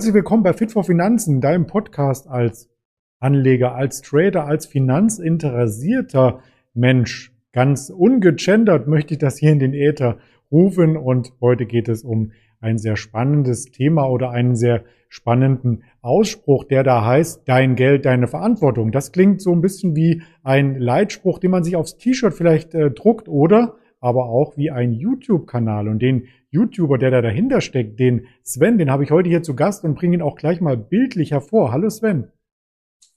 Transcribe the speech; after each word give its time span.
Herzlich 0.00 0.14
willkommen 0.14 0.42
bei 0.42 0.54
Fit 0.54 0.72
for 0.72 0.82
Finanzen, 0.82 1.42
deinem 1.42 1.66
Podcast 1.66 2.26
als 2.26 2.70
Anleger, 3.18 3.74
als 3.74 4.00
Trader, 4.00 4.46
als 4.46 4.64
finanzinteressierter 4.64 6.40
Mensch. 6.72 7.34
Ganz 7.52 7.90
ungegendert 7.90 8.88
möchte 8.88 9.12
ich 9.12 9.18
das 9.18 9.36
hier 9.36 9.52
in 9.52 9.58
den 9.58 9.74
Äther 9.74 10.16
rufen 10.50 10.96
und 10.96 11.34
heute 11.42 11.66
geht 11.66 11.90
es 11.90 12.02
um 12.02 12.32
ein 12.62 12.78
sehr 12.78 12.96
spannendes 12.96 13.72
Thema 13.72 14.08
oder 14.08 14.30
einen 14.30 14.56
sehr 14.56 14.84
spannenden 15.10 15.82
Ausspruch, 16.00 16.64
der 16.64 16.82
da 16.82 17.04
heißt, 17.04 17.42
dein 17.44 17.76
Geld, 17.76 18.06
deine 18.06 18.26
Verantwortung. 18.26 18.92
Das 18.92 19.12
klingt 19.12 19.42
so 19.42 19.52
ein 19.52 19.60
bisschen 19.60 19.96
wie 19.96 20.22
ein 20.42 20.76
Leitspruch, 20.76 21.38
den 21.40 21.50
man 21.50 21.62
sich 21.62 21.76
aufs 21.76 21.98
T-Shirt 21.98 22.32
vielleicht 22.32 22.74
äh, 22.74 22.90
druckt 22.90 23.28
oder 23.28 23.74
aber 24.00 24.30
auch 24.30 24.56
wie 24.56 24.70
ein 24.70 24.92
YouTube-Kanal. 24.92 25.88
Und 25.88 26.00
den 26.00 26.24
YouTuber, 26.50 26.98
der 26.98 27.10
da 27.10 27.22
dahinter 27.22 27.60
steckt, 27.60 28.00
den 28.00 28.26
Sven, 28.42 28.78
den 28.78 28.90
habe 28.90 29.04
ich 29.04 29.10
heute 29.10 29.28
hier 29.28 29.42
zu 29.42 29.54
Gast 29.54 29.84
und 29.84 29.94
bringe 29.94 30.16
ihn 30.16 30.22
auch 30.22 30.36
gleich 30.36 30.60
mal 30.60 30.76
bildlich 30.76 31.30
hervor. 31.30 31.72
Hallo 31.72 31.88
Sven. 31.88 32.32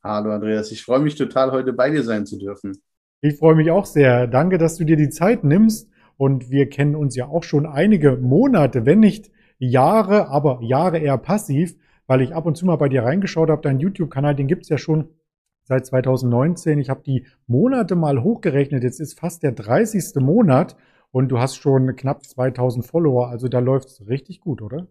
Hallo 0.04 0.32
Andreas, 0.32 0.72
ich 0.72 0.84
freue 0.84 1.00
mich 1.00 1.16
total, 1.16 1.52
heute 1.52 1.74
bei 1.74 1.90
dir 1.90 2.04
sein 2.04 2.26
zu 2.26 2.38
dürfen. 2.38 2.78
Ich 3.22 3.38
freue 3.38 3.56
mich 3.56 3.72
auch 3.72 3.86
sehr. 3.86 4.28
Danke, 4.28 4.58
dass 4.58 4.76
du 4.78 4.84
dir 4.84 4.98
die 4.98 5.10
Zeit 5.10 5.44
nimmst. 5.44 5.90
Und 6.18 6.52
wir 6.52 6.70
kennen 6.70 6.96
uns 6.96 7.16
ja 7.16 7.28
auch 7.28 7.44
schon 7.44 7.66
einige 7.66 8.18
Monate, 8.18 8.86
wenn 8.86 9.00
nicht 9.00 9.32
Jahre, 9.58 10.28
aber 10.28 10.60
Jahre 10.62 11.00
eher 11.00 11.18
passiv, 11.18 11.76
weil 12.06 12.22
ich 12.22 12.36
ab 12.36 12.46
und 12.46 12.56
zu 12.56 12.66
mal 12.66 12.76
bei 12.76 12.90
dir 12.90 13.04
reingeschaut 13.04 13.50
habe. 13.50 13.62
Dein 13.62 13.80
YouTube-Kanal, 13.80 14.36
den 14.36 14.48
gibt 14.48 14.64
es 14.64 14.70
ja 14.70 14.78
schon 14.78 15.10
seit 15.64 15.86
2019. 15.86 16.80
Ich 16.80 16.90
habe 16.90 17.02
die 17.04 17.26
Monate 17.48 17.96
mal 17.96 18.22
hochgerechnet. 18.22 18.84
Jetzt 18.84 19.00
ist 19.00 19.20
fast 19.20 19.42
der 19.42 19.54
30. 19.54 20.16
Monat 20.22 20.76
und 21.14 21.30
du 21.30 21.40
hast 21.40 21.58
schon 21.58 21.96
knapp 21.96 22.26
2000 22.26 22.86
Follower. 22.86 23.30
Also 23.30 23.48
da 23.48 23.60
läuft 23.60 23.88
es 23.90 24.08
richtig 24.08 24.42
gut, 24.42 24.62
oder? 24.62 24.88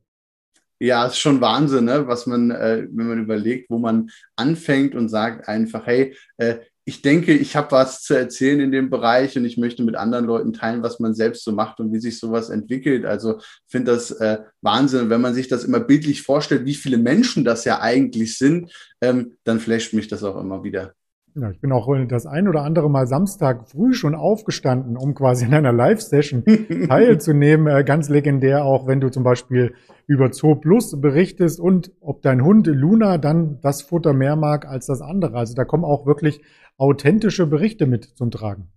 Ja, 0.78 1.06
ist 1.06 1.18
schon 1.18 1.40
Wahnsinn, 1.40 1.84
ne? 1.84 2.06
was 2.06 2.26
man, 2.26 2.50
äh, 2.52 2.86
wenn 2.90 3.08
man 3.08 3.18
überlegt, 3.18 3.70
wo 3.70 3.78
man 3.78 4.10
anfängt 4.36 4.94
und 4.94 5.08
sagt 5.08 5.48
einfach, 5.48 5.86
hey, 5.86 6.16
äh, 6.38 6.58
ich 6.84 7.02
denke, 7.02 7.32
ich 7.32 7.54
habe 7.54 7.72
was 7.72 8.02
zu 8.02 8.14
erzählen 8.14 8.60
in 8.60 8.72
dem 8.72 8.90
Bereich 8.90 9.36
und 9.36 9.44
ich 9.44 9.56
möchte 9.56 9.84
mit 9.84 9.94
anderen 9.94 10.24
Leuten 10.24 10.52
teilen, 10.52 10.82
was 10.82 10.98
man 10.98 11.14
selbst 11.14 11.44
so 11.44 11.52
macht 11.52 11.78
und 11.78 11.92
wie 11.92 12.00
sich 12.00 12.18
sowas 12.18 12.50
entwickelt. 12.50 13.04
Also 13.04 13.40
finde 13.68 13.92
das 13.92 14.10
äh, 14.12 14.38
Wahnsinn. 14.62 15.10
Wenn 15.10 15.20
man 15.20 15.34
sich 15.34 15.46
das 15.48 15.64
immer 15.64 15.80
bildlich 15.80 16.22
vorstellt, 16.22 16.66
wie 16.66 16.74
viele 16.74 16.98
Menschen 16.98 17.44
das 17.44 17.64
ja 17.64 17.80
eigentlich 17.80 18.38
sind, 18.38 18.72
ähm, 19.00 19.36
dann 19.44 19.60
flasht 19.60 19.92
mich 19.92 20.08
das 20.08 20.24
auch 20.24 20.40
immer 20.40 20.64
wieder. 20.64 20.94
Ja, 21.34 21.50
ich 21.50 21.60
bin 21.60 21.72
auch 21.72 21.88
das 22.08 22.26
ein 22.26 22.46
oder 22.46 22.62
andere 22.62 22.90
Mal 22.90 23.06
Samstag 23.06 23.66
früh 23.66 23.94
schon 23.94 24.14
aufgestanden, 24.14 24.98
um 24.98 25.14
quasi 25.14 25.46
in 25.46 25.54
einer 25.54 25.72
Live-Session 25.72 26.44
teilzunehmen. 26.88 27.74
Äh, 27.74 27.84
ganz 27.84 28.10
legendär 28.10 28.64
auch, 28.64 28.86
wenn 28.86 29.00
du 29.00 29.10
zum 29.10 29.22
Beispiel 29.24 29.74
über 30.06 30.30
Zoo 30.32 30.56
Plus 30.56 31.00
berichtest 31.00 31.58
und 31.58 31.90
ob 32.00 32.20
dein 32.20 32.44
Hund 32.44 32.66
Luna 32.66 33.16
dann 33.16 33.60
das 33.62 33.80
Futter 33.80 34.12
mehr 34.12 34.36
mag 34.36 34.66
als 34.66 34.86
das 34.86 35.00
andere. 35.00 35.38
Also 35.38 35.54
da 35.54 35.64
kommen 35.64 35.84
auch 35.84 36.04
wirklich 36.04 36.42
authentische 36.76 37.46
Berichte 37.46 37.86
mit 37.86 38.04
zum 38.04 38.30
Tragen. 38.30 38.68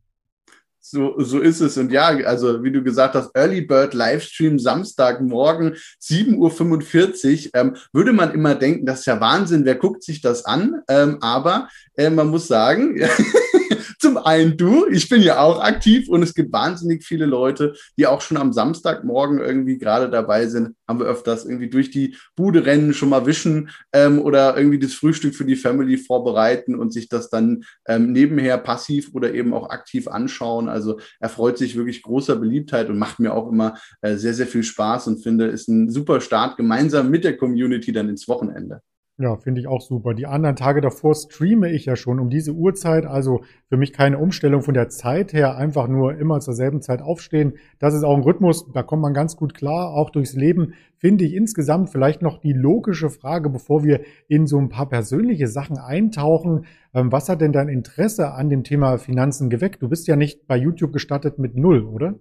So, 0.88 1.16
so 1.18 1.40
ist 1.40 1.62
es. 1.62 1.78
Und 1.78 1.92
ja, 1.92 2.10
also 2.26 2.64
wie 2.64 2.72
du 2.72 2.84
gesagt 2.84 3.16
hast, 3.16 3.36
Early 3.36 3.62
Bird 3.62 3.96
Livestream 3.96 4.60
Samstagmorgen 4.60 5.78
7.45 6.00 7.48
Uhr. 7.48 7.52
Ähm, 7.56 7.76
würde 7.92 8.14
man 8.14 8.32
immer 8.36 8.54
denken, 8.54 8.86
das 8.86 9.00
ist 9.00 9.08
ja 9.08 9.20
Wahnsinn, 9.20 9.66
wer 9.66 9.76
guckt 9.76 10.04
sich 10.04 10.22
das 10.22 10.46
an? 10.46 10.84
Ähm, 10.88 11.18
aber 11.22 11.70
äh, 11.98 12.12
man 12.12 12.28
muss 12.28 12.48
sagen, 12.48 13.00
Zum 14.06 14.18
einen 14.18 14.56
du, 14.56 14.86
ich 14.86 15.10
bin 15.10 15.24
ja 15.24 15.40
auch 15.40 15.60
aktiv 15.60 16.10
und 16.10 16.22
es 16.22 16.36
gibt 16.36 16.54
wahnsinnig 16.54 17.04
viele 17.04 17.26
Leute, 17.26 17.74
die 17.98 18.06
auch 18.06 18.22
schon 18.22 18.38
am 18.38 18.54
Samstagmorgen 18.54 19.40
irgendwie 19.40 19.80
gerade 19.80 20.12
dabei 20.12 20.46
sind. 20.46 20.76
Haben 20.88 21.00
wir 21.00 21.08
öfters 21.08 21.44
irgendwie 21.44 21.72
durch 21.72 21.90
die 21.90 22.16
Bude 22.36 22.68
rennen, 22.68 22.94
schon 22.94 23.10
mal 23.10 23.26
wischen 23.26 23.72
ähm, 23.94 24.22
oder 24.22 24.56
irgendwie 24.58 24.78
das 24.78 24.94
Frühstück 24.94 25.34
für 25.34 25.46
die 25.46 25.56
Family 25.56 25.98
vorbereiten 25.98 26.76
und 26.76 26.94
sich 26.94 27.10
das 27.10 27.32
dann 27.32 27.64
ähm, 27.88 28.12
nebenher 28.12 28.60
passiv 28.60 29.10
oder 29.16 29.34
eben 29.34 29.56
auch 29.56 29.72
aktiv 29.72 30.08
anschauen. 30.08 30.70
Also 30.70 31.00
er 31.20 31.30
freut 31.30 31.58
sich 31.58 31.76
wirklich 31.76 32.04
großer 32.04 32.36
Beliebtheit 32.36 32.90
und 32.90 33.00
macht 33.00 33.20
mir 33.20 33.34
auch 33.34 33.52
immer 33.52 33.74
äh, 34.02 34.18
sehr, 34.18 34.36
sehr 34.36 34.46
viel 34.46 34.62
Spaß 34.62 35.08
und 35.08 35.24
finde, 35.24 35.48
ist 35.48 35.68
ein 35.68 35.90
super 35.90 36.22
Start 36.22 36.58
gemeinsam 36.58 37.10
mit 37.10 37.24
der 37.24 37.38
Community 37.38 37.92
dann 37.92 38.10
ins 38.10 38.28
Wochenende. 38.28 38.82
Ja, 39.18 39.38
finde 39.38 39.62
ich 39.62 39.68
auch 39.68 39.80
super. 39.80 40.14
Die 40.14 40.26
anderen 40.26 40.58
Tage 40.58 40.82
davor 40.82 41.16
streame 41.16 41.72
ich 41.72 41.86
ja 41.86 41.96
schon 41.96 42.20
um 42.20 42.30
diese 42.30 42.52
Uhrzeit. 42.52 43.06
Also 43.06 43.44
für 43.70 43.78
mich 43.78 43.94
keine 43.94 44.18
Umstellung 44.18 44.62
von 44.62 44.74
der 44.74 44.90
Zeit 44.90 45.32
her, 45.32 45.56
einfach 45.56 45.88
nur 45.88 46.18
immer 46.18 46.42
zur 46.42 46.54
selben 46.54 46.82
Zeit 46.82 47.02
aufstehen. 47.02 47.54
Das 47.80 47.94
ist 47.94 48.04
auch 48.04 48.18
ein 48.18 48.24
Rhythmus, 48.24 48.70
da 48.74 48.84
kommt 48.84 49.02
man 49.02 49.14
ganz 49.14 49.38
gut 49.38 49.54
klar. 49.54 49.92
Auch 49.94 50.10
durchs 50.10 50.34
Leben 50.34 50.74
finde 50.98 51.24
ich 51.24 51.34
insgesamt 51.34 51.92
vielleicht 51.92 52.22
noch 52.22 52.40
die 52.42 52.52
logische 52.52 53.10
Frage, 53.10 53.50
bevor 53.50 53.86
wir 53.86 54.02
in 54.28 54.48
so 54.48 54.58
ein 54.58 54.68
paar 54.68 54.90
persönliche 54.90 55.48
Sachen 55.48 55.78
eintauchen. 55.78 56.66
Ähm, 56.94 57.10
was 57.14 57.30
hat 57.30 57.40
denn 57.40 57.54
dein 57.54 57.70
Interesse 57.70 58.34
an 58.34 58.50
dem 58.50 58.66
Thema 58.66 58.98
Finanzen 58.98 59.50
geweckt? 59.50 59.82
Du 59.82 59.88
bist 59.88 60.08
ja 60.08 60.18
nicht 60.18 60.46
bei 60.46 60.58
YouTube 60.58 60.92
gestartet 60.92 61.40
mit 61.40 61.56
Null, 61.56 61.86
oder? 61.86 62.16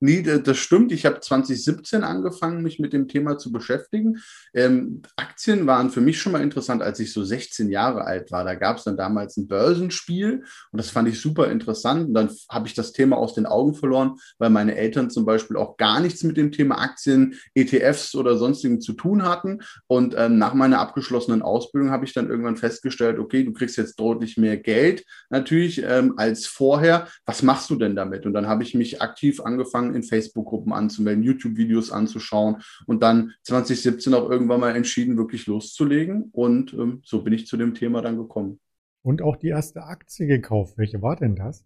Nee, 0.00 0.22
das 0.22 0.58
stimmt. 0.58 0.92
Ich 0.92 1.06
habe 1.06 1.20
2017 1.20 2.02
angefangen, 2.04 2.62
mich 2.62 2.78
mit 2.78 2.92
dem 2.92 3.08
Thema 3.08 3.38
zu 3.38 3.50
beschäftigen. 3.52 4.18
Ähm, 4.52 5.02
Aktien 5.16 5.66
waren 5.66 5.90
für 5.90 6.00
mich 6.00 6.20
schon 6.20 6.32
mal 6.32 6.42
interessant, 6.42 6.82
als 6.82 7.00
ich 7.00 7.12
so 7.12 7.24
16 7.24 7.70
Jahre 7.70 8.04
alt 8.04 8.30
war. 8.30 8.44
Da 8.44 8.54
gab 8.54 8.76
es 8.76 8.84
dann 8.84 8.96
damals 8.96 9.36
ein 9.36 9.48
Börsenspiel 9.48 10.44
und 10.72 10.76
das 10.76 10.90
fand 10.90 11.08
ich 11.08 11.20
super 11.20 11.50
interessant. 11.50 12.08
Und 12.08 12.14
dann 12.14 12.30
habe 12.50 12.66
ich 12.66 12.74
das 12.74 12.92
Thema 12.92 13.16
aus 13.16 13.34
den 13.34 13.46
Augen 13.46 13.74
verloren, 13.74 14.16
weil 14.38 14.50
meine 14.50 14.76
Eltern 14.76 15.10
zum 15.10 15.24
Beispiel 15.24 15.56
auch 15.56 15.76
gar 15.76 16.00
nichts 16.00 16.22
mit 16.24 16.36
dem 16.36 16.52
Thema 16.52 16.78
Aktien, 16.82 17.36
ETFs 17.54 18.14
oder 18.14 18.36
sonstigen 18.36 18.80
zu 18.80 18.92
tun 18.94 19.22
hatten. 19.22 19.60
Und 19.86 20.14
ähm, 20.18 20.38
nach 20.38 20.54
meiner 20.54 20.80
abgeschlossenen 20.80 21.40
Ausbildung 21.40 21.90
habe 21.90 22.04
ich 22.04 22.12
dann 22.12 22.28
irgendwann 22.28 22.56
festgestellt, 22.56 23.18
okay, 23.18 23.44
du 23.44 23.52
kriegst 23.52 23.76
jetzt 23.76 23.98
deutlich 23.98 24.36
mehr 24.36 24.56
Geld 24.56 25.04
natürlich 25.30 25.82
ähm, 25.82 26.14
als 26.18 26.46
vorher. 26.46 27.08
Was 27.24 27.42
machst 27.42 27.70
du 27.70 27.76
denn 27.76 27.96
damit? 27.96 28.26
Und 28.26 28.34
dann 28.34 28.48
habe 28.48 28.64
ich 28.64 28.74
mich 28.74 29.00
aktiv 29.00 29.40
angefangen, 29.40 29.83
angefangen, 29.84 29.94
in 29.94 30.02
Facebook-Gruppen 30.02 30.72
anzumelden, 30.72 31.22
YouTube-Videos 31.22 31.90
anzuschauen 31.90 32.62
und 32.86 33.02
dann 33.02 33.32
2017 33.42 34.14
auch 34.14 34.30
irgendwann 34.30 34.60
mal 34.60 34.74
entschieden, 34.76 35.16
wirklich 35.16 35.46
loszulegen. 35.46 36.30
Und 36.32 36.72
ähm, 36.72 37.02
so 37.04 37.22
bin 37.22 37.32
ich 37.32 37.46
zu 37.46 37.56
dem 37.56 37.74
Thema 37.74 38.02
dann 38.02 38.16
gekommen. 38.16 38.60
Und 39.02 39.22
auch 39.22 39.36
die 39.36 39.48
erste 39.48 39.82
Aktie 39.82 40.26
gekauft. 40.26 40.78
Welche 40.78 41.02
war 41.02 41.16
denn 41.16 41.36
das? 41.36 41.64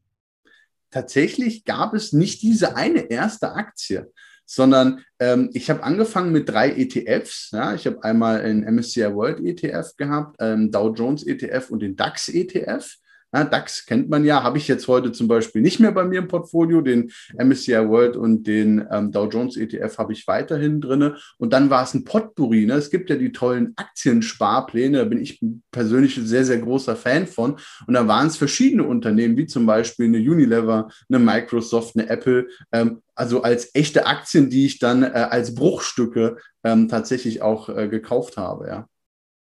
Tatsächlich 0.91 1.65
gab 1.65 1.95
es 1.95 2.13
nicht 2.13 2.43
diese 2.43 2.77
eine 2.77 3.11
erste 3.11 3.53
Aktie 3.53 4.11
sondern 4.51 5.05
ähm, 5.19 5.51
ich 5.53 5.69
habe 5.69 5.83
angefangen 5.83 6.33
mit 6.33 6.49
drei 6.49 6.71
ETFs. 6.71 7.51
Ja? 7.53 7.75
Ich 7.75 7.87
habe 7.87 8.03
einmal 8.03 8.41
einen 8.41 8.65
MSCI 8.77 9.15
World 9.15 9.41
ETF 9.41 9.95
gehabt, 9.99 10.37
ähm, 10.41 10.71
Dow 10.71 10.95
Jones 10.95 11.23
ETF 11.27 11.69
und 11.69 11.81
den 11.81 11.97
DAX 11.97 12.31
ETF. 12.31 12.97
Ja, 13.35 13.45
DAX 13.45 13.85
kennt 13.85 14.09
man 14.09 14.25
ja, 14.25 14.43
habe 14.43 14.57
ich 14.57 14.69
jetzt 14.69 14.89
heute 14.89 15.13
zum 15.13 15.29
Beispiel 15.29 15.61
nicht 15.61 15.81
mehr 15.81 15.93
bei 15.93 16.05
mir 16.05 16.21
im 16.21 16.29
Portfolio. 16.29 16.81
Den 16.81 17.11
MSCI 17.37 17.89
World 17.89 18.17
und 18.17 18.47
den 18.47 18.87
ähm, 18.91 19.13
Dow 19.13 19.29
Jones 19.29 19.57
ETF 19.57 19.99
habe 19.99 20.15
ich 20.15 20.27
weiterhin 20.27 20.81
drinne. 20.81 21.17
Und 21.37 21.53
dann 21.53 21.69
war 21.69 21.85
es 21.85 21.93
ein 21.93 22.05
Potpourri. 22.05 22.65
Ne? 22.65 22.75
Es 22.75 22.89
gibt 22.89 23.11
ja 23.11 23.17
die 23.17 23.33
tollen 23.33 23.75
Aktiensparpläne, 23.77 24.99
da 24.99 25.05
bin 25.05 25.21
ich 25.21 25.43
persönlich 25.71 26.17
ein 26.17 26.27
sehr, 26.27 26.47
sehr 26.47 26.59
großer 26.59 26.97
Fan 26.97 27.27
von. 27.27 27.57
Und 27.87 27.95
da 27.95 28.09
waren 28.09 28.29
es 28.29 28.39
verschiedene 28.39 28.85
Unternehmen, 28.85 29.37
wie 29.37 29.47
zum 29.47 29.67
Beispiel 29.67 30.07
eine 30.07 30.19
Unilever, 30.19 30.89
eine 31.09 31.19
Microsoft, 31.19 31.97
eine 31.97 32.09
Apple. 32.09 32.49
Ähm, 32.73 33.03
also 33.15 33.43
als 33.43 33.75
echte 33.75 34.07
Aktien, 34.07 34.49
die 34.49 34.65
ich 34.65 34.79
dann 34.79 35.03
äh, 35.03 35.09
als 35.09 35.55
Bruchstücke 35.55 36.39
ähm, 36.65 36.89
tatsächlich 36.89 37.43
auch 37.43 37.69
äh, 37.69 37.89
gekauft 37.89 38.39
habe, 38.39 38.69
ja. 38.69 38.89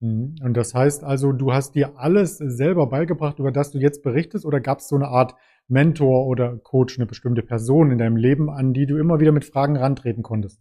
Mhm. 0.00 0.36
Und 0.42 0.54
das 0.56 0.74
heißt 0.74 1.04
also, 1.04 1.32
du 1.32 1.52
hast 1.52 1.74
dir 1.74 1.98
alles 1.98 2.38
selber 2.38 2.86
beigebracht, 2.86 3.38
über 3.38 3.52
das 3.52 3.70
du 3.70 3.78
jetzt 3.78 4.02
berichtest, 4.02 4.44
oder 4.44 4.60
gab 4.60 4.80
es 4.80 4.88
so 4.88 4.96
eine 4.96 5.08
Art 5.08 5.34
Mentor 5.68 6.26
oder 6.26 6.56
Coach, 6.58 6.98
eine 6.98 7.06
bestimmte 7.06 7.42
Person 7.42 7.90
in 7.90 7.98
deinem 7.98 8.16
Leben, 8.16 8.50
an 8.50 8.72
die 8.72 8.86
du 8.86 8.96
immer 8.96 9.20
wieder 9.20 9.32
mit 9.32 9.44
Fragen 9.44 9.76
rantreten 9.76 10.22
konntest? 10.22 10.60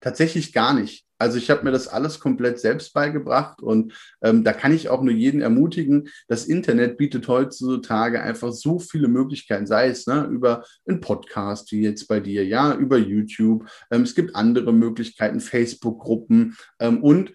Tatsächlich 0.00 0.52
gar 0.52 0.74
nicht. 0.74 1.06
Also 1.16 1.38
ich 1.38 1.48
habe 1.48 1.64
mir 1.64 1.70
das 1.70 1.88
alles 1.88 2.20
komplett 2.20 2.58
selbst 2.58 2.92
beigebracht 2.92 3.62
und 3.62 3.94
ähm, 4.22 4.44
da 4.44 4.52
kann 4.52 4.74
ich 4.74 4.90
auch 4.90 5.00
nur 5.00 5.14
jeden 5.14 5.40
ermutigen. 5.40 6.08
Das 6.28 6.44
Internet 6.44 6.98
bietet 6.98 7.28
heutzutage 7.28 8.20
einfach 8.20 8.52
so 8.52 8.78
viele 8.78 9.08
Möglichkeiten, 9.08 9.66
sei 9.66 9.88
es 9.88 10.06
ne, 10.06 10.24
über 10.30 10.64
einen 10.86 11.00
Podcast 11.00 11.70
wie 11.72 11.82
jetzt 11.82 12.08
bei 12.08 12.20
dir, 12.20 12.44
ja, 12.44 12.74
über 12.74 12.98
YouTube. 12.98 13.66
Ähm, 13.90 14.02
es 14.02 14.14
gibt 14.14 14.34
andere 14.34 14.72
Möglichkeiten, 14.72 15.40
Facebook-Gruppen 15.40 16.56
ähm, 16.80 17.02
und 17.02 17.32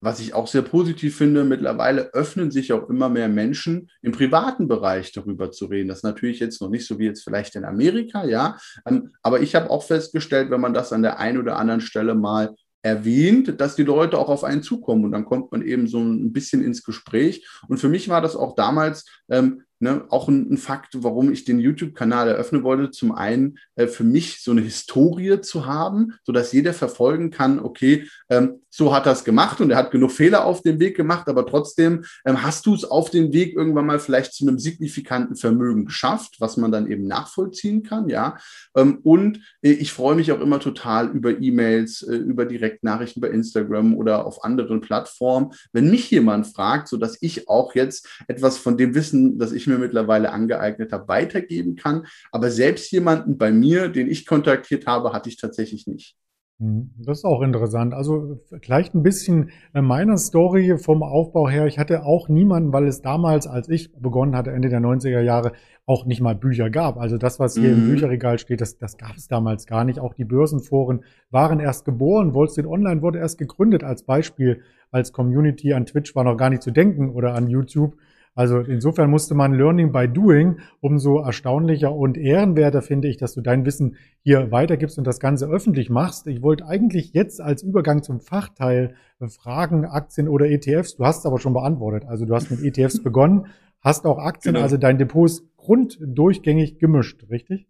was 0.00 0.20
ich 0.20 0.34
auch 0.34 0.46
sehr 0.46 0.62
positiv 0.62 1.16
finde, 1.16 1.44
mittlerweile 1.44 2.12
öffnen 2.14 2.50
sich 2.50 2.72
auch 2.72 2.88
immer 2.88 3.08
mehr 3.08 3.28
Menschen 3.28 3.90
im 4.02 4.12
privaten 4.12 4.68
Bereich 4.68 5.12
darüber 5.12 5.50
zu 5.50 5.66
reden. 5.66 5.88
Das 5.88 5.98
ist 5.98 6.04
natürlich 6.04 6.40
jetzt 6.40 6.60
noch 6.60 6.70
nicht 6.70 6.86
so 6.86 6.98
wie 6.98 7.06
jetzt 7.06 7.24
vielleicht 7.24 7.56
in 7.56 7.64
Amerika, 7.64 8.24
ja. 8.24 8.58
Ähm, 8.86 9.10
aber 9.22 9.40
ich 9.40 9.54
habe 9.54 9.70
auch 9.70 9.82
festgestellt, 9.82 10.50
wenn 10.50 10.60
man 10.60 10.74
das 10.74 10.92
an 10.92 11.02
der 11.02 11.18
einen 11.18 11.38
oder 11.38 11.56
anderen 11.56 11.80
Stelle 11.80 12.14
mal 12.14 12.54
erwähnt, 12.82 13.60
dass 13.60 13.74
die 13.74 13.82
Leute 13.82 14.18
auch 14.18 14.28
auf 14.28 14.44
einen 14.44 14.62
zukommen 14.62 15.04
und 15.04 15.10
dann 15.10 15.24
kommt 15.24 15.50
man 15.50 15.62
eben 15.62 15.88
so 15.88 15.98
ein 15.98 16.32
bisschen 16.32 16.62
ins 16.62 16.84
Gespräch. 16.84 17.46
Und 17.66 17.78
für 17.78 17.88
mich 17.88 18.08
war 18.08 18.20
das 18.20 18.36
auch 18.36 18.54
damals 18.54 19.04
ähm, 19.28 19.64
Ne, 19.80 20.04
auch 20.08 20.26
ein, 20.26 20.52
ein, 20.52 20.56
Fakt, 20.56 21.04
warum 21.04 21.32
ich 21.32 21.44
den 21.44 21.60
YouTube-Kanal 21.60 22.26
eröffnen 22.26 22.64
wollte. 22.64 22.90
Zum 22.90 23.12
einen 23.12 23.58
äh, 23.76 23.86
für 23.86 24.02
mich 24.02 24.42
so 24.42 24.50
eine 24.50 24.60
Historie 24.60 25.40
zu 25.40 25.66
haben, 25.66 26.14
sodass 26.24 26.50
jeder 26.50 26.74
verfolgen 26.74 27.30
kann, 27.30 27.60
okay, 27.60 28.08
ähm, 28.28 28.62
so 28.70 28.94
hat 28.94 29.06
er 29.06 29.12
es 29.12 29.24
gemacht 29.24 29.60
und 29.60 29.70
er 29.70 29.78
hat 29.78 29.90
genug 29.90 30.12
Fehler 30.12 30.44
auf 30.44 30.62
dem 30.62 30.78
Weg 30.80 30.96
gemacht, 30.96 31.28
aber 31.28 31.46
trotzdem 31.46 32.04
ähm, 32.24 32.42
hast 32.42 32.66
du 32.66 32.74
es 32.74 32.84
auf 32.84 33.10
dem 33.10 33.32
Weg 33.32 33.54
irgendwann 33.54 33.86
mal 33.86 33.98
vielleicht 33.98 34.34
zu 34.34 34.46
einem 34.46 34.58
signifikanten 34.58 35.36
Vermögen 35.36 35.86
geschafft, 35.86 36.36
was 36.38 36.56
man 36.56 36.72
dann 36.72 36.90
eben 36.90 37.06
nachvollziehen 37.06 37.82
kann, 37.82 38.08
ja. 38.08 38.36
Ähm, 38.76 38.98
und 39.02 39.40
äh, 39.62 39.70
ich 39.70 39.92
freue 39.92 40.16
mich 40.16 40.32
auch 40.32 40.40
immer 40.40 40.60
total 40.60 41.08
über 41.08 41.40
E-Mails, 41.40 42.02
äh, 42.02 42.16
über 42.16 42.44
Direktnachrichten 42.44 43.20
bei 43.20 43.28
Instagram 43.28 43.96
oder 43.96 44.26
auf 44.26 44.44
anderen 44.44 44.80
Plattformen, 44.80 45.52
wenn 45.72 45.90
mich 45.90 46.10
jemand 46.10 46.46
fragt, 46.46 46.88
sodass 46.88 47.18
ich 47.20 47.48
auch 47.48 47.74
jetzt 47.74 48.08
etwas 48.28 48.58
von 48.58 48.76
dem 48.76 48.94
Wissen, 48.94 49.38
das 49.38 49.52
ich 49.52 49.66
mir 49.66 49.78
mittlerweile 49.78 50.30
angeeignet 50.32 50.92
habe, 50.92 51.08
weitergeben 51.08 51.76
kann. 51.76 52.06
Aber 52.32 52.50
selbst 52.50 52.90
jemanden 52.92 53.38
bei 53.38 53.50
mir, 53.50 53.88
den 53.88 54.10
ich 54.10 54.26
kontaktiert 54.26 54.86
habe, 54.86 55.12
hatte 55.12 55.28
ich 55.28 55.36
tatsächlich 55.36 55.86
nicht. 55.86 56.16
Mhm. 56.58 56.90
Das 56.98 57.18
ist 57.18 57.24
auch 57.24 57.42
interessant. 57.42 57.94
Also 57.94 58.40
vielleicht 58.60 58.94
ein 58.94 59.02
bisschen 59.02 59.50
äh, 59.74 59.80
meiner 59.80 60.16
Story 60.16 60.76
vom 60.78 61.02
Aufbau 61.02 61.48
her. 61.48 61.66
Ich 61.66 61.78
hatte 61.78 62.04
auch 62.04 62.28
niemanden, 62.28 62.72
weil 62.72 62.86
es 62.86 63.00
damals, 63.00 63.46
als 63.46 63.68
ich 63.68 63.92
begonnen 63.92 64.36
hatte, 64.36 64.50
Ende 64.50 64.68
der 64.68 64.80
90er 64.80 65.20
Jahre, 65.20 65.52
auch 65.86 66.04
nicht 66.04 66.20
mal 66.20 66.34
Bücher 66.34 66.68
gab. 66.68 66.98
Also 66.98 67.16
das, 67.16 67.38
was 67.38 67.54
hier 67.54 67.70
mhm. 67.70 67.84
im 67.84 67.90
Bücherregal 67.90 68.38
steht, 68.38 68.60
das, 68.60 68.76
das 68.76 68.98
gab 68.98 69.16
es 69.16 69.28
damals 69.28 69.66
gar 69.66 69.84
nicht. 69.84 70.00
Auch 70.00 70.14
die 70.14 70.24
Börsenforen 70.24 71.04
waren 71.30 71.60
erst 71.60 71.84
geboren. 71.84 72.34
Wall 72.34 72.48
Street 72.48 72.66
Online 72.66 73.02
wurde 73.02 73.18
erst 73.18 73.38
gegründet 73.38 73.84
als 73.84 74.02
Beispiel, 74.02 74.60
als 74.90 75.12
Community. 75.12 75.72
An 75.72 75.86
Twitch 75.86 76.14
war 76.14 76.24
noch 76.24 76.36
gar 76.36 76.50
nicht 76.50 76.62
zu 76.62 76.72
denken 76.72 77.10
oder 77.10 77.34
an 77.34 77.46
YouTube. 77.46 77.96
Also 78.38 78.60
insofern 78.60 79.10
musste 79.10 79.34
man 79.34 79.52
Learning 79.52 79.90
by 79.90 80.06
Doing, 80.06 80.60
umso 80.78 81.18
erstaunlicher 81.18 81.92
und 81.92 82.16
ehrenwerter 82.16 82.82
finde 82.82 83.08
ich, 83.08 83.16
dass 83.16 83.34
du 83.34 83.40
dein 83.40 83.66
Wissen 83.66 83.96
hier 84.22 84.52
weitergibst 84.52 84.96
und 84.96 85.04
das 85.08 85.18
Ganze 85.18 85.46
öffentlich 85.46 85.90
machst. 85.90 86.28
Ich 86.28 86.40
wollte 86.40 86.64
eigentlich 86.64 87.14
jetzt 87.14 87.40
als 87.40 87.64
Übergang 87.64 88.04
zum 88.04 88.20
Fachteil 88.20 88.94
fragen, 89.26 89.86
Aktien 89.86 90.28
oder 90.28 90.46
ETFs. 90.46 90.94
Du 90.94 91.04
hast 91.04 91.18
es 91.18 91.26
aber 91.26 91.40
schon 91.40 91.52
beantwortet. 91.52 92.08
Also 92.08 92.26
du 92.26 92.34
hast 92.36 92.48
mit 92.48 92.62
ETFs 92.62 93.02
begonnen, 93.02 93.46
hast 93.80 94.06
auch 94.06 94.18
Aktien, 94.18 94.54
genau. 94.54 94.62
also 94.62 94.76
dein 94.76 94.98
Depot 94.98 95.26
ist 95.26 95.42
grunddurchgängig 95.56 96.78
gemischt, 96.78 97.24
richtig? 97.30 97.66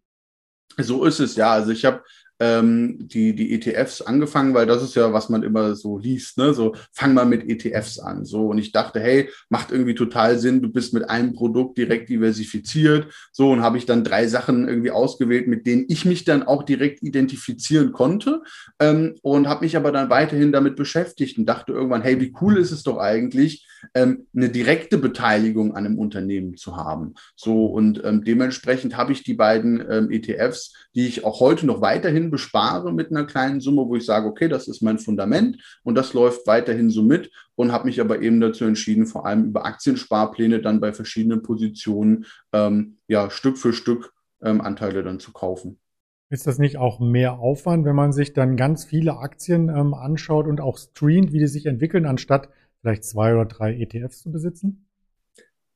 So 0.77 1.07
ist 1.07 1.19
es, 1.19 1.35
ja. 1.37 1.51
Also 1.51 1.73
ich 1.73 1.87
habe 1.87 2.03
ähm, 2.41 2.97
die, 3.01 3.35
die 3.35 3.55
ETFs 3.55 4.01
angefangen, 4.01 4.55
weil 4.55 4.67
das 4.67 4.83
ist 4.83 4.95
ja, 4.95 5.13
was 5.13 5.29
man 5.29 5.43
immer 5.43 5.75
so 5.75 5.99
liest, 5.99 6.39
ne? 6.39 6.55
So, 6.55 6.75
fang 6.93 7.15
mal 7.15 7.27
mit 7.27 7.49
ETFs 7.49 7.99
an. 7.99 8.25
So, 8.25 8.49
und 8.49 8.59
ich 8.59 8.73
dachte, 8.73 9.01
hey, 9.01 9.29
macht 9.49 9.73
irgendwie 9.73 9.95
total 9.95 10.39
Sinn, 10.39 10.63
du 10.63 10.69
bist 10.69 10.95
mit 10.95 11.09
einem 11.09 11.35
Produkt 11.35 11.79
direkt 11.79 12.09
diversifiziert. 12.09 13.13
So, 13.33 13.51
und 13.51 13.63
habe 13.63 13.79
ich 13.79 13.87
dann 13.87 14.05
drei 14.05 14.27
Sachen 14.27 14.69
irgendwie 14.69 14.91
ausgewählt, 14.91 15.49
mit 15.49 15.67
denen 15.67 15.87
ich 15.89 16.05
mich 16.05 16.25
dann 16.25 16.43
auch 16.43 16.63
direkt 16.63 17.03
identifizieren 17.03 17.93
konnte. 17.93 18.43
Ähm, 18.79 19.17
und 19.23 19.49
habe 19.49 19.65
mich 19.65 19.77
aber 19.77 19.93
dann 19.93 20.11
weiterhin 20.11 20.53
damit 20.53 20.77
beschäftigt 20.77 21.39
und 21.39 21.47
dachte 21.47 21.73
irgendwann, 21.73 22.03
hey, 22.03 22.21
wie 22.21 22.35
cool 22.41 22.57
ist 22.57 22.71
es 22.71 22.83
doch 22.83 22.99
eigentlich, 22.99 23.68
ähm, 23.95 24.27
eine 24.35 24.49
direkte 24.49 24.99
Beteiligung 24.99 25.75
an 25.75 25.87
einem 25.87 25.99
Unternehmen 25.99 26.57
zu 26.57 26.77
haben. 26.77 27.15
So, 27.37 27.67
und 27.67 28.03
ähm, 28.05 28.25
dementsprechend 28.25 28.97
habe 28.97 29.13
ich 29.13 29.23
die 29.23 29.35
beiden 29.35 29.85
ähm, 29.91 30.11
ETFs, 30.11 30.75
die 30.95 31.07
ich 31.07 31.25
auch 31.25 31.41
heute 31.41 31.67
noch 31.67 31.81
weiterhin 31.81 32.31
bespare 32.31 32.93
mit 32.93 33.11
einer 33.11 33.25
kleinen 33.25 33.61
Summe, 33.61 33.87
wo 33.87 33.97
ich 33.97 34.05
sage, 34.05 34.27
okay, 34.27 34.49
das 34.49 34.69
ist 34.69 34.83
mein 34.83 34.99
Fundament 34.99 35.63
und 35.83 35.95
das 35.95 36.13
läuft 36.13 36.47
weiterhin 36.47 36.91
so 36.91 37.03
mit 37.03 37.31
und 37.55 37.73
habe 37.73 37.87
mich 37.87 38.01
aber 38.01 38.21
eben 38.23 38.41
dazu 38.41 38.65
entschieden, 38.65 39.07
vor 39.07 39.27
allem 39.27 39.47
über 39.47 39.67
Aktiensparpläne 39.67 40.61
dann 40.61 40.81
bei 40.81 40.93
verschiedenen 40.93 41.43
Positionen 41.43 42.27
ähm, 42.53 42.99
ja 43.09 43.31
Stück 43.31 43.59
für 43.59 43.73
Stück 43.73 44.13
ähm, 44.43 44.61
Anteile 44.61 45.03
dann 45.03 45.21
zu 45.21 45.33
kaufen. 45.33 45.79
Ist 46.31 46.47
das 46.47 46.59
nicht 46.59 46.77
auch 46.77 47.01
mehr 47.01 47.39
Aufwand, 47.39 47.87
wenn 47.87 47.97
man 47.97 48.13
sich 48.13 48.35
dann 48.35 48.57
ganz 48.57 48.85
viele 48.85 49.17
Aktien 49.17 49.71
ähm, 49.71 49.95
anschaut 49.95 50.47
und 50.47 50.61
auch 50.61 50.77
streamt, 50.77 51.33
wie 51.33 51.39
die 51.39 51.47
sich 51.47 51.65
entwickeln, 51.65 52.05
anstatt 52.05 52.51
vielleicht 52.81 53.05
zwei 53.05 53.35
oder 53.35 53.47
drei 53.47 53.75
ETFs 53.75 54.23
zu 54.23 54.31
besitzen? 54.31 54.89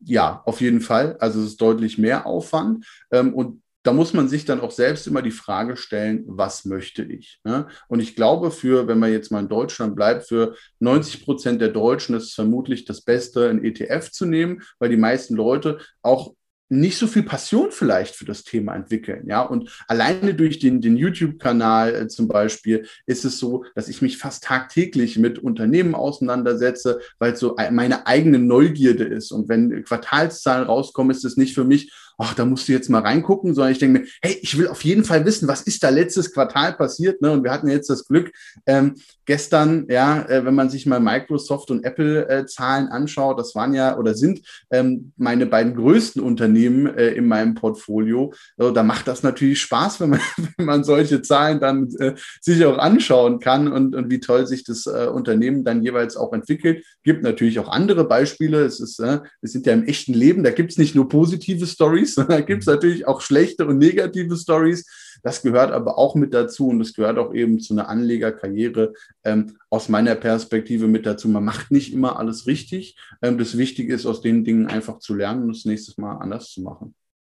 Ja, 0.00 0.42
auf 0.46 0.60
jeden 0.60 0.80
Fall. 0.80 1.16
Also 1.18 1.40
es 1.40 1.46
ist 1.46 1.60
deutlich 1.60 1.98
mehr 1.98 2.26
Aufwand. 2.26 2.86
Ähm, 3.12 3.34
und 3.34 3.62
da 3.84 3.92
muss 3.92 4.12
man 4.12 4.28
sich 4.28 4.44
dann 4.44 4.60
auch 4.60 4.70
selbst 4.70 5.06
immer 5.06 5.22
die 5.22 5.32
Frage 5.32 5.76
stellen, 5.76 6.24
was 6.26 6.64
möchte 6.64 7.02
ich? 7.02 7.40
Ne? 7.44 7.66
Und 7.88 8.00
ich 8.00 8.14
glaube, 8.14 8.50
für, 8.50 8.86
wenn 8.86 8.98
man 8.98 9.12
jetzt 9.12 9.32
mal 9.32 9.40
in 9.40 9.48
Deutschland 9.48 9.96
bleibt, 9.96 10.28
für 10.28 10.54
90 10.78 11.24
Prozent 11.24 11.60
der 11.60 11.68
Deutschen 11.68 12.14
ist 12.14 12.24
es 12.24 12.34
vermutlich 12.34 12.84
das 12.84 13.00
Beste, 13.00 13.48
ein 13.48 13.64
ETF 13.64 14.10
zu 14.10 14.26
nehmen, 14.26 14.62
weil 14.78 14.88
die 14.88 14.96
meisten 14.96 15.34
Leute 15.34 15.78
auch 16.00 16.34
nicht 16.72 16.96
so 16.96 17.06
viel 17.06 17.22
Passion 17.22 17.70
vielleicht 17.70 18.14
für 18.16 18.24
das 18.24 18.44
Thema 18.44 18.74
entwickeln. 18.74 19.26
Ja, 19.26 19.42
und 19.42 19.70
alleine 19.88 20.34
durch 20.34 20.58
den, 20.58 20.80
den 20.80 20.96
YouTube-Kanal 20.96 21.94
äh, 21.94 22.08
zum 22.08 22.28
Beispiel 22.28 22.86
ist 23.04 23.26
es 23.26 23.38
so, 23.38 23.66
dass 23.74 23.88
ich 23.88 24.00
mich 24.00 24.16
fast 24.16 24.44
tagtäglich 24.44 25.18
mit 25.18 25.38
Unternehmen 25.38 25.94
auseinandersetze, 25.94 27.00
weil 27.18 27.34
es 27.34 27.40
so 27.40 27.56
meine 27.70 28.06
eigene 28.06 28.38
Neugierde 28.38 29.04
ist. 29.04 29.32
Und 29.32 29.50
wenn 29.50 29.84
Quartalszahlen 29.84 30.64
rauskommen, 30.64 31.14
ist 31.14 31.26
es 31.26 31.36
nicht 31.36 31.54
für 31.54 31.64
mich, 31.64 31.92
ach, 32.18 32.34
da 32.34 32.44
musst 32.44 32.68
du 32.68 32.72
jetzt 32.72 32.90
mal 32.90 33.02
reingucken, 33.02 33.54
sondern 33.54 33.72
ich 33.72 33.78
denke 33.78 34.00
mir, 34.00 34.06
hey, 34.22 34.38
ich 34.42 34.56
will 34.58 34.68
auf 34.68 34.84
jeden 34.84 35.04
Fall 35.04 35.24
wissen, 35.24 35.48
was 35.48 35.62
ist 35.62 35.82
da 35.82 35.88
letztes 35.88 36.32
Quartal 36.32 36.74
passiert. 36.74 37.22
Ne? 37.22 37.30
Und 37.30 37.44
wir 37.44 37.52
hatten 37.52 37.68
jetzt 37.68 37.90
das 37.90 38.06
Glück, 38.06 38.32
ähm, 38.66 38.94
gestern, 39.26 39.86
ja, 39.88 40.22
äh, 40.28 40.44
wenn 40.44 40.54
man 40.54 40.70
sich 40.70 40.86
mal 40.86 41.00
Microsoft 41.00 41.70
und 41.70 41.84
Apple 41.84 42.28
äh, 42.28 42.44
anschaut, 42.58 43.38
das 43.38 43.54
waren 43.54 43.74
ja 43.74 43.96
oder 43.98 44.14
sind 44.14 44.40
ähm, 44.70 45.12
meine 45.16 45.46
beiden 45.46 45.74
größten 45.74 46.22
Unternehmen 46.22 46.86
äh, 46.86 47.10
in 47.10 47.26
meinem 47.26 47.54
Portfolio. 47.54 48.32
So, 48.56 48.70
da 48.70 48.82
macht 48.82 49.08
das 49.08 49.22
natürlich 49.22 49.60
Spaß, 49.60 50.00
wenn 50.00 50.10
man, 50.10 50.20
wenn 50.56 50.66
man 50.66 50.84
solche 50.84 51.22
Zahlen 51.22 51.60
dann 51.60 51.88
äh, 51.98 52.14
sich 52.40 52.64
auch 52.64 52.78
anschauen 52.78 53.40
kann 53.40 53.72
und, 53.72 53.94
und 53.94 54.10
wie 54.10 54.20
toll 54.20 54.46
sich 54.46 54.64
das 54.64 54.86
äh, 54.86 55.06
Unternehmen 55.06 55.64
dann 55.64 55.82
jeweils 55.82 56.16
auch 56.16 56.32
entwickelt. 56.32 56.84
Gibt 57.04 57.22
natürlich 57.22 57.58
auch 57.58 57.68
andere 57.68 58.04
Beispiele. 58.04 58.64
Es 58.64 58.80
ist, 58.80 58.98
äh, 59.00 59.20
es 59.40 59.52
sind 59.52 59.66
ja 59.66 59.72
im 59.72 59.84
echten 59.84 60.14
Leben, 60.14 60.42
da 60.42 60.50
gibt 60.50 60.72
es 60.72 60.78
nicht 60.78 60.94
nur 60.94 61.08
positive 61.08 61.66
Stories, 61.66 62.01
sondern 62.06 62.38
da 62.38 62.40
gibt 62.40 62.62
es 62.62 62.66
mhm. 62.66 62.74
natürlich 62.74 63.06
auch 63.06 63.20
schlechte 63.20 63.66
und 63.66 63.78
negative 63.78 64.36
Stories. 64.36 65.18
Das 65.22 65.42
gehört 65.42 65.72
aber 65.72 65.98
auch 65.98 66.14
mit 66.14 66.34
dazu 66.34 66.68
und 66.68 66.78
das 66.78 66.94
gehört 66.94 67.18
auch 67.18 67.34
eben 67.34 67.60
zu 67.60 67.74
einer 67.74 67.88
Anlegerkarriere 67.88 68.92
ähm, 69.24 69.56
aus 69.70 69.88
meiner 69.88 70.14
Perspektive 70.14 70.88
mit 70.88 71.06
dazu. 71.06 71.28
Man 71.28 71.44
macht 71.44 71.70
nicht 71.70 71.92
immer 71.92 72.18
alles 72.18 72.46
richtig. 72.46 72.98
Ähm, 73.22 73.38
das 73.38 73.56
Wichtige 73.56 73.94
ist, 73.94 74.06
aus 74.06 74.20
den 74.20 74.44
Dingen 74.44 74.66
einfach 74.66 74.98
zu 74.98 75.14
lernen 75.14 75.44
und 75.44 75.56
das 75.56 75.64
nächste 75.64 76.00
Mal 76.00 76.16
anders 76.16 76.50
zu 76.50 76.62
machen. 76.62 76.94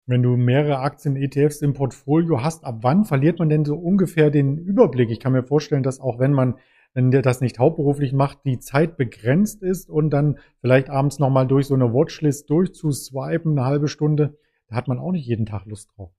Wenn 0.06 0.22
du 0.22 0.36
mehrere 0.36 0.80
Aktien, 0.80 1.16
ETFs 1.16 1.62
im 1.62 1.72
Portfolio 1.72 2.42
hast, 2.42 2.64
ab 2.64 2.80
wann 2.82 3.04
verliert 3.04 3.38
man 3.38 3.48
denn 3.48 3.64
so 3.64 3.74
ungefähr 3.76 4.30
den 4.30 4.58
Überblick? 4.58 5.10
Ich 5.10 5.18
kann 5.18 5.32
mir 5.32 5.44
vorstellen, 5.44 5.82
dass 5.82 5.98
auch 5.98 6.18
wenn 6.18 6.32
man 6.32 6.56
wenn 6.94 7.10
der 7.10 7.22
das 7.22 7.40
nicht 7.40 7.58
hauptberuflich 7.58 8.12
macht, 8.12 8.38
die 8.44 8.60
Zeit 8.60 8.96
begrenzt 8.96 9.62
ist 9.62 9.90
und 9.90 10.10
dann 10.10 10.38
vielleicht 10.60 10.88
abends 10.88 11.18
nochmal 11.18 11.46
durch 11.46 11.66
so 11.66 11.74
eine 11.74 11.92
Watchlist 11.92 12.48
durchzuswipen, 12.48 13.58
eine 13.58 13.66
halbe 13.66 13.88
Stunde, 13.88 14.38
da 14.68 14.76
hat 14.76 14.88
man 14.88 14.98
auch 14.98 15.12
nicht 15.12 15.26
jeden 15.26 15.46
Tag 15.46 15.66
Lust 15.66 15.90
drauf. 15.96 16.12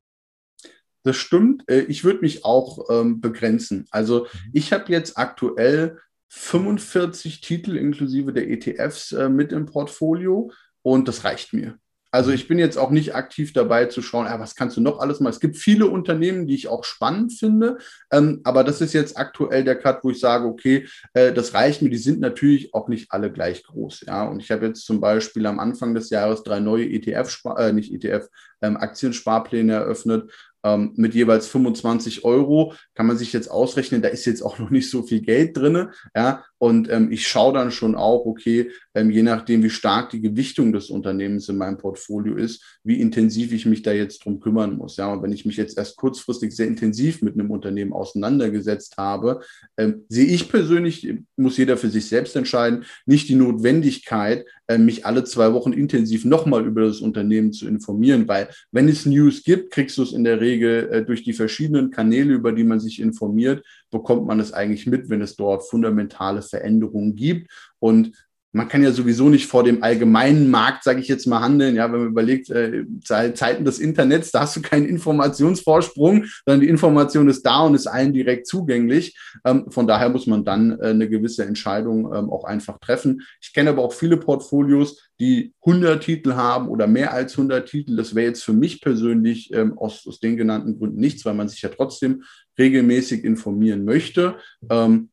Das 1.03 1.17
stimmt. 1.17 1.69
Äh, 1.69 1.81
ich 1.81 2.03
würde 2.03 2.21
mich 2.21 2.45
auch 2.45 2.89
ähm, 2.89 3.21
begrenzen. 3.21 3.87
Also 3.91 4.21
mhm. 4.23 4.49
ich 4.53 4.73
habe 4.73 4.91
jetzt 4.91 5.17
aktuell 5.17 5.99
45 6.29 7.41
Titel 7.41 7.77
inklusive 7.77 8.33
der 8.33 8.49
ETFs 8.49 9.11
äh, 9.11 9.29
mit 9.29 9.51
im 9.51 9.65
Portfolio 9.65 10.51
und 10.81 11.07
das 11.07 11.23
reicht 11.23 11.53
mir. 11.53 11.77
Also 12.15 12.31
ich 12.31 12.47
bin 12.47 12.59
jetzt 12.59 12.77
auch 12.77 12.91
nicht 12.91 13.13
aktiv 13.13 13.51
dabei 13.51 13.87
zu 13.87 14.01
schauen, 14.01 14.27
ja, 14.27 14.39
was 14.39 14.55
kannst 14.55 14.77
du 14.77 14.81
noch 14.81 14.99
alles 14.99 15.19
mal. 15.19 15.29
Es 15.31 15.41
gibt 15.41 15.57
viele 15.57 15.87
Unternehmen, 15.87 16.47
die 16.47 16.55
ich 16.55 16.69
auch 16.69 16.85
spannend 16.85 17.33
finde, 17.33 17.77
ähm, 18.09 18.39
aber 18.45 18.63
das 18.63 18.79
ist 18.79 18.93
jetzt 18.93 19.17
aktuell 19.17 19.65
der 19.65 19.75
Cut, 19.75 20.01
wo 20.01 20.11
ich 20.11 20.21
sage, 20.21 20.47
okay, 20.47 20.87
äh, 21.13 21.33
das 21.33 21.53
reicht 21.53 21.81
mir. 21.81 21.89
Die 21.89 21.97
sind 21.97 22.21
natürlich 22.21 22.73
auch 22.73 22.87
nicht 22.87 23.11
alle 23.11 23.33
gleich 23.33 23.63
groß. 23.63 24.05
Ja, 24.07 24.23
und 24.29 24.39
ich 24.39 24.49
habe 24.49 24.65
jetzt 24.65 24.85
zum 24.85 25.01
Beispiel 25.01 25.45
am 25.45 25.59
Anfang 25.59 25.93
des 25.93 26.09
Jahres 26.09 26.43
drei 26.43 26.61
neue 26.61 26.85
ETF, 26.85 27.37
äh, 27.57 27.73
nicht 27.73 27.93
ETF, 27.93 28.29
ähm, 28.61 28.77
Aktiensparpläne 28.77 29.73
eröffnet 29.73 30.31
ähm, 30.65 30.93
mit 30.95 31.13
jeweils 31.13 31.47
25 31.47 32.23
Euro. 32.23 32.73
Kann 32.95 33.07
man 33.07 33.17
sich 33.17 33.31
jetzt 33.33 33.51
ausrechnen, 33.51 34.01
da 34.01 34.07
ist 34.07 34.25
jetzt 34.25 34.41
auch 34.41 34.57
noch 34.57 34.69
nicht 34.69 34.89
so 34.89 35.03
viel 35.03 35.21
Geld 35.21 35.55
drin. 35.55 35.89
Ja, 36.15 36.45
und 36.65 36.89
ähm, 36.89 37.11
ich 37.11 37.27
schaue 37.27 37.53
dann 37.53 37.69
schon 37.69 37.93
auch, 37.93 38.25
okay, 38.25 38.71
ähm, 38.95 39.11
je 39.11 39.21
nachdem, 39.21 39.61
wie 39.61 39.69
stark 39.69 40.09
die 40.09 40.19
Gewichtung 40.19 40.73
des 40.73 40.89
Unternehmens 40.89 41.47
in 41.47 41.57
meinem 41.57 41.77
Portfolio 41.77 42.35
ist, 42.37 42.79
wie 42.83 42.99
intensiv 42.99 43.53
ich 43.53 43.67
mich 43.67 43.83
da 43.83 43.93
jetzt 43.93 44.25
drum 44.25 44.39
kümmern 44.39 44.75
muss. 44.75 44.97
Ja, 44.97 45.13
und 45.13 45.21
wenn 45.21 45.31
ich 45.31 45.45
mich 45.45 45.57
jetzt 45.57 45.77
erst 45.77 45.95
kurzfristig 45.95 46.55
sehr 46.55 46.65
intensiv 46.65 47.21
mit 47.21 47.35
einem 47.35 47.51
Unternehmen 47.51 47.93
auseinandergesetzt 47.93 48.97
habe, 48.97 49.41
ähm, 49.77 50.05
sehe 50.09 50.25
ich 50.25 50.49
persönlich, 50.49 51.07
muss 51.35 51.55
jeder 51.57 51.77
für 51.77 51.91
sich 51.91 52.07
selbst 52.07 52.35
entscheiden, 52.35 52.85
nicht 53.05 53.29
die 53.29 53.35
Notwendigkeit, 53.35 54.43
äh, 54.65 54.79
mich 54.79 55.05
alle 55.05 55.23
zwei 55.23 55.53
Wochen 55.53 55.71
intensiv 55.71 56.25
nochmal 56.25 56.65
über 56.65 56.81
das 56.81 56.99
Unternehmen 56.99 57.53
zu 57.53 57.67
informieren, 57.67 58.27
weil 58.27 58.49
wenn 58.71 58.89
es 58.89 59.05
News 59.05 59.43
gibt, 59.43 59.69
kriegst 59.69 59.99
du 59.99 60.01
es 60.01 60.13
in 60.13 60.23
der 60.23 60.41
Regel 60.41 60.89
äh, 60.89 61.05
durch 61.05 61.21
die 61.21 61.33
verschiedenen 61.33 61.91
Kanäle, 61.91 62.33
über 62.33 62.53
die 62.53 62.63
man 62.63 62.79
sich 62.79 62.99
informiert, 62.99 63.63
bekommt 63.95 64.27
man 64.27 64.39
es 64.39 64.51
eigentlich 64.51 64.87
mit, 64.87 65.09
wenn 65.09 65.21
es 65.21 65.35
dort 65.35 65.67
fundamentale 65.67 66.41
Veränderungen 66.41 67.15
gibt. 67.15 67.49
Und 67.79 68.11
man 68.51 68.67
kann 68.69 68.83
ja 68.83 68.91
sowieso 68.91 69.27
nicht 69.27 69.47
vor 69.47 69.63
dem 69.63 69.83
allgemeinen 69.83 70.49
Markt, 70.49 70.83
sage 70.83 71.01
ich 71.01 71.07
jetzt 71.07 71.27
mal, 71.27 71.41
handeln. 71.41 71.75
Ja, 71.75 71.91
wenn 71.91 71.99
man 71.99 72.07
überlegt, 72.09 72.49
äh, 72.49 72.85
Zeiten 73.03 73.65
des 73.65 73.79
Internets, 73.79 74.31
da 74.31 74.41
hast 74.41 74.55
du 74.55 74.61
keinen 74.61 74.85
Informationsvorsprung, 74.85 76.25
sondern 76.45 76.61
die 76.61 76.69
Information 76.69 77.27
ist 77.29 77.45
da 77.45 77.61
und 77.61 77.75
ist 77.75 77.87
allen 77.87 78.13
direkt 78.13 78.47
zugänglich. 78.47 79.17
Ähm, 79.45 79.69
von 79.69 79.87
daher 79.87 80.09
muss 80.09 80.25
man 80.25 80.45
dann 80.45 80.79
äh, 80.79 80.87
eine 80.87 81.09
gewisse 81.09 81.45
Entscheidung 81.45 82.13
ähm, 82.13 82.29
auch 82.29 82.45
einfach 82.45 82.79
treffen. 82.79 83.21
Ich 83.41 83.53
kenne 83.53 83.71
aber 83.71 83.81
auch 83.81 83.93
viele 83.93 84.17
Portfolios, 84.17 85.04
die 85.19 85.53
100 85.65 86.03
Titel 86.03 86.33
haben 86.33 86.67
oder 86.67 86.87
mehr 86.87 87.13
als 87.13 87.33
100 87.33 87.67
Titel. 87.67 87.95
Das 87.95 88.15
wäre 88.15 88.27
jetzt 88.27 88.43
für 88.43 88.53
mich 88.53 88.81
persönlich 88.81 89.53
ähm, 89.53 89.77
aus, 89.77 90.05
aus 90.07 90.19
den 90.19 90.37
genannten 90.37 90.77
Gründen 90.77 90.99
nichts, 90.99 91.25
weil 91.25 91.33
man 91.33 91.47
sich 91.47 91.61
ja 91.61 91.69
trotzdem 91.69 92.23
regelmäßig 92.57 93.23
informieren 93.23 93.85
möchte. 93.85 94.35
Ähm, 94.69 95.09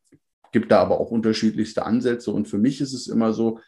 gibt 0.53 0.71
da 0.71 0.81
aber 0.81 1.01
auch 1.01 1.11
unterschiedlichste 1.11 1.85
Ansätze. 1.87 2.31
Und 2.31 2.49
für 2.49 2.59
mich 2.59 2.81
ist 2.81 2.93
es 2.93 3.07
immer 3.07 3.33
so, 3.33 3.61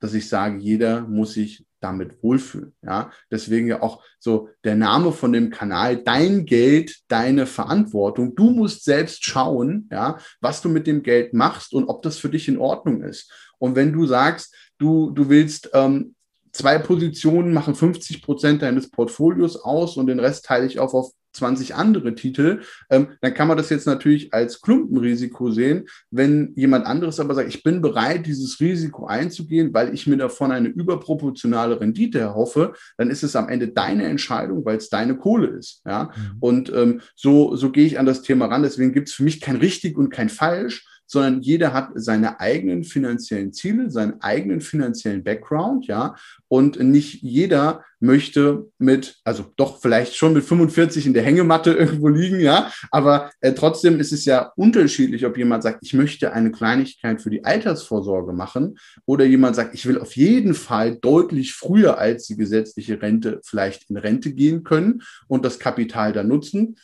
dass 0.00 0.14
ich 0.14 0.28
sage, 0.28 0.58
jeder 0.58 1.02
muss 1.02 1.34
sich 1.34 1.64
damit 1.80 2.22
wohlfühlen. 2.22 2.74
Ja, 2.82 3.10
deswegen 3.30 3.66
ja 3.66 3.82
auch 3.82 4.02
so 4.18 4.48
der 4.64 4.76
Name 4.76 5.12
von 5.12 5.32
dem 5.32 5.50
Kanal, 5.50 6.02
dein 6.02 6.44
Geld, 6.46 7.00
deine 7.08 7.46
Verantwortung. 7.46 8.34
Du 8.34 8.50
musst 8.50 8.84
selbst 8.84 9.24
schauen, 9.24 9.88
ja, 9.90 10.18
was 10.40 10.62
du 10.62 10.68
mit 10.68 10.86
dem 10.86 11.02
Geld 11.02 11.32
machst 11.32 11.72
und 11.72 11.84
ob 11.86 12.02
das 12.02 12.18
für 12.18 12.28
dich 12.28 12.48
in 12.48 12.58
Ordnung 12.58 13.02
ist. 13.02 13.32
Und 13.58 13.76
wenn 13.76 13.92
du 13.92 14.06
sagst, 14.06 14.54
du, 14.80 15.10
du 15.10 15.28
willst 15.28 15.70
ähm, 15.72 16.14
zwei 16.52 16.78
Positionen 16.78 17.52
machen 17.52 17.74
50 17.74 18.22
Prozent 18.22 18.62
deines 18.62 18.90
Portfolios 18.90 19.56
aus 19.56 19.96
und 19.96 20.08
den 20.08 20.18
Rest 20.18 20.44
teile 20.46 20.66
ich 20.66 20.80
auf 20.80 20.94
auf 20.94 21.12
20 21.32 21.76
andere 21.76 22.16
Titel, 22.16 22.62
ähm, 22.90 23.10
dann 23.20 23.34
kann 23.34 23.46
man 23.46 23.56
das 23.56 23.70
jetzt 23.70 23.86
natürlich 23.86 24.34
als 24.34 24.60
Klumpenrisiko 24.60 25.52
sehen. 25.52 25.86
Wenn 26.10 26.52
jemand 26.56 26.86
anderes 26.86 27.20
aber 27.20 27.36
sagt, 27.36 27.48
ich 27.48 27.62
bin 27.62 27.80
bereit, 27.80 28.26
dieses 28.26 28.58
Risiko 28.58 29.06
einzugehen, 29.06 29.72
weil 29.72 29.94
ich 29.94 30.08
mir 30.08 30.16
davon 30.16 30.50
eine 30.50 30.68
überproportionale 30.68 31.80
Rendite 31.80 32.18
erhoffe, 32.18 32.74
dann 32.96 33.10
ist 33.10 33.22
es 33.22 33.36
am 33.36 33.48
Ende 33.48 33.68
deine 33.68 34.04
Entscheidung, 34.04 34.64
weil 34.64 34.78
es 34.78 34.88
deine 34.88 35.16
Kohle 35.16 35.48
ist. 35.48 35.82
Ja? 35.86 36.04
Mhm. 36.04 36.36
Und 36.40 36.72
ähm, 36.72 37.00
so, 37.14 37.54
so 37.54 37.70
gehe 37.70 37.86
ich 37.86 37.98
an 37.98 38.06
das 38.06 38.22
Thema 38.22 38.46
ran. 38.46 38.64
Deswegen 38.64 38.92
gibt 38.92 39.08
es 39.08 39.14
für 39.14 39.22
mich 39.22 39.40
kein 39.40 39.56
richtig 39.56 39.96
und 39.96 40.10
kein 40.10 40.28
falsch, 40.28 40.84
sondern 41.10 41.42
jeder 41.42 41.72
hat 41.72 41.90
seine 41.96 42.38
eigenen 42.38 42.84
finanziellen 42.84 43.52
Ziele, 43.52 43.90
seinen 43.90 44.20
eigenen 44.20 44.60
finanziellen 44.60 45.24
Background, 45.24 45.88
ja. 45.88 46.14
Und 46.46 46.78
nicht 46.80 47.22
jeder 47.22 47.84
möchte 47.98 48.68
mit, 48.78 49.16
also 49.24 49.44
doch 49.56 49.80
vielleicht 49.80 50.14
schon 50.14 50.34
mit 50.34 50.44
45 50.44 51.06
in 51.06 51.14
der 51.14 51.24
Hängematte 51.24 51.72
irgendwo 51.78 52.06
liegen, 52.06 52.38
ja. 52.38 52.70
Aber 52.92 53.32
äh, 53.40 53.52
trotzdem 53.54 53.98
ist 53.98 54.12
es 54.12 54.24
ja 54.24 54.52
unterschiedlich, 54.54 55.26
ob 55.26 55.36
jemand 55.36 55.64
sagt, 55.64 55.80
ich 55.82 55.94
möchte 55.94 56.32
eine 56.32 56.52
Kleinigkeit 56.52 57.20
für 57.20 57.30
die 57.30 57.44
Altersvorsorge 57.44 58.32
machen 58.32 58.78
oder 59.04 59.24
jemand 59.24 59.56
sagt, 59.56 59.74
ich 59.74 59.86
will 59.86 59.98
auf 59.98 60.14
jeden 60.14 60.54
Fall 60.54 60.96
deutlich 60.96 61.54
früher 61.54 61.98
als 61.98 62.28
die 62.28 62.36
gesetzliche 62.36 63.02
Rente 63.02 63.40
vielleicht 63.42 63.90
in 63.90 63.96
Rente 63.96 64.32
gehen 64.32 64.62
können 64.62 65.02
und 65.26 65.44
das 65.44 65.58
Kapital 65.58 66.12
dann 66.12 66.28
nutzen 66.28 66.76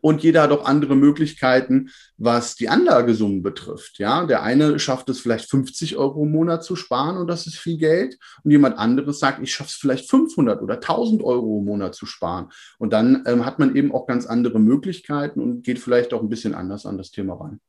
und 0.00 0.22
jeder 0.22 0.42
hat 0.42 0.50
auch 0.50 0.64
andere 0.64 0.96
Möglichkeiten, 0.96 1.90
was 2.16 2.54
die 2.54 2.68
Anlagesummen 2.68 3.42
betrifft. 3.42 3.98
Ja, 3.98 4.26
der 4.26 4.42
eine 4.42 4.78
schafft 4.78 5.08
es 5.08 5.20
vielleicht 5.20 5.48
50 5.50 5.96
Euro 5.96 6.24
im 6.24 6.32
Monat 6.32 6.64
zu 6.64 6.76
sparen 6.76 7.16
und 7.16 7.26
das 7.26 7.46
ist 7.46 7.56
viel 7.56 7.78
Geld. 7.78 8.18
Und 8.42 8.50
jemand 8.50 8.78
anderes 8.78 9.18
sagt, 9.18 9.42
ich 9.42 9.52
schaffe 9.52 9.70
es 9.70 9.76
vielleicht 9.76 10.08
500 10.08 10.62
oder 10.62 10.74
1000 10.74 11.22
Euro 11.22 11.58
im 11.58 11.64
Monat 11.64 11.94
zu 11.94 12.06
sparen. 12.06 12.48
Und 12.78 12.92
dann 12.92 13.24
ähm, 13.26 13.44
hat 13.44 13.58
man 13.58 13.76
eben 13.76 13.92
auch 13.92 14.06
ganz 14.06 14.26
andere 14.26 14.58
Möglichkeiten 14.58 15.40
und 15.40 15.64
geht 15.64 15.78
vielleicht 15.78 16.12
auch 16.14 16.22
ein 16.22 16.28
bisschen 16.28 16.54
anders 16.54 16.86
an 16.86 16.98
das 16.98 17.10
Thema 17.10 17.34
ran. 17.34 17.60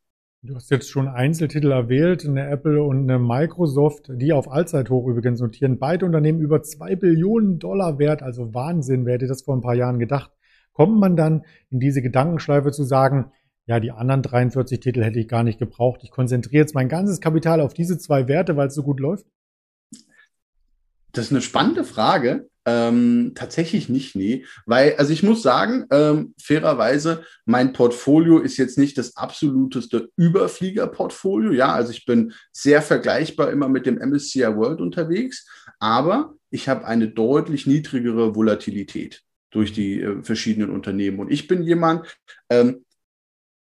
Du 0.41 0.55
hast 0.55 0.71
jetzt 0.71 0.89
schon 0.89 1.09
Einzeltitel 1.09 1.69
erwählt, 1.69 2.25
eine 2.25 2.49
Apple 2.49 2.81
und 2.81 3.09
eine 3.09 3.19
Microsoft, 3.19 4.09
die 4.09 4.31
auf 4.31 4.49
Allzeithoch 4.49 5.05
übrigens 5.05 5.41
notieren. 5.41 5.79
Beide 5.79 6.05
Unternehmen 6.05 6.39
über 6.39 6.63
zwei 6.63 6.95
Billionen 6.95 7.59
Dollar 7.59 7.99
wert, 7.99 8.23
also 8.23 8.53
Wahnsinn. 8.53 9.05
Wer 9.05 9.15
hätte 9.15 9.27
das 9.27 9.41
vor 9.41 9.57
ein 9.57 9.61
paar 9.61 9.75
Jahren 9.75 9.99
gedacht? 9.99 10.31
Kommt 10.79 10.97
man 10.97 11.17
dann 11.17 11.43
in 11.71 11.81
diese 11.81 12.01
Gedankenschleife 12.01 12.71
zu 12.71 12.85
sagen, 12.85 13.33
ja, 13.65 13.81
die 13.81 13.91
anderen 13.91 14.21
43 14.21 14.79
Titel 14.79 15.03
hätte 15.03 15.19
ich 15.19 15.27
gar 15.27 15.43
nicht 15.43 15.59
gebraucht. 15.59 15.99
Ich 16.03 16.09
konzentriere 16.09 16.61
jetzt 16.61 16.73
mein 16.73 16.87
ganzes 16.87 17.19
Kapital 17.19 17.59
auf 17.59 17.73
diese 17.73 17.97
zwei 17.97 18.29
Werte, 18.29 18.55
weil 18.55 18.69
es 18.69 18.75
so 18.75 18.83
gut 18.83 19.01
läuft? 19.01 19.25
Das 21.11 21.25
ist 21.25 21.31
eine 21.31 21.41
spannende 21.41 21.83
Frage. 21.83 22.47
Ähm, 22.65 23.33
tatsächlich 23.35 23.89
nicht, 23.89 24.15
nee. 24.15 24.45
Weil, 24.65 24.95
also 24.95 25.11
ich 25.11 25.21
muss 25.21 25.41
sagen, 25.41 25.85
ähm, 25.91 26.33
fairerweise, 26.41 27.25
mein 27.43 27.73
Portfolio 27.73 28.39
ist 28.39 28.55
jetzt 28.55 28.77
nicht 28.77 28.97
das 28.97 29.17
absoluteste 29.17 30.11
Überfliegerportfolio. 30.15 31.51
Ja, 31.51 31.73
also 31.73 31.91
ich 31.91 32.05
bin 32.05 32.31
sehr 32.53 32.81
vergleichbar 32.81 33.51
immer 33.51 33.67
mit 33.67 33.85
dem 33.85 33.97
MSCI 33.97 34.55
World 34.55 34.79
unterwegs, 34.79 35.45
aber 35.77 36.35
ich 36.51 36.69
habe 36.69 36.85
eine 36.85 37.09
deutlich 37.09 37.67
niedrigere 37.67 38.33
Volatilität 38.33 39.25
durch 39.51 39.73
die 39.73 40.01
äh, 40.01 40.23
verschiedenen 40.23 40.69
Unternehmen. 40.69 41.19
Und 41.19 41.31
ich 41.31 41.47
bin 41.47 41.63
jemand, 41.63 42.05
ähm, 42.49 42.85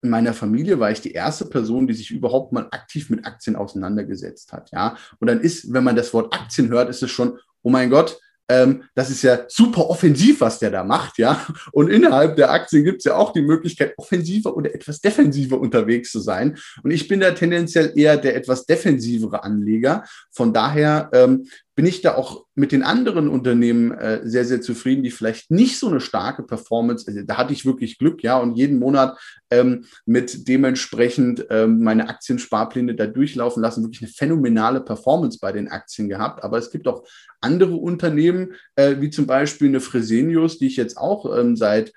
in 0.02 0.10
meiner 0.10 0.32
Familie 0.32 0.80
war 0.80 0.90
ich 0.90 1.00
die 1.00 1.12
erste 1.12 1.44
Person, 1.44 1.86
die 1.86 1.94
sich 1.94 2.10
überhaupt 2.10 2.52
mal 2.52 2.68
aktiv 2.70 3.10
mit 3.10 3.26
Aktien 3.26 3.56
auseinandergesetzt 3.56 4.52
hat. 4.52 4.70
Ja, 4.70 4.96
und 5.18 5.28
dann 5.28 5.40
ist, 5.40 5.72
wenn 5.72 5.84
man 5.84 5.96
das 5.96 6.14
Wort 6.14 6.34
Aktien 6.34 6.70
hört, 6.70 6.88
ist 6.88 7.02
es 7.02 7.10
schon, 7.10 7.38
oh 7.62 7.70
mein 7.70 7.90
Gott, 7.90 8.18
ähm, 8.50 8.82
das 8.96 9.10
ist 9.10 9.22
ja 9.22 9.44
super 9.46 9.88
offensiv, 9.88 10.40
was 10.40 10.58
der 10.58 10.72
da 10.72 10.82
macht, 10.82 11.18
ja. 11.18 11.46
Und 11.70 11.88
innerhalb 11.88 12.34
der 12.34 12.50
Aktien 12.50 12.82
gibt 12.82 12.98
es 12.98 13.04
ja 13.04 13.14
auch 13.14 13.32
die 13.32 13.42
Möglichkeit, 13.42 13.94
offensiver 13.96 14.56
oder 14.56 14.74
etwas 14.74 15.00
defensiver 15.00 15.60
unterwegs 15.60 16.10
zu 16.10 16.18
sein. 16.18 16.58
Und 16.82 16.90
ich 16.90 17.06
bin 17.06 17.20
da 17.20 17.30
tendenziell 17.30 17.92
eher 17.94 18.16
der 18.16 18.34
etwas 18.34 18.66
defensivere 18.66 19.44
Anleger. 19.44 20.04
Von 20.32 20.52
daher 20.52 21.10
ähm, 21.12 21.46
bin 21.80 21.86
ich 21.86 22.02
da 22.02 22.14
auch 22.14 22.44
mit 22.54 22.72
den 22.72 22.82
anderen 22.82 23.26
Unternehmen 23.26 23.90
äh, 23.92 24.20
sehr, 24.22 24.44
sehr 24.44 24.60
zufrieden, 24.60 25.02
die 25.02 25.10
vielleicht 25.10 25.50
nicht 25.50 25.78
so 25.78 25.88
eine 25.88 26.00
starke 26.02 26.42
Performance, 26.42 27.06
also 27.08 27.22
da 27.22 27.38
hatte 27.38 27.54
ich 27.54 27.64
wirklich 27.64 27.96
Glück, 27.96 28.22
ja, 28.22 28.36
und 28.36 28.54
jeden 28.54 28.78
Monat 28.78 29.18
ähm, 29.50 29.86
mit 30.04 30.46
dementsprechend 30.46 31.46
ähm, 31.48 31.82
meine 31.82 32.10
Aktiensparpläne 32.10 32.96
da 32.96 33.06
durchlaufen 33.06 33.62
lassen, 33.62 33.82
wirklich 33.82 34.02
eine 34.02 34.10
phänomenale 34.10 34.82
Performance 34.82 35.38
bei 35.40 35.52
den 35.52 35.68
Aktien 35.68 36.10
gehabt. 36.10 36.44
Aber 36.44 36.58
es 36.58 36.70
gibt 36.70 36.86
auch 36.86 37.02
andere 37.40 37.76
Unternehmen, 37.76 38.52
äh, 38.76 38.96
wie 38.98 39.08
zum 39.08 39.26
Beispiel 39.26 39.68
eine 39.68 39.80
Fresenius, 39.80 40.58
die 40.58 40.66
ich 40.66 40.76
jetzt 40.76 40.98
auch 40.98 41.34
ähm, 41.34 41.56
seit 41.56 41.94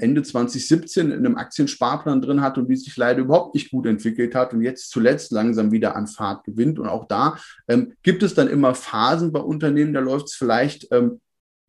Ende 0.00 0.22
2017 0.22 1.10
in 1.10 1.18
einem 1.18 1.36
Aktiensparplan 1.36 2.20
drin 2.20 2.40
hatte 2.40 2.60
und 2.60 2.68
die 2.68 2.76
sich 2.76 2.96
leider 2.96 3.20
überhaupt 3.20 3.54
nicht 3.54 3.70
gut 3.70 3.86
entwickelt 3.86 4.34
hat 4.34 4.52
und 4.52 4.62
jetzt 4.62 4.90
zuletzt 4.90 5.30
langsam 5.32 5.72
wieder 5.72 5.94
an 5.94 6.06
Fahrt 6.06 6.44
gewinnt. 6.44 6.78
Und 6.78 6.88
auch 6.88 7.06
da 7.06 7.38
ähm, 7.68 7.94
gibt 8.02 8.22
es 8.22 8.34
dann 8.34 8.48
immer 8.48 8.74
Phasen 8.74 9.32
bei 9.32 9.40
Unternehmen, 9.40 9.92
da 9.92 10.00
läuft 10.00 10.26
es 10.26 10.34
vielleicht, 10.34 10.88
ähm, 10.92 11.20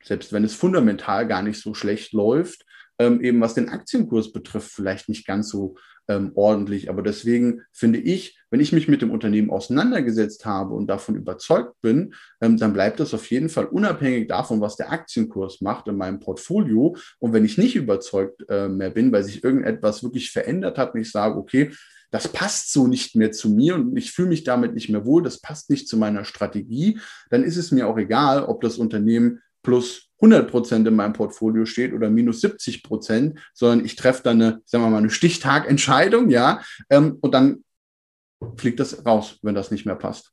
selbst 0.03 0.31
wenn 0.31 0.43
es 0.43 0.55
fundamental 0.55 1.27
gar 1.27 1.41
nicht 1.41 1.61
so 1.61 1.73
schlecht 1.73 2.13
läuft, 2.13 2.65
ähm, 2.99 3.21
eben 3.21 3.41
was 3.41 3.53
den 3.53 3.69
Aktienkurs 3.69 4.31
betrifft, 4.31 4.71
vielleicht 4.71 5.09
nicht 5.09 5.25
ganz 5.25 5.49
so 5.49 5.75
ähm, 6.09 6.31
ordentlich. 6.35 6.89
Aber 6.89 7.01
deswegen 7.01 7.61
finde 7.71 7.99
ich, 7.99 8.37
wenn 8.49 8.59
ich 8.59 8.73
mich 8.73 8.87
mit 8.87 9.01
dem 9.01 9.11
Unternehmen 9.11 9.49
auseinandergesetzt 9.49 10.45
habe 10.45 10.73
und 10.73 10.87
davon 10.87 11.15
überzeugt 11.15 11.79
bin, 11.81 12.13
ähm, 12.41 12.57
dann 12.57 12.73
bleibt 12.73 12.99
das 12.99 13.13
auf 13.13 13.29
jeden 13.29 13.49
Fall 13.49 13.65
unabhängig 13.65 14.27
davon, 14.27 14.59
was 14.59 14.75
der 14.75 14.91
Aktienkurs 14.91 15.61
macht 15.61 15.87
in 15.87 15.95
meinem 15.95 16.19
Portfolio. 16.19 16.95
Und 17.19 17.31
wenn 17.31 17.45
ich 17.45 17.57
nicht 17.57 17.75
überzeugt 17.75 18.43
äh, 18.49 18.67
mehr 18.67 18.89
bin, 18.89 19.11
weil 19.11 19.23
sich 19.23 19.43
irgendetwas 19.43 20.03
wirklich 20.03 20.31
verändert 20.31 20.77
hat 20.77 20.93
und 20.93 21.01
ich 21.01 21.11
sage, 21.11 21.37
okay, 21.37 21.71
das 22.11 22.27
passt 22.27 22.73
so 22.73 22.87
nicht 22.87 23.15
mehr 23.15 23.31
zu 23.31 23.51
mir 23.51 23.75
und 23.75 23.95
ich 23.95 24.11
fühle 24.11 24.29
mich 24.29 24.43
damit 24.43 24.73
nicht 24.73 24.89
mehr 24.89 25.05
wohl, 25.05 25.21
das 25.21 25.39
passt 25.39 25.69
nicht 25.69 25.87
zu 25.87 25.95
meiner 25.95 26.25
Strategie, 26.25 26.99
dann 27.29 27.43
ist 27.43 27.55
es 27.55 27.71
mir 27.71 27.87
auch 27.87 27.97
egal, 27.99 28.43
ob 28.43 28.61
das 28.61 28.77
Unternehmen 28.77 29.41
plus 29.61 30.08
100 30.21 30.49
Prozent 30.49 30.87
in 30.87 30.95
meinem 30.95 31.13
Portfolio 31.13 31.65
steht 31.65 31.93
oder 31.93 32.09
minus 32.09 32.41
70 32.41 32.83
Prozent, 32.83 33.39
sondern 33.53 33.85
ich 33.85 33.95
treffe 33.95 34.23
dann 34.23 34.41
eine, 34.41 34.61
sagen 34.65 34.83
wir 34.83 34.89
mal, 34.89 34.97
eine 34.97 35.09
Stichtagentscheidung, 35.09 36.29
ja, 36.29 36.61
ähm, 36.89 37.17
und 37.21 37.33
dann 37.33 37.63
fliegt 38.57 38.79
das 38.79 39.05
raus, 39.05 39.39
wenn 39.41 39.55
das 39.55 39.71
nicht 39.71 39.85
mehr 39.85 39.95
passt. 39.95 40.31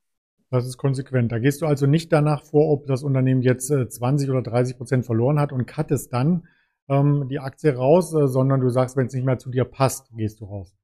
Das 0.50 0.66
ist 0.66 0.76
konsequent. 0.76 1.32
Da 1.32 1.38
gehst 1.38 1.60
du 1.60 1.66
also 1.66 1.86
nicht 1.86 2.12
danach 2.12 2.44
vor, 2.44 2.70
ob 2.70 2.86
das 2.86 3.02
Unternehmen 3.02 3.42
jetzt 3.42 3.68
20 3.68 4.28
äh, 4.28 4.30
oder 4.30 4.42
30 4.42 4.76
Prozent 4.76 5.04
verloren 5.04 5.40
hat 5.40 5.52
und 5.52 5.66
cuttest 5.66 6.12
dann 6.12 6.46
ähm, 6.88 7.26
die 7.28 7.40
Aktie 7.40 7.74
raus, 7.74 8.14
äh, 8.14 8.28
sondern 8.28 8.60
du 8.60 8.70
sagst, 8.70 8.96
wenn 8.96 9.06
es 9.06 9.12
nicht 9.12 9.26
mehr 9.26 9.38
zu 9.38 9.50
dir 9.50 9.64
passt, 9.64 10.08
gehst 10.16 10.40
du 10.40 10.44
raus 10.44 10.76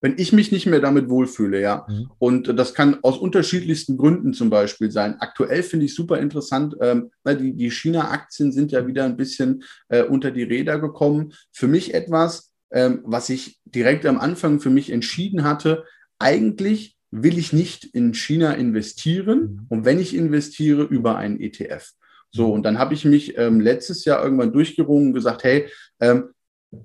wenn 0.00 0.14
ich 0.16 0.32
mich 0.32 0.50
nicht 0.50 0.66
mehr 0.66 0.80
damit 0.80 1.08
wohlfühle, 1.08 1.60
ja. 1.60 1.86
Mhm. 1.88 2.10
Und 2.18 2.58
das 2.58 2.74
kann 2.74 2.98
aus 3.02 3.18
unterschiedlichsten 3.18 3.96
Gründen 3.96 4.32
zum 4.32 4.50
Beispiel 4.50 4.90
sein. 4.90 5.16
Aktuell 5.20 5.62
finde 5.62 5.86
ich 5.86 5.94
super 5.94 6.18
interessant, 6.18 6.74
ähm, 6.80 7.10
die, 7.26 7.52
die 7.54 7.70
China-Aktien 7.70 8.52
sind 8.52 8.72
ja 8.72 8.86
wieder 8.86 9.04
ein 9.04 9.16
bisschen 9.16 9.62
äh, 9.88 10.02
unter 10.02 10.30
die 10.30 10.42
Räder 10.42 10.78
gekommen. 10.78 11.32
Für 11.52 11.68
mich 11.68 11.94
etwas, 11.94 12.50
ähm, 12.70 13.00
was 13.04 13.28
ich 13.28 13.60
direkt 13.64 14.06
am 14.06 14.18
Anfang 14.18 14.60
für 14.60 14.70
mich 14.70 14.90
entschieden 14.90 15.44
hatte, 15.44 15.84
eigentlich 16.18 16.96
will 17.10 17.38
ich 17.38 17.52
nicht 17.52 17.84
in 17.84 18.14
China 18.14 18.52
investieren 18.52 19.40
mhm. 19.40 19.66
und 19.68 19.84
wenn 19.84 19.98
ich 19.98 20.14
investiere, 20.14 20.82
über 20.82 21.16
einen 21.16 21.40
ETF. 21.40 21.90
So, 22.30 22.48
mhm. 22.48 22.52
und 22.52 22.62
dann 22.62 22.78
habe 22.78 22.94
ich 22.94 23.04
mich 23.04 23.36
ähm, 23.36 23.60
letztes 23.60 24.04
Jahr 24.04 24.22
irgendwann 24.22 24.52
durchgerungen 24.52 25.08
und 25.08 25.14
gesagt, 25.14 25.44
hey, 25.44 25.68
ähm, 26.00 26.30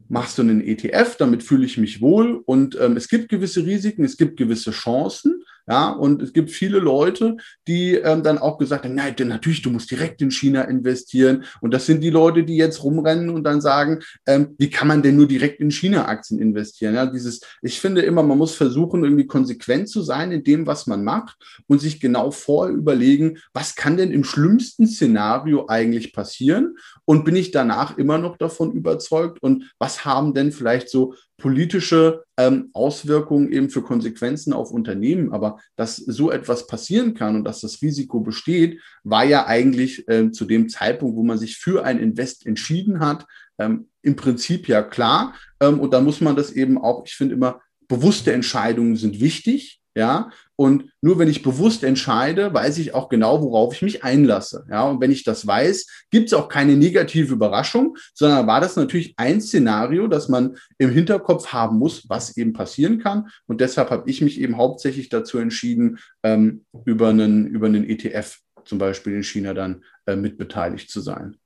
machst 0.09 0.37
du 0.37 0.41
einen 0.41 0.61
ETF, 0.61 1.17
damit 1.17 1.43
fühle 1.43 1.65
ich 1.65 1.77
mich 1.77 2.01
wohl 2.01 2.41
und 2.45 2.77
ähm, 2.79 2.97
es 2.97 3.07
gibt 3.07 3.29
gewisse 3.29 3.65
Risiken, 3.65 4.03
es 4.03 4.17
gibt 4.17 4.37
gewisse 4.37 4.71
Chancen. 4.71 5.43
Ja, 5.67 5.89
und 5.89 6.21
es 6.21 6.31
gibt 6.31 6.51
viele 6.51 6.77
Leute, 6.77 7.37
die 7.67 7.95
ähm, 7.95 8.21
dann 8.21 8.37
auch 8.37 8.59
gesagt 8.59 8.85
haben, 8.85 8.93
nein, 8.93 9.15
denn 9.15 9.29
natürlich, 9.29 9.63
du 9.63 9.71
musst 9.71 9.89
direkt 9.89 10.21
in 10.21 10.29
China 10.29 10.61
investieren. 10.61 11.43
Und 11.59 11.73
das 11.73 11.87
sind 11.87 12.01
die 12.01 12.11
Leute, 12.11 12.43
die 12.43 12.55
jetzt 12.55 12.83
rumrennen 12.83 13.31
und 13.31 13.43
dann 13.43 13.61
sagen, 13.61 14.01
ähm, 14.27 14.53
wie 14.59 14.69
kann 14.69 14.87
man 14.87 15.01
denn 15.01 15.15
nur 15.15 15.27
direkt 15.27 15.59
in 15.61 15.71
China-Aktien 15.71 16.39
investieren? 16.39 16.93
Ja, 16.93 17.07
dieses, 17.07 17.41
ich 17.63 17.81
finde 17.81 18.01
immer, 18.01 18.21
man 18.21 18.37
muss 18.37 18.53
versuchen, 18.53 19.03
irgendwie 19.03 19.25
konsequent 19.25 19.89
zu 19.89 20.03
sein 20.03 20.31
in 20.31 20.43
dem, 20.43 20.67
was 20.67 20.85
man 20.85 21.03
macht 21.03 21.35
und 21.65 21.81
sich 21.81 21.99
genau 21.99 22.29
vorher 22.29 22.75
überlegen, 22.75 23.39
was 23.53 23.75
kann 23.75 23.97
denn 23.97 24.11
im 24.11 24.23
schlimmsten 24.23 24.85
Szenario 24.85 25.65
eigentlich 25.67 26.13
passieren? 26.13 26.77
Und 27.05 27.25
bin 27.25 27.35
ich 27.35 27.49
danach 27.49 27.97
immer 27.97 28.19
noch 28.19 28.37
davon 28.37 28.71
überzeugt? 28.71 29.41
Und 29.41 29.71
was 29.79 30.05
haben 30.05 30.35
denn 30.35 30.51
vielleicht 30.51 30.89
so 30.89 31.15
politische 31.37 32.23
ähm, 32.37 32.69
Auswirkungen 32.73 33.51
eben 33.51 33.69
für 33.69 33.81
Konsequenzen 33.81 34.53
auf 34.53 34.71
Unternehmen. 34.71 35.33
Aber 35.33 35.59
dass 35.75 35.97
so 35.97 36.31
etwas 36.31 36.67
passieren 36.67 37.13
kann 37.13 37.35
und 37.35 37.43
dass 37.43 37.61
das 37.61 37.81
Risiko 37.81 38.21
besteht, 38.21 38.81
war 39.03 39.25
ja 39.25 39.45
eigentlich 39.45 40.07
äh, 40.07 40.31
zu 40.31 40.45
dem 40.45 40.69
Zeitpunkt, 40.69 41.15
wo 41.15 41.23
man 41.23 41.37
sich 41.37 41.57
für 41.57 41.83
ein 41.83 41.99
Invest 41.99 42.45
entschieden 42.45 42.99
hat, 42.99 43.25
ähm, 43.57 43.89
im 44.01 44.15
Prinzip 44.15 44.67
ja 44.67 44.81
klar. 44.81 45.35
Ähm, 45.59 45.79
und 45.79 45.93
da 45.93 46.01
muss 46.01 46.21
man 46.21 46.35
das 46.35 46.51
eben 46.51 46.77
auch, 46.77 47.05
ich 47.05 47.15
finde 47.15 47.35
immer, 47.35 47.61
bewusste 47.87 48.33
Entscheidungen 48.33 48.95
sind 48.95 49.19
wichtig. 49.19 49.81
Ja, 49.97 50.29
und 50.57 50.91
nur 51.01 51.19
wenn 51.19 51.29
ich 51.29 51.41
bewusst 51.41 51.81
entscheide, 51.85 52.53
weiß 52.53 52.79
ich 52.79 52.93
auch 52.93 53.07
genau, 53.07 53.41
worauf 53.41 53.73
ich 53.73 53.81
mich 53.81 54.03
einlasse. 54.03 54.65
Ja, 54.69 54.83
und 54.83 54.99
wenn 54.99 55.11
ich 55.11 55.23
das 55.23 55.47
weiß, 55.47 55.87
gibt 56.11 56.27
es 56.27 56.33
auch 56.33 56.49
keine 56.49 56.75
negative 56.75 57.33
Überraschung, 57.33 57.95
sondern 58.13 58.45
war 58.45 58.59
das 58.59 58.75
natürlich 58.75 59.13
ein 59.15 59.39
Szenario, 59.39 60.07
das 60.07 60.27
man 60.27 60.57
im 60.79 60.89
Hinterkopf 60.89 61.47
haben 61.53 61.79
muss, 61.79 62.09
was 62.09 62.35
eben 62.35 62.51
passieren 62.51 62.99
kann. 62.99 63.29
Und 63.47 63.61
deshalb 63.61 63.89
habe 63.89 64.09
ich 64.09 64.21
mich 64.21 64.41
eben 64.41 64.57
hauptsächlich 64.57 65.07
dazu 65.07 65.37
entschieden, 65.37 65.97
ähm, 66.23 66.65
über 66.83 67.07
einen, 67.09 67.47
über 67.47 67.67
einen 67.67 67.89
ETF 67.89 68.39
zum 68.65 68.79
Beispiel 68.79 69.13
in 69.13 69.23
China 69.23 69.53
dann 69.53 69.83
äh, 70.07 70.17
mitbeteiligt 70.17 70.89
zu 70.89 70.99
sein. 70.99 71.37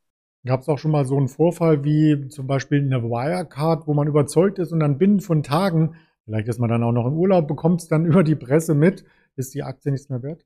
Gab 0.46 0.62
es 0.62 0.70
auch 0.70 0.80
schon 0.80 0.92
mal 0.92 1.06
so 1.06 1.18
einen 1.18 1.28
Vorfall 1.28 1.84
wie 1.84 2.30
zum 2.30 2.48
Beispiel 2.48 2.80
eine 2.80 3.04
Wirecard, 3.04 3.86
wo 3.86 3.94
man 3.94 4.08
überzeugt 4.08 4.58
ist 4.58 4.72
und 4.72 4.80
dann 4.80 4.98
binnen 4.98 5.20
von 5.20 5.44
Tagen 5.44 5.96
Vielleicht 6.30 6.48
ist 6.48 6.60
man 6.60 6.70
dann 6.70 6.84
auch 6.84 6.92
noch 6.92 7.08
im 7.08 7.18
Urlaub, 7.18 7.48
bekommt 7.48 7.82
es 7.82 7.88
dann 7.88 8.06
über 8.06 8.24
die 8.24 8.36
Presse 8.36 8.76
mit, 8.76 9.04
ist 9.36 9.56
die 9.56 9.64
Aktie 9.64 9.92
nichts 9.92 10.10
mehr 10.10 10.22
wert? 10.22 10.46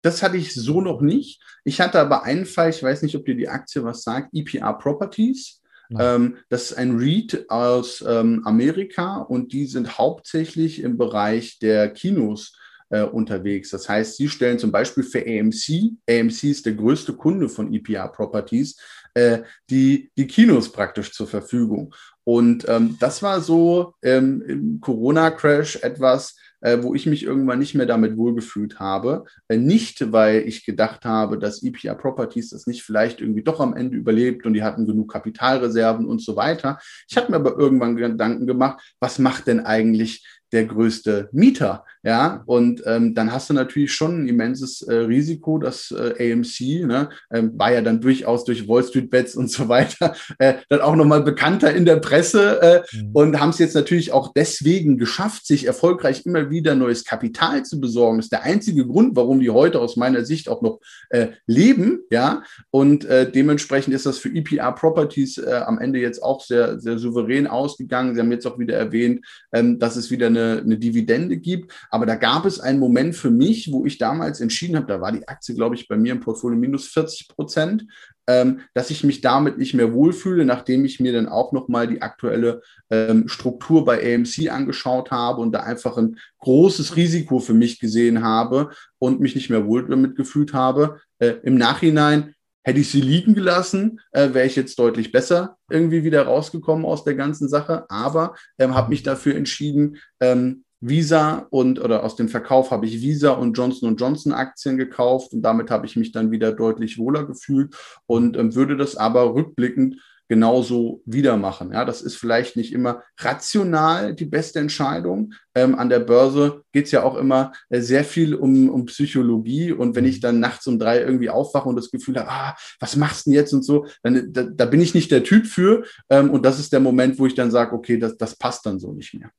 Das 0.00 0.22
hatte 0.22 0.38
ich 0.38 0.54
so 0.54 0.80
noch 0.80 1.02
nicht. 1.02 1.42
Ich 1.64 1.82
hatte 1.82 2.00
aber 2.00 2.22
einen 2.24 2.46
Fall, 2.46 2.70
ich 2.70 2.82
weiß 2.82 3.02
nicht, 3.02 3.14
ob 3.14 3.26
dir 3.26 3.36
die 3.36 3.50
Aktie 3.50 3.84
was 3.84 4.02
sagt, 4.02 4.30
EPR 4.32 4.72
Properties. 4.78 5.60
Ähm, 5.98 6.38
das 6.48 6.70
ist 6.70 6.78
ein 6.78 6.96
REIT 6.96 7.50
aus 7.50 8.02
ähm, 8.08 8.40
Amerika 8.46 9.18
und 9.18 9.52
die 9.52 9.66
sind 9.66 9.98
hauptsächlich 9.98 10.80
im 10.80 10.96
Bereich 10.96 11.58
der 11.58 11.90
Kinos 11.90 12.56
äh, 12.88 13.02
unterwegs. 13.02 13.68
Das 13.68 13.86
heißt, 13.86 14.16
sie 14.16 14.30
stellen 14.30 14.58
zum 14.58 14.72
Beispiel 14.72 15.04
für 15.04 15.20
AMC, 15.20 15.92
AMC 16.08 16.44
ist 16.44 16.64
der 16.64 16.72
größte 16.72 17.12
Kunde 17.12 17.50
von 17.50 17.72
EPR 17.72 18.08
Properties, 18.08 18.80
äh, 19.12 19.42
die, 19.68 20.10
die 20.16 20.26
Kinos 20.26 20.72
praktisch 20.72 21.12
zur 21.12 21.26
Verfügung. 21.26 21.94
Und 22.24 22.66
ähm, 22.68 22.96
das 23.00 23.22
war 23.22 23.40
so 23.40 23.94
ähm, 24.02 24.42
im 24.46 24.80
Corona-Crash 24.80 25.76
etwas, 25.82 26.36
äh, 26.64 26.82
wo 26.82 26.94
ich 26.94 27.04
mich 27.04 27.22
irgendwann 27.22 27.58
nicht 27.58 27.74
mehr 27.74 27.86
damit 27.86 28.16
wohlgefühlt 28.16 28.80
habe. 28.80 29.26
Äh, 29.48 29.58
nicht, 29.58 30.12
weil 30.12 30.40
ich 30.48 30.64
gedacht 30.64 31.04
habe, 31.04 31.38
dass 31.38 31.62
EPR 31.62 31.94
Properties 31.94 32.50
das 32.50 32.66
nicht 32.66 32.82
vielleicht 32.82 33.20
irgendwie 33.20 33.42
doch 33.42 33.60
am 33.60 33.76
Ende 33.76 33.98
überlebt 33.98 34.46
und 34.46 34.54
die 34.54 34.62
hatten 34.62 34.86
genug 34.86 35.12
Kapitalreserven 35.12 36.06
und 36.06 36.22
so 36.22 36.36
weiter. 36.36 36.78
Ich 37.08 37.16
habe 37.18 37.30
mir 37.30 37.36
aber 37.36 37.58
irgendwann 37.58 37.96
Gedanken 37.96 38.46
gemacht, 38.46 38.82
was 38.98 39.18
macht 39.18 39.46
denn 39.46 39.60
eigentlich 39.60 40.26
der 40.52 40.64
größte 40.64 41.28
Mieter. 41.32 41.84
Ja, 42.04 42.42
und 42.44 42.82
ähm, 42.84 43.14
dann 43.14 43.32
hast 43.32 43.48
du 43.48 43.54
natürlich 43.54 43.94
schon 43.94 44.24
ein 44.24 44.28
immenses 44.28 44.82
äh, 44.82 44.94
Risiko, 44.94 45.58
dass 45.58 45.90
äh, 45.90 46.32
AMC, 46.32 46.86
ne, 46.86 47.08
ähm, 47.32 47.52
war 47.58 47.72
ja 47.72 47.80
dann 47.80 48.02
durchaus 48.02 48.44
durch 48.44 48.68
Wall 48.68 48.84
Street 48.84 49.08
Bets 49.08 49.36
und 49.36 49.50
so 49.50 49.68
weiter, 49.70 50.14
äh, 50.38 50.54
dann 50.68 50.82
auch 50.82 50.96
nochmal 50.96 51.22
bekannter 51.22 51.74
in 51.74 51.86
der 51.86 51.96
Presse 51.96 52.60
äh, 52.60 52.96
mhm. 52.96 53.10
und 53.14 53.40
haben 53.40 53.50
es 53.50 53.58
jetzt 53.58 53.74
natürlich 53.74 54.12
auch 54.12 54.34
deswegen 54.34 54.98
geschafft, 54.98 55.46
sich 55.46 55.66
erfolgreich 55.66 56.26
immer 56.26 56.50
wieder 56.50 56.74
neues 56.74 57.04
Kapital 57.04 57.64
zu 57.64 57.80
besorgen. 57.80 58.18
Das 58.18 58.26
ist 58.26 58.32
der 58.32 58.42
einzige 58.42 58.86
Grund, 58.86 59.16
warum 59.16 59.40
die 59.40 59.50
heute 59.50 59.80
aus 59.80 59.96
meiner 59.96 60.26
Sicht 60.26 60.50
auch 60.50 60.60
noch 60.60 60.80
äh, 61.08 61.28
leben. 61.46 62.00
Ja, 62.10 62.42
und 62.70 63.06
äh, 63.06 63.30
dementsprechend 63.30 63.94
ist 63.94 64.04
das 64.04 64.18
für 64.18 64.28
EPR 64.28 64.72
Properties 64.72 65.38
äh, 65.38 65.62
am 65.64 65.78
Ende 65.78 66.00
jetzt 66.00 66.22
auch 66.22 66.42
sehr, 66.42 66.78
sehr 66.78 66.98
souverän 66.98 67.46
ausgegangen. 67.46 68.14
Sie 68.14 68.20
haben 68.20 68.30
jetzt 68.30 68.46
auch 68.46 68.58
wieder 68.58 68.76
erwähnt, 68.76 69.24
ähm, 69.54 69.78
dass 69.78 69.96
es 69.96 70.10
wieder 70.10 70.26
eine 70.26 70.43
eine, 70.44 70.78
Dividende 70.78 71.36
gibt. 71.36 71.72
Aber 71.90 72.06
da 72.06 72.14
gab 72.14 72.44
es 72.44 72.60
einen 72.60 72.78
Moment 72.78 73.14
für 73.14 73.30
mich, 73.30 73.70
wo 73.72 73.84
ich 73.86 73.98
damals 73.98 74.40
entschieden 74.40 74.76
habe, 74.76 74.86
da 74.86 75.00
war 75.00 75.12
die 75.12 75.26
Aktie, 75.26 75.54
glaube 75.54 75.74
ich, 75.74 75.88
bei 75.88 75.96
mir 75.96 76.12
im 76.12 76.20
Portfolio 76.20 76.58
minus 76.58 76.88
40 76.88 77.28
Prozent, 77.28 77.86
ähm, 78.26 78.60
dass 78.72 78.90
ich 78.90 79.04
mich 79.04 79.20
damit 79.20 79.58
nicht 79.58 79.74
mehr 79.74 79.92
wohlfühle, 79.92 80.44
nachdem 80.44 80.84
ich 80.84 81.00
mir 81.00 81.12
dann 81.12 81.28
auch 81.28 81.52
nochmal 81.52 81.86
die 81.86 82.02
aktuelle 82.02 82.62
ähm, 82.90 83.28
Struktur 83.28 83.84
bei 83.84 84.14
AMC 84.14 84.50
angeschaut 84.50 85.10
habe 85.10 85.40
und 85.40 85.52
da 85.52 85.60
einfach 85.60 85.96
ein 85.98 86.16
großes 86.38 86.96
Risiko 86.96 87.38
für 87.38 87.54
mich 87.54 87.80
gesehen 87.80 88.22
habe 88.22 88.70
und 88.98 89.20
mich 89.20 89.34
nicht 89.34 89.50
mehr 89.50 89.66
wohl 89.66 89.86
damit 89.86 90.16
gefühlt 90.16 90.52
habe. 90.54 91.00
Äh, 91.18 91.34
Im 91.42 91.56
Nachhinein 91.56 92.34
Hätte 92.64 92.80
ich 92.80 92.90
sie 92.90 93.00
liegen 93.00 93.34
gelassen, 93.34 94.00
äh, 94.12 94.32
wäre 94.32 94.46
ich 94.46 94.56
jetzt 94.56 94.78
deutlich 94.78 95.12
besser 95.12 95.56
irgendwie 95.70 96.02
wieder 96.02 96.22
rausgekommen 96.22 96.84
aus 96.84 97.04
der 97.04 97.14
ganzen 97.14 97.48
Sache. 97.48 97.84
Aber 97.88 98.34
ähm, 98.58 98.74
habe 98.74 98.88
mich 98.90 99.02
dafür 99.02 99.36
entschieden, 99.36 99.98
ähm, 100.20 100.64
Visa 100.86 101.46
und 101.50 101.78
oder 101.78 102.04
aus 102.04 102.16
dem 102.16 102.28
Verkauf 102.28 102.70
habe 102.70 102.86
ich 102.86 103.00
Visa 103.00 103.32
und 103.32 103.54
Johnson 103.56 103.96
Johnson 103.96 104.32
Aktien 104.32 104.76
gekauft 104.76 105.32
und 105.32 105.42
damit 105.42 105.70
habe 105.70 105.86
ich 105.86 105.96
mich 105.96 106.12
dann 106.12 106.30
wieder 106.30 106.52
deutlich 106.52 106.98
wohler 106.98 107.24
gefühlt 107.24 107.74
und 108.06 108.36
ähm, 108.36 108.54
würde 108.54 108.76
das 108.76 108.96
aber 108.96 109.34
rückblickend 109.34 109.96
genauso 110.28 111.02
wieder 111.04 111.36
machen. 111.36 111.72
Ja, 111.72 111.84
das 111.84 112.02
ist 112.02 112.16
vielleicht 112.16 112.56
nicht 112.56 112.72
immer 112.72 113.02
rational 113.18 114.14
die 114.14 114.24
beste 114.24 114.58
Entscheidung. 114.58 115.34
Ähm, 115.54 115.74
an 115.74 115.88
der 115.88 116.00
Börse 116.00 116.62
geht 116.72 116.86
es 116.86 116.92
ja 116.92 117.02
auch 117.02 117.16
immer 117.16 117.52
äh, 117.68 117.80
sehr 117.80 118.04
viel 118.04 118.34
um, 118.34 118.70
um 118.70 118.86
Psychologie. 118.86 119.72
Und 119.72 119.96
wenn 119.96 120.04
ich 120.04 120.20
dann 120.20 120.40
nachts 120.40 120.66
um 120.66 120.78
drei 120.78 121.00
irgendwie 121.00 121.30
aufwache 121.30 121.68
und 121.68 121.76
das 121.76 121.90
Gefühl 121.90 122.16
habe, 122.16 122.30
ah, 122.30 122.56
was 122.80 122.96
machst 122.96 123.26
du 123.26 123.30
denn 123.30 123.38
jetzt 123.38 123.52
und 123.52 123.64
so, 123.64 123.86
dann 124.02 124.32
da, 124.32 124.44
da 124.44 124.64
bin 124.64 124.80
ich 124.80 124.94
nicht 124.94 125.10
der 125.10 125.24
Typ 125.24 125.46
für. 125.46 125.84
Ähm, 126.08 126.30
und 126.30 126.44
das 126.44 126.58
ist 126.58 126.72
der 126.72 126.80
Moment, 126.80 127.18
wo 127.18 127.26
ich 127.26 127.34
dann 127.34 127.50
sage, 127.50 127.74
okay, 127.74 127.98
das, 127.98 128.16
das 128.16 128.36
passt 128.36 128.64
dann 128.66 128.78
so 128.78 128.92
nicht 128.92 129.14
mehr. 129.14 129.30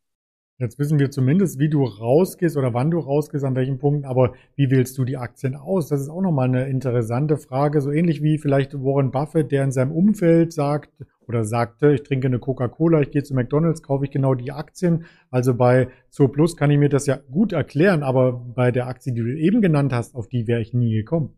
Jetzt 0.57 0.79
wissen 0.79 0.99
wir 0.99 1.11
zumindest, 1.11 1.59
wie 1.59 1.67
du 1.67 1.83
rausgehst 1.83 2.55
oder 2.55 2.73
wann 2.73 2.89
du 2.89 2.99
rausgehst, 2.99 3.43
an 3.43 3.55
welchen 3.55 3.77
Punkten, 3.77 4.05
aber 4.05 4.35
wie 4.55 4.71
wählst 4.71 4.97
du 4.97 5.03
die 5.03 5.17
Aktien 5.17 5.53
aus? 5.53 5.89
Das 5.89 5.99
ist 5.99 6.07
auch 6.07 6.21
nochmal 6.21 6.47
eine 6.47 6.69
interessante 6.69 7.35
Frage. 7.35 7.81
So 7.81 7.91
ähnlich 7.91 8.23
wie 8.23 8.37
vielleicht 8.37 8.73
Warren 8.73 9.11
Buffett, 9.11 9.51
der 9.51 9.65
in 9.65 9.73
seinem 9.73 9.91
Umfeld 9.91 10.53
sagt 10.53 10.93
oder 11.27 11.43
sagte, 11.43 11.91
ich 11.91 12.03
trinke 12.03 12.27
eine 12.27 12.39
Coca-Cola, 12.39 13.01
ich 13.01 13.11
gehe 13.11 13.23
zu 13.23 13.33
McDonalds, 13.33 13.83
kaufe 13.83 14.05
ich 14.05 14.11
genau 14.11 14.33
die 14.33 14.53
Aktien. 14.53 15.03
Also 15.29 15.55
bei 15.55 15.89
Zur 16.09 16.31
Plus 16.31 16.55
kann 16.55 16.71
ich 16.71 16.77
mir 16.77 16.87
das 16.87 17.05
ja 17.05 17.19
gut 17.29 17.51
erklären, 17.51 18.01
aber 18.01 18.31
bei 18.31 18.71
der 18.71 18.87
Aktie, 18.87 19.11
die 19.11 19.23
du 19.23 19.37
eben 19.37 19.59
genannt 19.61 19.91
hast, 19.91 20.15
auf 20.15 20.29
die 20.29 20.47
wäre 20.47 20.61
ich 20.61 20.73
nie 20.73 20.93
gekommen 20.93 21.33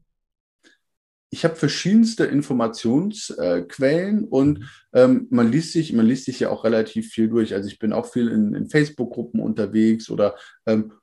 ich 1.30 1.44
habe 1.44 1.56
verschiedenste 1.56 2.26
Informationsquellen 2.26 4.24
äh, 4.24 4.28
und 4.28 4.70
ähm, 4.94 5.28
man 5.30 5.52
liest 5.52 5.74
sich, 5.74 5.92
man 5.94 6.06
liest 6.06 6.26
sich 6.26 6.40
ja 6.40 6.50
auch 6.50 6.64
relativ 6.64 7.10
viel 7.10 7.28
durch. 7.28 7.54
Also 7.54 7.68
ich 7.68 7.80
bin 7.80 7.94
auch 7.94 8.06
viel 8.06 8.30
in, 8.30 8.54
in 8.54 8.70
Facebook-Gruppen 8.70 9.42
unterwegs 9.42 10.10
oder 10.10 10.36
ähm, 10.66 10.94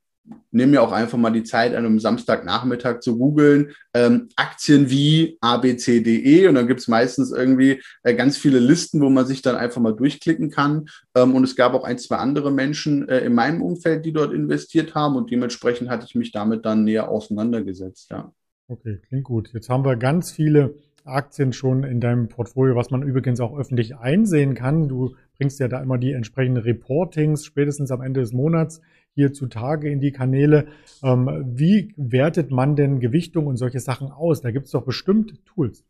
nehme 0.51 0.73
mir 0.73 0.83
auch 0.83 0.93
einfach 0.93 1.19
mal 1.19 1.31
die 1.31 1.43
Zeit 1.43 1.75
an, 1.75 1.85
um 1.85 2.01
Samstagnachmittag 2.01 3.01
zu 3.01 3.19
googeln, 3.19 3.73
ähm, 3.93 4.31
Aktien 4.37 4.89
wie 4.89 5.37
abc.de 5.43 6.49
und 6.49 6.55
dann 6.55 6.67
gibt 6.67 6.81
es 6.81 6.89
meistens 6.89 7.31
irgendwie 7.31 7.83
äh, 8.03 8.15
ganz 8.15 8.39
viele 8.39 8.59
Listen, 8.59 9.03
wo 9.03 9.11
man 9.11 9.27
sich 9.27 9.43
dann 9.43 9.57
einfach 9.57 9.83
mal 9.83 9.93
durchklicken 9.95 10.51
kann. 10.51 10.87
Ähm, 11.15 11.35
und 11.35 11.45
es 11.45 11.57
gab 11.57 11.75
auch 11.75 11.85
ein, 11.85 11.99
zwei 11.99 12.17
andere 12.17 12.51
Menschen 12.51 13.07
äh, 13.09 13.21
in 13.21 13.35
meinem 13.35 13.61
Umfeld, 13.63 14.07
die 14.07 14.13
dort 14.13 14.33
investiert 14.33 14.95
haben 14.95 15.17
und 15.17 15.31
dementsprechend 15.31 15.91
hatte 15.91 16.07
ich 16.09 16.15
mich 16.15 16.33
damit 16.33 16.65
dann 16.65 16.85
näher 16.85 17.11
auseinandergesetzt, 17.11 18.11
ja. 18.11 18.33
Okay, 18.69 18.99
klingt 19.09 19.25
gut. 19.25 19.53
Jetzt 19.53 19.69
haben 19.69 19.85
wir 19.85 19.97
ganz 19.97 20.33
viele 20.33 20.75
Aktien 21.05 21.53
schon 21.53 21.85
in 21.85 22.01
deinem 22.01 22.29
Portfolio, 22.29 22.75
was 22.77 22.91
man 22.91 23.03
übrigens 23.03 23.41
auch 23.41 23.57
öffentlich 23.57 23.97
einsehen 23.97 24.55
kann. 24.55 24.89
Du 24.89 25.17
bringst 25.37 25.61
ja 25.61 25.69
da 25.69 25.83
immer 25.83 25.99
die 25.99 26.13
entsprechenden 26.13 26.63
Reportings 26.63 27.45
spätestens 27.45 27.91
am 27.91 28.01
Ende 28.01 28.21
des 28.21 28.33
Monats 28.33 28.81
hier 29.15 29.33
zutage 29.35 29.91
in 29.91 30.01
die 30.01 30.13
Kanäle. 30.13 30.67
Ähm, 31.03 31.45
wie 31.55 31.93
wertet 31.97 32.51
man 32.51 32.75
denn 32.75 33.01
Gewichtung 33.01 33.47
und 33.47 33.59
solche 33.59 33.81
Sachen 33.81 34.11
aus? 34.11 34.41
Da 34.41 34.51
gibt 34.51 34.67
es 34.67 34.73
doch 34.73 34.85
bestimmt 34.85 35.45
Tools. 35.45 35.85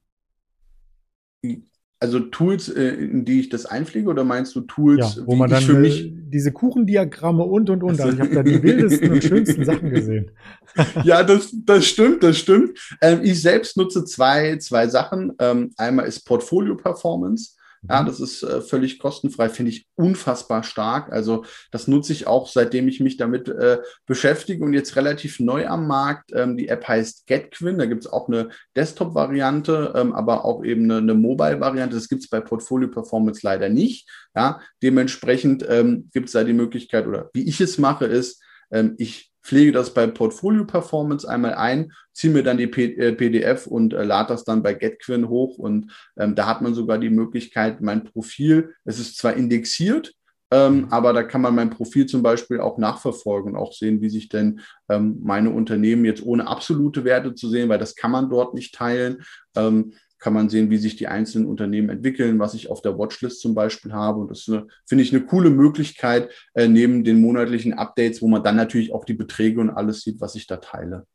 Also 2.04 2.20
Tools, 2.20 2.68
äh, 2.68 2.82
in 2.82 3.24
die 3.24 3.40
ich 3.40 3.48
das 3.48 3.64
einpflege, 3.64 4.10
oder 4.10 4.24
meinst 4.24 4.54
du 4.54 4.60
Tools, 4.60 5.16
ja, 5.16 5.26
wo 5.26 5.36
man 5.36 5.48
dann 5.48 5.62
für 5.62 5.78
mich 5.78 6.12
diese 6.28 6.52
Kuchendiagramme 6.52 7.42
und 7.42 7.70
und 7.70 7.82
und. 7.82 7.98
Also 7.98 8.14
ich 8.14 8.20
habe 8.20 8.34
da 8.34 8.42
die 8.42 8.62
wildesten 8.62 9.10
und 9.10 9.24
schönsten 9.24 9.64
Sachen 9.64 9.88
gesehen. 9.88 10.30
ja, 11.04 11.22
das, 11.22 11.48
das 11.64 11.86
stimmt, 11.86 12.22
das 12.22 12.36
stimmt. 12.36 12.78
Ähm, 13.00 13.20
ich 13.22 13.40
selbst 13.40 13.78
nutze 13.78 14.04
zwei, 14.04 14.58
zwei 14.58 14.86
Sachen. 14.86 15.32
Ähm, 15.38 15.70
einmal 15.78 16.06
ist 16.06 16.26
Portfolio 16.26 16.76
Performance. 16.76 17.54
Ja, 17.88 18.02
mhm. 18.02 18.06
das 18.06 18.20
ist 18.20 18.42
äh, 18.42 18.60
völlig 18.60 18.98
kostenfrei, 18.98 19.48
finde 19.48 19.70
ich 19.70 19.86
unfassbar 19.94 20.62
stark. 20.62 21.12
Also 21.12 21.44
das 21.70 21.88
nutze 21.88 22.12
ich 22.12 22.26
auch, 22.26 22.48
seitdem 22.48 22.88
ich 22.88 23.00
mich 23.00 23.16
damit 23.16 23.48
äh, 23.48 23.78
beschäftige 24.06 24.64
und 24.64 24.72
jetzt 24.72 24.96
relativ 24.96 25.40
neu 25.40 25.66
am 25.66 25.86
Markt. 25.86 26.32
Ähm, 26.32 26.56
die 26.56 26.68
App 26.68 26.86
heißt 26.88 27.26
GetQuinn, 27.26 27.78
da 27.78 27.86
gibt 27.86 28.04
es 28.04 28.12
auch 28.12 28.28
eine 28.28 28.48
Desktop-Variante, 28.76 29.92
ähm, 29.96 30.12
aber 30.12 30.44
auch 30.44 30.64
eben 30.64 30.84
eine, 30.84 30.98
eine 30.98 31.14
Mobile-Variante. 31.14 31.94
Das 31.94 32.08
gibt 32.08 32.22
es 32.22 32.30
bei 32.30 32.40
Portfolio 32.40 32.88
Performance 32.88 33.40
leider 33.42 33.68
nicht. 33.68 34.08
Ja, 34.34 34.60
dementsprechend 34.82 35.64
ähm, 35.68 36.10
gibt 36.12 36.26
es 36.26 36.32
da 36.32 36.44
die 36.44 36.52
Möglichkeit, 36.52 37.06
oder 37.06 37.30
wie 37.34 37.48
ich 37.48 37.60
es 37.60 37.78
mache, 37.78 38.06
ist, 38.06 38.42
ähm, 38.70 38.94
ich 38.98 39.33
pflege 39.44 39.72
das 39.72 39.92
bei 39.92 40.06
Portfolio 40.06 40.64
Performance 40.64 41.28
einmal 41.28 41.54
ein, 41.54 41.92
ziehe 42.12 42.32
mir 42.32 42.42
dann 42.42 42.56
die 42.56 42.66
P 42.66 42.94
äh, 42.94 43.12
PDF 43.12 43.66
und 43.66 43.92
äh, 43.92 44.02
lade 44.02 44.28
das 44.28 44.44
dann 44.44 44.62
bei 44.62 44.74
GetQuinn 44.74 45.28
hoch 45.28 45.58
und 45.58 45.92
ähm, 46.16 46.34
da 46.34 46.46
hat 46.46 46.62
man 46.62 46.74
sogar 46.74 46.98
die 46.98 47.10
Möglichkeit, 47.10 47.80
mein 47.80 48.04
Profil, 48.04 48.74
es 48.84 48.98
ist 48.98 49.18
zwar 49.18 49.34
indexiert, 49.34 50.14
ähm, 50.50 50.76
mhm. 50.76 50.86
aber 50.90 51.12
da 51.12 51.22
kann 51.22 51.42
man 51.42 51.54
mein 51.54 51.70
Profil 51.70 52.06
zum 52.06 52.22
Beispiel 52.22 52.60
auch 52.60 52.78
nachverfolgen 52.78 53.52
und 53.52 53.58
auch 53.58 53.72
sehen, 53.72 54.00
wie 54.00 54.10
sich 54.10 54.28
denn 54.28 54.60
ähm, 54.88 55.18
meine 55.22 55.50
Unternehmen 55.50 56.04
jetzt 56.04 56.24
ohne 56.24 56.46
absolute 56.46 57.04
Werte 57.04 57.34
zu 57.34 57.48
sehen, 57.50 57.68
weil 57.68 57.78
das 57.78 57.96
kann 57.96 58.10
man 58.10 58.30
dort 58.30 58.54
nicht 58.54 58.74
teilen, 58.74 59.22
ähm, 59.56 59.92
kann 60.24 60.32
man 60.32 60.48
sehen, 60.48 60.70
wie 60.70 60.78
sich 60.78 60.96
die 60.96 61.06
einzelnen 61.06 61.46
Unternehmen 61.46 61.90
entwickeln, 61.90 62.38
was 62.38 62.54
ich 62.54 62.70
auf 62.70 62.80
der 62.80 62.96
Watchlist 62.98 63.42
zum 63.42 63.54
Beispiel 63.54 63.92
habe. 63.92 64.20
Und 64.20 64.30
das 64.30 64.50
finde 64.86 65.04
ich 65.04 65.14
eine 65.14 65.26
coole 65.26 65.50
Möglichkeit, 65.50 66.30
äh, 66.54 66.66
neben 66.66 67.04
den 67.04 67.20
monatlichen 67.20 67.74
Updates, 67.74 68.22
wo 68.22 68.28
man 68.28 68.42
dann 68.42 68.56
natürlich 68.56 68.94
auch 68.94 69.04
die 69.04 69.12
Beträge 69.12 69.60
und 69.60 69.68
alles 69.68 70.00
sieht, 70.00 70.22
was 70.22 70.34
ich 70.34 70.46
da 70.46 70.56
teile. 70.56 71.06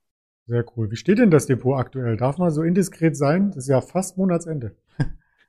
Sehr 0.45 0.63
cool. 0.77 0.91
Wie 0.91 0.95
steht 0.95 1.17
denn 1.17 1.31
das 1.31 1.47
Depot 1.47 1.79
aktuell? 1.79 2.17
Darf 2.17 2.37
man 2.37 2.51
so 2.51 2.61
indiskret 2.61 3.17
sein? 3.17 3.47
Das 3.47 3.63
ist 3.63 3.69
ja 3.69 3.81
fast 3.81 4.15
Monatsende. 4.19 4.75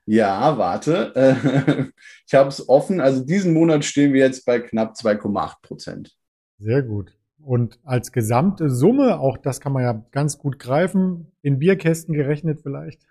Ja, 0.07 0.57
warte. 0.57 1.13
ich 2.27 2.33
habe 2.33 2.49
es 2.49 2.67
offen. 2.67 2.99
Also 2.99 3.23
diesen 3.23 3.53
Monat 3.53 3.85
stehen 3.85 4.15
wir 4.15 4.21
jetzt 4.21 4.47
bei 4.47 4.59
knapp 4.59 4.95
2,8 4.95 5.61
Prozent. 5.61 6.17
Sehr 6.59 6.83
gut. 6.83 7.15
Und 7.43 7.79
als 7.85 8.11
gesamte 8.11 8.71
Summe, 8.71 9.21
auch 9.21 9.37
das 9.37 9.61
kann 9.61 9.73
man 9.75 9.83
ja 9.83 10.03
ganz 10.13 10.39
gut 10.39 10.59
greifen, 10.59 11.27
in 11.43 11.59
Bierkästen 11.59 12.15
gerechnet 12.15 12.63
vielleicht. 12.63 13.07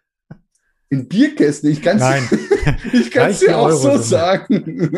In 0.91 1.07
Bierkästen, 1.07 1.69
ich 1.69 1.81
kann 1.83 1.99
es 1.99 3.39
dir 3.39 3.57
auch 3.57 3.69
so 3.69 3.97
sagen. 3.97 4.89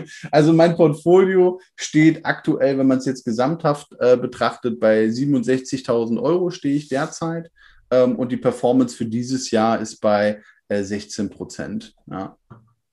also 0.30 0.52
mein 0.52 0.76
Portfolio 0.76 1.60
steht 1.74 2.24
aktuell, 2.24 2.78
wenn 2.78 2.86
man 2.86 2.98
es 2.98 3.06
jetzt 3.06 3.24
gesamthaft 3.24 3.88
äh, 3.98 4.16
betrachtet, 4.16 4.78
bei 4.78 5.06
67.000 5.06 6.22
Euro 6.22 6.50
stehe 6.50 6.76
ich 6.76 6.88
derzeit. 6.88 7.50
Ähm, 7.90 8.16
und 8.16 8.30
die 8.30 8.36
Performance 8.36 8.96
für 8.96 9.06
dieses 9.06 9.50
Jahr 9.50 9.80
ist 9.80 10.00
bei 10.00 10.40
äh, 10.68 10.82
16 10.82 11.30
Prozent. 11.30 11.94
Ja. 12.06 12.36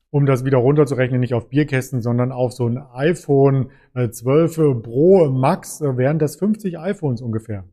Um 0.09 0.25
das 0.25 0.45
wieder 0.45 0.57
runterzurechnen, 0.57 1.19
nicht 1.19 1.33
auf 1.33 1.49
Bierkästen, 1.49 2.01
sondern 2.01 2.31
auf 2.31 2.53
so 2.53 2.67
ein 2.67 2.77
iPhone 2.93 3.71
äh, 3.93 4.09
12 4.09 4.81
Pro 4.81 5.29
Max, 5.29 5.81
äh, 5.81 5.97
wären 5.97 6.19
das 6.19 6.38
50 6.38 6.79
iPhones 6.79 7.21
ungefähr. 7.21 7.65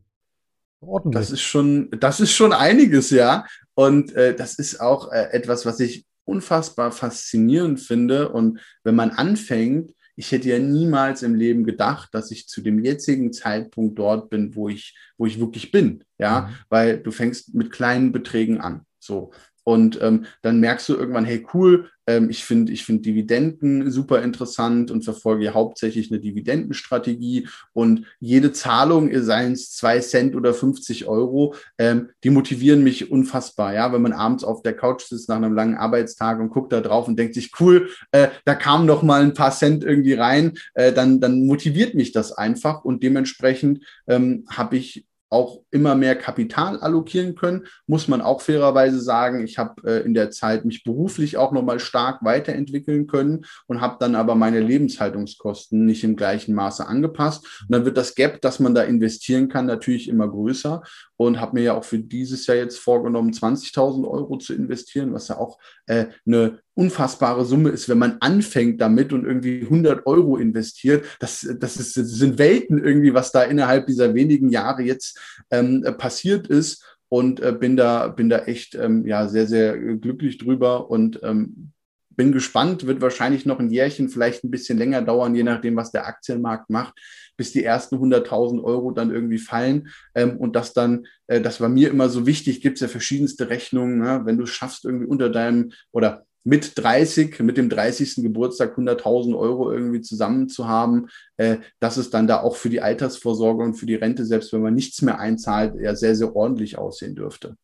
Ordentlich. 0.85 1.19
Das 1.19 1.31
ist 1.31 1.41
schon, 1.41 1.89
das 1.91 2.19
ist 2.19 2.31
schon 2.31 2.53
einiges, 2.53 3.09
ja. 3.09 3.45
Und 3.73 4.13
äh, 4.13 4.35
das 4.35 4.55
ist 4.55 4.79
auch 4.79 5.11
äh, 5.11 5.29
etwas, 5.31 5.65
was 5.65 5.79
ich 5.79 6.05
unfassbar 6.25 6.91
faszinierend 6.91 7.79
finde. 7.79 8.29
Und 8.29 8.59
wenn 8.83 8.95
man 8.95 9.11
anfängt, 9.11 9.93
ich 10.15 10.31
hätte 10.31 10.49
ja 10.49 10.59
niemals 10.59 11.23
im 11.23 11.35
Leben 11.35 11.63
gedacht, 11.63 12.09
dass 12.13 12.29
ich 12.31 12.47
zu 12.47 12.61
dem 12.61 12.83
jetzigen 12.83 13.33
Zeitpunkt 13.33 13.97
dort 13.97 14.29
bin, 14.29 14.55
wo 14.55 14.69
ich, 14.69 14.95
wo 15.17 15.25
ich 15.25 15.39
wirklich 15.39 15.71
bin. 15.71 16.03
Ja, 16.19 16.41
mhm. 16.41 16.55
weil 16.69 16.99
du 16.99 17.11
fängst 17.11 17.53
mit 17.55 17.71
kleinen 17.71 18.11
Beträgen 18.11 18.61
an. 18.61 18.85
So. 18.99 19.31
Und 19.63 19.99
ähm, 20.01 20.25
dann 20.41 20.59
merkst 20.59 20.89
du 20.89 20.95
irgendwann, 20.95 21.25
hey, 21.25 21.45
cool, 21.53 21.89
ähm, 22.07 22.29
ich 22.29 22.43
finde 22.43 22.71
ich 22.71 22.85
find 22.85 23.05
Dividenden 23.05 23.89
super 23.91 24.21
interessant 24.21 24.91
und 24.91 25.03
verfolge 25.03 25.53
hauptsächlich 25.53 26.11
eine 26.11 26.19
Dividendenstrategie. 26.19 27.47
Und 27.71 28.05
jede 28.19 28.51
Zahlung, 28.51 29.09
seien 29.21 29.53
es 29.53 29.71
zwei 29.71 29.99
Cent 29.99 30.35
oder 30.35 30.53
50 30.53 31.07
Euro, 31.07 31.55
ähm, 31.77 32.09
die 32.23 32.29
motivieren 32.29 32.83
mich 32.83 33.11
unfassbar. 33.11 33.73
Ja, 33.73 33.93
wenn 33.93 34.01
man 34.01 34.13
abends 34.13 34.43
auf 34.43 34.63
der 34.63 34.75
Couch 34.75 35.03
sitzt 35.03 35.29
nach 35.29 35.37
einem 35.37 35.53
langen 35.53 35.75
Arbeitstag 35.75 36.39
und 36.39 36.49
guckt 36.49 36.73
da 36.73 36.81
drauf 36.81 37.07
und 37.07 37.17
denkt 37.17 37.35
sich, 37.35 37.51
cool, 37.59 37.89
äh, 38.11 38.29
da 38.45 38.55
kamen 38.55 38.85
noch 38.85 39.03
mal 39.03 39.21
ein 39.21 39.33
paar 39.33 39.51
Cent 39.51 39.83
irgendwie 39.83 40.13
rein, 40.13 40.53
äh, 40.73 40.91
dann, 40.91 41.19
dann 41.19 41.45
motiviert 41.45 41.95
mich 41.95 42.11
das 42.11 42.31
einfach. 42.31 42.83
Und 42.83 43.03
dementsprechend 43.03 43.83
ähm, 44.07 44.45
habe 44.49 44.77
ich 44.77 45.05
auch 45.33 45.63
immer 45.71 45.95
mehr 45.95 46.15
Kapital 46.15 46.79
allokieren 46.79 47.33
können, 47.33 47.65
muss 47.87 48.07
man 48.07 48.21
auch 48.21 48.39
fairerweise 48.41 49.01
sagen. 49.01 49.43
Ich 49.43 49.57
habe 49.57 49.81
äh, 49.83 50.05
in 50.05 50.13
der 50.13 50.29
Zeit 50.29 50.63
mich 50.63 50.83
beruflich 50.83 51.37
auch 51.37 51.51
nochmal 51.51 51.79
stark 51.79 52.23
weiterentwickeln 52.23 53.07
können 53.07 53.45
und 53.65 53.81
habe 53.81 53.97
dann 53.99 54.13
aber 54.15 54.35
meine 54.35 54.59
Lebenshaltungskosten 54.59 55.85
nicht 55.85 56.03
im 56.03 56.15
gleichen 56.15 56.53
Maße 56.53 56.85
angepasst. 56.85 57.45
Und 57.63 57.71
dann 57.71 57.83
wird 57.83 57.97
das 57.97 58.13
Gap, 58.13 58.41
das 58.41 58.59
man 58.59 58.75
da 58.75 58.83
investieren 58.83 59.49
kann, 59.49 59.65
natürlich 59.65 60.07
immer 60.07 60.27
größer 60.27 60.83
und 61.15 61.41
habe 61.41 61.55
mir 61.55 61.63
ja 61.63 61.73
auch 61.73 61.83
für 61.83 61.99
dieses 61.99 62.45
Jahr 62.45 62.57
jetzt 62.57 62.77
vorgenommen, 62.77 63.31
20.000 63.31 64.07
Euro 64.07 64.37
zu 64.37 64.53
investieren, 64.53 65.13
was 65.13 65.29
ja 65.29 65.37
auch 65.37 65.57
äh, 65.87 66.05
eine 66.27 66.59
unfassbare 66.75 67.45
Summe 67.45 67.69
ist, 67.69 67.87
wenn 67.89 67.99
man 67.99 68.17
anfängt 68.19 68.81
damit 68.81 69.13
und 69.13 69.25
irgendwie 69.25 69.61
100 69.61 70.05
Euro 70.05 70.37
investiert. 70.37 71.05
Das, 71.19 71.47
das, 71.59 71.77
ist, 71.77 71.97
das 71.97 72.09
sind 72.09 72.39
Welten 72.39 72.83
irgendwie, 72.83 73.13
was 73.13 73.31
da 73.31 73.43
innerhalb 73.43 73.87
dieser 73.87 74.13
wenigen 74.15 74.49
Jahre 74.49 74.81
jetzt 74.81 75.19
ähm, 75.51 75.85
passiert 75.97 76.47
ist. 76.47 76.83
Und 77.09 77.39
äh, 77.41 77.51
bin 77.51 77.77
da 77.77 78.07
bin 78.07 78.27
da 78.27 78.39
echt 78.39 78.73
ähm, 78.73 79.05
ja 79.05 79.27
sehr 79.27 79.45
sehr 79.45 79.77
glücklich 79.77 80.39
drüber 80.39 80.89
und 80.89 81.19
ähm, 81.21 81.73
bin 82.15 82.31
gespannt, 82.31 82.85
wird 82.87 83.01
wahrscheinlich 83.01 83.45
noch 83.45 83.59
ein 83.59 83.69
Jährchen, 83.69 84.09
vielleicht 84.09 84.43
ein 84.43 84.51
bisschen 84.51 84.77
länger 84.77 85.01
dauern, 85.01 85.35
je 85.35 85.43
nachdem, 85.43 85.75
was 85.75 85.91
der 85.91 86.07
Aktienmarkt 86.07 86.69
macht, 86.69 86.93
bis 87.37 87.51
die 87.51 87.63
ersten 87.63 87.95
100.000 87.95 88.63
Euro 88.63 88.91
dann 88.91 89.11
irgendwie 89.11 89.37
fallen. 89.37 89.89
Ähm, 90.15 90.37
und 90.37 90.55
das 90.55 90.73
dann, 90.73 91.05
äh, 91.27 91.41
das 91.41 91.61
war 91.61 91.69
mir 91.69 91.89
immer 91.89 92.09
so 92.09 92.25
wichtig, 92.25 92.61
gibt 92.61 92.77
es 92.77 92.81
ja 92.81 92.87
verschiedenste 92.87 93.49
Rechnungen, 93.49 93.99
ne? 93.99 94.21
wenn 94.25 94.37
du 94.37 94.43
es 94.43 94.51
schaffst, 94.51 94.85
irgendwie 94.85 95.07
unter 95.07 95.29
deinem 95.29 95.71
oder 95.91 96.25
mit 96.43 96.73
30, 96.77 97.39
mit 97.39 97.57
dem 97.57 97.69
30. 97.69 98.15
Geburtstag 98.17 98.77
100.000 98.77 99.37
Euro 99.37 99.71
irgendwie 99.71 100.01
zusammen 100.01 100.49
zu 100.49 100.67
haben, 100.67 101.07
äh, 101.37 101.57
dass 101.79 101.97
es 101.97 102.09
dann 102.09 102.27
da 102.27 102.41
auch 102.41 102.55
für 102.55 102.69
die 102.69 102.81
Altersvorsorge 102.81 103.63
und 103.63 103.75
für 103.75 103.85
die 103.85 103.95
Rente, 103.95 104.25
selbst 104.25 104.51
wenn 104.53 104.61
man 104.61 104.73
nichts 104.73 105.01
mehr 105.01 105.19
einzahlt, 105.19 105.75
ja 105.79 105.95
sehr, 105.95 106.15
sehr 106.15 106.35
ordentlich 106.35 106.77
aussehen 106.77 107.15
dürfte. 107.15 107.55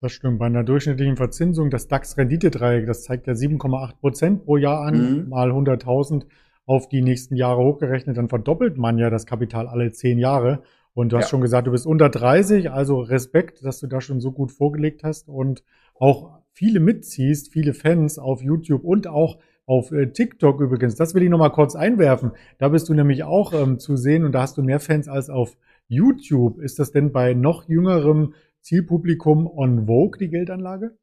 Das 0.00 0.12
stimmt. 0.12 0.38
Bei 0.38 0.46
einer 0.46 0.64
durchschnittlichen 0.64 1.16
Verzinsung, 1.16 1.70
das 1.70 1.88
DAX-Renditedreieck, 1.88 2.86
das 2.86 3.04
zeigt 3.04 3.26
ja 3.26 3.32
7,8 3.32 4.00
Prozent 4.00 4.44
pro 4.44 4.56
Jahr 4.56 4.82
an, 4.82 5.22
mhm. 5.22 5.28
mal 5.30 5.50
100.000 5.50 6.24
auf 6.66 6.88
die 6.88 7.02
nächsten 7.02 7.36
Jahre 7.36 7.62
hochgerechnet, 7.62 8.16
dann 8.16 8.28
verdoppelt 8.28 8.76
man 8.76 8.98
ja 8.98 9.10
das 9.10 9.26
Kapital 9.26 9.66
alle 9.68 9.92
zehn 9.92 10.18
Jahre. 10.18 10.62
Und 10.94 11.12
du 11.12 11.16
hast 11.16 11.24
ja. 11.24 11.30
schon 11.30 11.40
gesagt, 11.40 11.66
du 11.66 11.72
bist 11.72 11.86
unter 11.86 12.08
30, 12.08 12.70
also 12.70 13.00
Respekt, 13.00 13.64
dass 13.64 13.80
du 13.80 13.86
da 13.86 14.00
schon 14.00 14.20
so 14.20 14.30
gut 14.30 14.52
vorgelegt 14.52 15.04
hast 15.04 15.28
und 15.28 15.62
auch 15.94 16.38
viele 16.54 16.80
mitziehst, 16.80 17.52
viele 17.52 17.74
Fans 17.74 18.18
auf 18.18 18.40
YouTube 18.40 18.84
und 18.84 19.06
auch 19.06 19.38
auf 19.66 19.92
äh, 19.92 20.10
TikTok 20.10 20.60
übrigens. 20.60 20.94
Das 20.94 21.14
will 21.14 21.22
ich 21.22 21.30
nochmal 21.30 21.52
kurz 21.52 21.74
einwerfen. 21.74 22.32
Da 22.58 22.68
bist 22.68 22.88
du 22.88 22.94
nämlich 22.94 23.24
auch 23.24 23.52
ähm, 23.52 23.78
zu 23.78 23.96
sehen 23.96 24.24
und 24.24 24.32
da 24.32 24.42
hast 24.42 24.56
du 24.56 24.62
mehr 24.62 24.80
Fans 24.80 25.08
als 25.08 25.30
auf 25.30 25.56
YouTube. 25.88 26.60
Ist 26.60 26.78
das 26.78 26.92
denn 26.92 27.12
bei 27.12 27.34
noch 27.34 27.68
jüngerem 27.68 28.34
Zielpublikum 28.60 29.46
on 29.46 29.86
Vogue, 29.86 30.18
die 30.18 30.30
Geldanlage? 30.30 30.96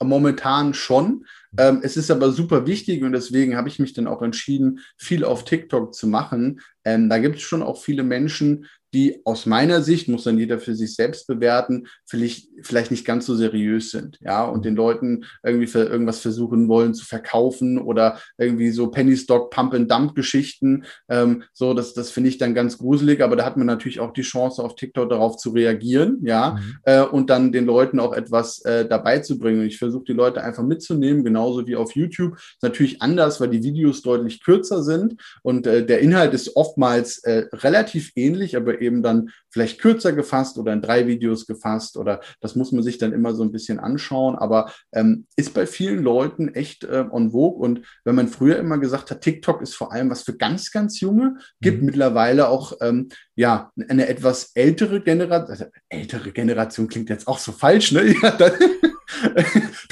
Momentan 0.00 0.74
schon. 0.74 1.26
Ähm, 1.56 1.80
es 1.82 1.96
ist 1.96 2.10
aber 2.10 2.32
super 2.32 2.66
wichtig 2.66 3.04
und 3.04 3.12
deswegen 3.12 3.56
habe 3.56 3.68
ich 3.68 3.78
mich 3.78 3.92
dann 3.92 4.08
auch 4.08 4.22
entschieden, 4.22 4.80
viel 4.96 5.24
auf 5.24 5.44
TikTok 5.44 5.94
zu 5.94 6.08
machen. 6.08 6.60
Ähm, 6.84 7.08
da 7.08 7.18
gibt 7.18 7.36
es 7.36 7.42
schon 7.42 7.62
auch 7.62 7.80
viele 7.80 8.02
Menschen, 8.02 8.66
die 8.92 9.20
aus 9.24 9.46
meiner 9.46 9.82
Sicht, 9.82 10.08
muss 10.08 10.24
dann 10.24 10.38
jeder 10.38 10.58
für 10.58 10.74
sich 10.74 10.94
selbst 10.94 11.26
bewerten, 11.26 11.86
vielleicht, 12.06 12.48
vielleicht 12.62 12.90
nicht 12.90 13.06
ganz 13.06 13.26
so 13.26 13.34
seriös 13.34 13.90
sind, 13.90 14.18
ja, 14.20 14.44
und 14.44 14.64
den 14.64 14.76
Leuten 14.76 15.24
irgendwie 15.42 15.66
für 15.66 15.84
irgendwas 15.84 16.20
versuchen 16.20 16.68
wollen 16.68 16.94
zu 16.94 17.04
verkaufen 17.04 17.78
oder 17.78 18.18
irgendwie 18.36 18.70
so 18.70 18.90
Penny 18.90 19.16
Stock 19.16 19.50
Pump 19.50 19.74
and 19.74 19.90
Dump 19.90 20.14
Geschichten, 20.14 20.84
ähm, 21.08 21.44
so, 21.52 21.72
das, 21.72 21.94
das 21.94 22.10
finde 22.10 22.28
ich 22.28 22.38
dann 22.38 22.54
ganz 22.54 22.78
gruselig, 22.78 23.22
aber 23.22 23.36
da 23.36 23.44
hat 23.44 23.56
man 23.56 23.66
natürlich 23.66 24.00
auch 24.00 24.12
die 24.12 24.22
Chance 24.22 24.62
auf 24.62 24.74
TikTok 24.74 25.08
darauf 25.08 25.36
zu 25.36 25.50
reagieren, 25.50 26.18
ja, 26.22 26.54
mhm. 26.54 26.76
äh, 26.84 27.02
und 27.02 27.30
dann 27.30 27.52
den 27.52 27.64
Leuten 27.64 27.98
auch 27.98 28.12
etwas 28.12 28.62
äh, 28.64 28.86
dabei 28.86 29.20
zu 29.20 29.38
bringen. 29.38 29.66
Ich 29.66 29.78
versuche 29.78 30.04
die 30.04 30.12
Leute 30.12 30.42
einfach 30.42 30.64
mitzunehmen, 30.64 31.24
genauso 31.24 31.66
wie 31.66 31.76
auf 31.76 31.94
YouTube. 31.94 32.34
Ist 32.34 32.62
natürlich 32.62 33.00
anders, 33.00 33.40
weil 33.40 33.48
die 33.48 33.62
Videos 33.62 34.02
deutlich 34.02 34.42
kürzer 34.42 34.82
sind 34.82 35.14
und 35.42 35.66
äh, 35.66 35.84
der 35.86 36.00
Inhalt 36.00 36.34
ist 36.34 36.56
oftmals 36.56 37.18
äh, 37.24 37.46
relativ 37.52 38.12
ähnlich, 38.16 38.56
aber 38.56 38.81
eben 38.82 39.02
dann 39.02 39.30
vielleicht 39.50 39.80
kürzer 39.80 40.12
gefasst 40.12 40.58
oder 40.58 40.72
in 40.72 40.82
drei 40.82 41.06
Videos 41.06 41.46
gefasst 41.46 41.96
oder 41.96 42.20
das 42.40 42.56
muss 42.56 42.72
man 42.72 42.82
sich 42.82 42.98
dann 42.98 43.12
immer 43.12 43.34
so 43.34 43.42
ein 43.42 43.52
bisschen 43.52 43.78
anschauen, 43.78 44.36
aber 44.36 44.72
ähm, 44.92 45.26
ist 45.36 45.54
bei 45.54 45.66
vielen 45.66 46.02
Leuten 46.02 46.48
echt 46.48 46.84
äh, 46.84 47.04
on 47.10 47.30
vogue 47.32 47.58
und 47.58 47.82
wenn 48.04 48.14
man 48.14 48.28
früher 48.28 48.58
immer 48.58 48.78
gesagt 48.78 49.10
hat, 49.10 49.20
TikTok 49.20 49.62
ist 49.62 49.74
vor 49.74 49.92
allem 49.92 50.10
was 50.10 50.22
für 50.22 50.36
ganz, 50.36 50.70
ganz 50.70 51.00
Junge, 51.00 51.36
gibt 51.60 51.80
mhm. 51.80 51.86
mittlerweile 51.86 52.48
auch 52.48 52.74
ähm, 52.80 53.08
ja 53.34 53.70
eine 53.88 54.08
etwas 54.08 54.52
ältere 54.54 55.00
Generation, 55.00 55.50
also 55.50 55.64
ältere 55.88 56.32
Generation 56.32 56.88
klingt 56.88 57.10
jetzt 57.10 57.28
auch 57.28 57.38
so 57.38 57.52
falsch, 57.52 57.92
ne? 57.92 58.14
Ja, 58.22 58.36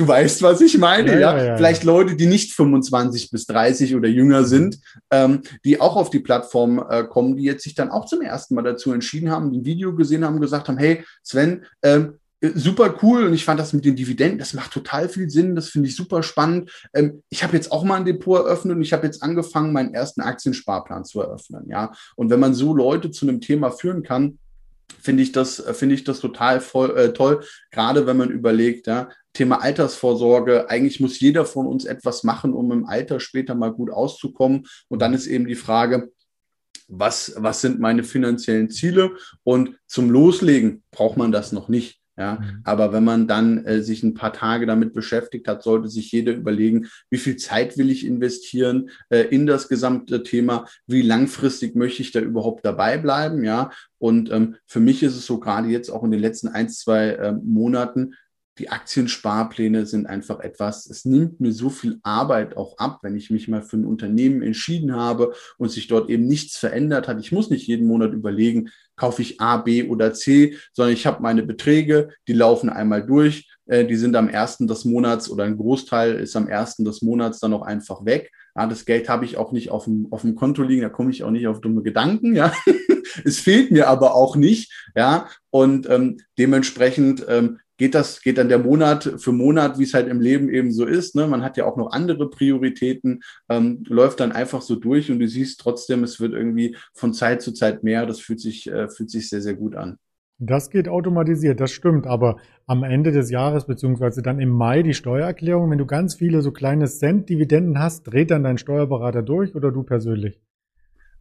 du 0.00 0.08
weißt, 0.08 0.42
was 0.42 0.60
ich 0.62 0.78
meine, 0.78 1.12
ja. 1.20 1.36
ja, 1.36 1.44
ja 1.44 1.56
Vielleicht 1.56 1.84
Leute, 1.84 2.16
die 2.16 2.26
nicht 2.26 2.52
25 2.54 3.30
bis 3.30 3.46
30 3.46 3.94
oder 3.94 4.08
jünger 4.08 4.44
sind, 4.44 4.78
ähm, 5.10 5.42
die 5.64 5.80
auch 5.80 5.96
auf 5.96 6.10
die 6.10 6.20
Plattform 6.20 6.84
äh, 6.88 7.04
kommen, 7.04 7.36
die 7.36 7.44
jetzt 7.44 7.64
sich 7.64 7.74
dann 7.74 7.90
auch 7.90 8.06
zum 8.06 8.22
ersten 8.22 8.54
Mal 8.54 8.62
dazu 8.62 8.92
entschieden 8.92 9.30
haben, 9.30 9.52
ein 9.52 9.64
Video 9.64 9.94
gesehen 9.94 10.24
haben, 10.24 10.40
gesagt 10.40 10.68
haben, 10.68 10.78
hey, 10.78 11.04
Sven, 11.22 11.66
ähm, 11.82 12.14
super 12.54 12.94
cool 13.02 13.24
und 13.24 13.34
ich 13.34 13.44
fand 13.44 13.60
das 13.60 13.74
mit 13.74 13.84
den 13.84 13.96
Dividenden, 13.96 14.38
das 14.38 14.54
macht 14.54 14.72
total 14.72 15.10
viel 15.10 15.28
Sinn, 15.28 15.54
das 15.54 15.68
finde 15.68 15.88
ich 15.88 15.96
super 15.96 16.22
spannend. 16.22 16.70
Ähm, 16.94 17.22
ich 17.28 17.42
habe 17.42 17.54
jetzt 17.54 17.70
auch 17.70 17.84
mal 17.84 17.96
ein 17.96 18.06
Depot 18.06 18.38
eröffnet 18.38 18.76
und 18.76 18.82
ich 18.82 18.94
habe 18.94 19.04
jetzt 19.04 19.22
angefangen, 19.22 19.74
meinen 19.74 19.92
ersten 19.92 20.22
Aktiensparplan 20.22 21.04
zu 21.04 21.20
eröffnen, 21.20 21.68
ja. 21.68 21.92
Und 22.16 22.30
wenn 22.30 22.40
man 22.40 22.54
so 22.54 22.74
Leute 22.74 23.10
zu 23.10 23.28
einem 23.28 23.42
Thema 23.42 23.70
führen 23.70 24.02
kann, 24.02 24.38
finde 25.00 25.22
ich 25.22 25.32
das, 25.32 25.62
finde 25.72 25.94
ich 25.94 26.04
das 26.04 26.20
total 26.20 26.60
voll, 26.60 26.96
äh, 26.96 27.12
toll, 27.12 27.44
gerade 27.70 28.06
wenn 28.06 28.16
man 28.16 28.30
überlegt, 28.30 28.86
ja, 28.86 29.08
Thema 29.32 29.62
Altersvorsorge, 29.62 30.68
eigentlich 30.68 31.00
muss 31.00 31.20
jeder 31.20 31.44
von 31.44 31.66
uns 31.66 31.84
etwas 31.84 32.24
machen, 32.24 32.52
um 32.52 32.72
im 32.72 32.86
Alter 32.86 33.20
später 33.20 33.54
mal 33.54 33.72
gut 33.72 33.90
auszukommen. 33.90 34.66
Und 34.88 35.00
dann 35.00 35.14
ist 35.14 35.26
eben 35.26 35.46
die 35.46 35.54
Frage, 35.54 36.10
was, 36.88 37.34
was 37.36 37.60
sind 37.60 37.78
meine 37.78 38.02
finanziellen 38.02 38.70
Ziele? 38.70 39.16
Und 39.44 39.78
zum 39.86 40.10
Loslegen 40.10 40.82
braucht 40.90 41.16
man 41.16 41.30
das 41.30 41.52
noch 41.52 41.68
nicht. 41.68 41.99
Ja, 42.20 42.34
mhm. 42.34 42.60
aber 42.64 42.92
wenn 42.92 43.02
man 43.02 43.26
dann 43.26 43.64
äh, 43.64 43.82
sich 43.82 44.02
ein 44.02 44.12
paar 44.12 44.34
Tage 44.34 44.66
damit 44.66 44.92
beschäftigt 44.92 45.48
hat, 45.48 45.62
sollte 45.62 45.88
sich 45.88 46.12
jeder 46.12 46.34
überlegen, 46.34 46.86
wie 47.08 47.16
viel 47.16 47.36
Zeit 47.36 47.78
will 47.78 47.88
ich 47.88 48.04
investieren 48.04 48.90
äh, 49.08 49.22
in 49.22 49.46
das 49.46 49.68
gesamte 49.68 50.22
Thema, 50.22 50.66
wie 50.86 51.00
langfristig 51.00 51.76
möchte 51.76 52.02
ich 52.02 52.12
da 52.12 52.20
überhaupt 52.20 52.62
dabei 52.66 52.98
bleiben, 52.98 53.42
ja. 53.42 53.70
Und 53.96 54.30
ähm, 54.30 54.56
für 54.66 54.80
mich 54.80 55.02
ist 55.02 55.16
es 55.16 55.24
so 55.24 55.40
gerade 55.40 55.68
jetzt 55.68 55.88
auch 55.88 56.04
in 56.04 56.10
den 56.10 56.20
letzten 56.20 56.48
ein, 56.48 56.68
zwei 56.68 57.08
äh, 57.08 57.32
Monaten 57.32 58.12
die 58.60 58.68
Aktiensparpläne 58.68 59.86
sind 59.86 60.06
einfach 60.06 60.40
etwas, 60.40 60.84
es 60.84 61.06
nimmt 61.06 61.40
mir 61.40 61.50
so 61.50 61.70
viel 61.70 61.98
Arbeit 62.02 62.58
auch 62.58 62.76
ab, 62.76 62.98
wenn 63.00 63.16
ich 63.16 63.30
mich 63.30 63.48
mal 63.48 63.62
für 63.62 63.78
ein 63.78 63.86
Unternehmen 63.86 64.42
entschieden 64.42 64.94
habe 64.94 65.32
und 65.56 65.70
sich 65.70 65.88
dort 65.88 66.10
eben 66.10 66.26
nichts 66.26 66.58
verändert 66.58 67.08
hat. 67.08 67.18
Ich 67.20 67.32
muss 67.32 67.48
nicht 67.48 67.66
jeden 67.66 67.86
Monat 67.86 68.12
überlegen, 68.12 68.68
kaufe 68.96 69.22
ich 69.22 69.40
A, 69.40 69.56
B 69.56 69.84
oder 69.88 70.12
C, 70.12 70.58
sondern 70.74 70.92
ich 70.92 71.06
habe 71.06 71.22
meine 71.22 71.42
Beträge, 71.42 72.10
die 72.28 72.34
laufen 72.34 72.68
einmal 72.68 73.06
durch, 73.06 73.48
äh, 73.64 73.86
die 73.86 73.96
sind 73.96 74.14
am 74.14 74.28
ersten 74.28 74.66
des 74.66 74.84
Monats 74.84 75.30
oder 75.30 75.44
ein 75.44 75.56
Großteil 75.56 76.16
ist 76.16 76.36
am 76.36 76.46
ersten 76.46 76.84
des 76.84 77.00
Monats 77.00 77.40
dann 77.40 77.54
auch 77.54 77.62
einfach 77.62 78.04
weg. 78.04 78.30
Ja, 78.54 78.66
das 78.66 78.84
Geld 78.84 79.08
habe 79.08 79.24
ich 79.24 79.38
auch 79.38 79.52
nicht 79.52 79.70
auf 79.70 79.84
dem, 79.84 80.08
auf 80.10 80.20
dem 80.20 80.34
Konto 80.34 80.62
liegen, 80.62 80.82
da 80.82 80.90
komme 80.90 81.12
ich 81.12 81.24
auch 81.24 81.30
nicht 81.30 81.46
auf 81.46 81.62
dumme 81.62 81.82
Gedanken, 81.82 82.36
ja. 82.36 82.52
es 83.24 83.38
fehlt 83.38 83.70
mir 83.70 83.88
aber 83.88 84.14
auch 84.14 84.36
nicht, 84.36 84.70
ja. 84.94 85.28
Und 85.48 85.88
ähm, 85.88 86.18
dementsprechend 86.36 87.24
ähm, 87.26 87.58
geht 87.80 87.94
das, 87.94 88.20
geht 88.20 88.36
dann 88.36 88.50
der 88.50 88.58
Monat 88.58 89.14
für 89.16 89.32
Monat, 89.32 89.78
wie 89.78 89.84
es 89.84 89.94
halt 89.94 90.06
im 90.06 90.20
Leben 90.20 90.50
eben 90.50 90.70
so 90.70 90.84
ist. 90.84 91.14
Ne? 91.14 91.26
Man 91.26 91.42
hat 91.42 91.56
ja 91.56 91.64
auch 91.64 91.78
noch 91.78 91.92
andere 91.92 92.28
Prioritäten, 92.28 93.22
ähm, 93.48 93.84
läuft 93.88 94.20
dann 94.20 94.32
einfach 94.32 94.60
so 94.60 94.76
durch 94.76 95.10
und 95.10 95.18
du 95.18 95.26
siehst 95.26 95.58
trotzdem, 95.60 96.04
es 96.04 96.20
wird 96.20 96.34
irgendwie 96.34 96.76
von 96.92 97.14
Zeit 97.14 97.40
zu 97.40 97.52
Zeit 97.52 97.82
mehr. 97.82 98.04
Das 98.04 98.20
fühlt 98.20 98.38
sich, 98.38 98.70
äh, 98.70 98.90
fühlt 98.90 99.08
sich 99.08 99.30
sehr, 99.30 99.40
sehr 99.40 99.54
gut 99.54 99.76
an. 99.76 99.96
Das 100.36 100.68
geht 100.68 100.90
automatisiert, 100.90 101.58
das 101.58 101.72
stimmt. 101.72 102.06
Aber 102.06 102.36
am 102.66 102.84
Ende 102.84 103.12
des 103.12 103.30
Jahres, 103.30 103.64
beziehungsweise 103.64 104.20
dann 104.20 104.40
im 104.40 104.50
Mai 104.50 104.82
die 104.82 104.92
Steuererklärung, 104.92 105.70
wenn 105.70 105.78
du 105.78 105.86
ganz 105.86 106.16
viele 106.16 106.42
so 106.42 106.52
kleine 106.52 106.86
Cent-Dividenden 106.86 107.78
hast, 107.78 108.02
dreht 108.02 108.30
dann 108.30 108.44
dein 108.44 108.58
Steuerberater 108.58 109.22
durch 109.22 109.54
oder 109.54 109.72
du 109.72 109.84
persönlich? 109.84 110.38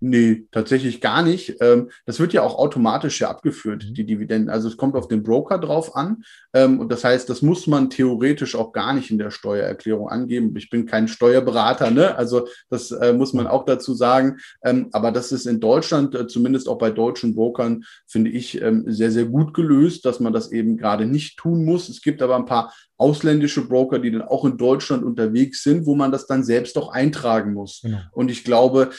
Nee, 0.01 0.45
tatsächlich 0.51 1.01
gar 1.01 1.21
nicht. 1.23 1.57
Ähm, 1.59 1.89
das 2.05 2.19
wird 2.19 2.31
ja 2.31 2.41
auch 2.41 2.57
automatisch 2.57 3.19
ja 3.19 3.29
abgeführt, 3.29 3.85
mhm. 3.87 3.93
die 3.93 4.05
Dividenden. 4.05 4.49
Also 4.49 4.69
es 4.69 4.77
kommt 4.77 4.95
auf 4.95 5.07
den 5.07 5.23
Broker 5.23 5.57
drauf 5.57 5.95
an. 5.95 6.23
Ähm, 6.53 6.79
und 6.79 6.91
das 6.91 7.03
heißt, 7.03 7.29
das 7.29 7.41
muss 7.41 7.67
man 7.67 7.89
theoretisch 7.89 8.55
auch 8.55 8.71
gar 8.71 8.93
nicht 8.93 9.11
in 9.11 9.17
der 9.17 9.31
Steuererklärung 9.31 10.07
angeben. 10.07 10.55
Ich 10.55 10.69
bin 10.69 10.85
kein 10.85 11.07
Steuerberater, 11.07 11.91
ne? 11.91 12.15
Also 12.15 12.47
das 12.69 12.91
äh, 12.91 13.13
muss 13.13 13.33
man 13.33 13.47
auch 13.47 13.65
dazu 13.65 13.93
sagen. 13.93 14.37
Ähm, 14.63 14.87
aber 14.93 15.11
das 15.11 15.31
ist 15.31 15.45
in 15.45 15.59
Deutschland, 15.59 16.15
äh, 16.15 16.27
zumindest 16.27 16.69
auch 16.69 16.77
bei 16.77 16.91
deutschen 16.91 17.35
Brokern, 17.35 17.83
finde 18.07 18.31
ich 18.31 18.61
sehr, 18.85 19.11
sehr 19.11 19.25
gut 19.25 19.53
gelöst, 19.53 20.05
dass 20.05 20.19
man 20.19 20.33
das 20.33 20.51
eben 20.51 20.77
gerade 20.77 21.05
nicht 21.05 21.37
tun 21.37 21.63
muss. 21.65 21.89
Es 21.89 22.01
gibt 22.01 22.21
aber 22.21 22.35
ein 22.35 22.45
paar 22.45 22.73
ausländische 22.97 23.65
Broker, 23.65 23.99
die 23.99 24.11
dann 24.11 24.21
auch 24.21 24.45
in 24.45 24.57
Deutschland 24.57 25.03
unterwegs 25.03 25.63
sind, 25.63 25.85
wo 25.85 25.95
man 25.95 26.11
das 26.11 26.27
dann 26.27 26.43
selbst 26.43 26.77
auch 26.77 26.91
eintragen 26.91 27.53
muss. 27.53 27.79
Genau. 27.81 27.99
Und 28.11 28.29
ich 28.29 28.43
glaube, 28.43 28.89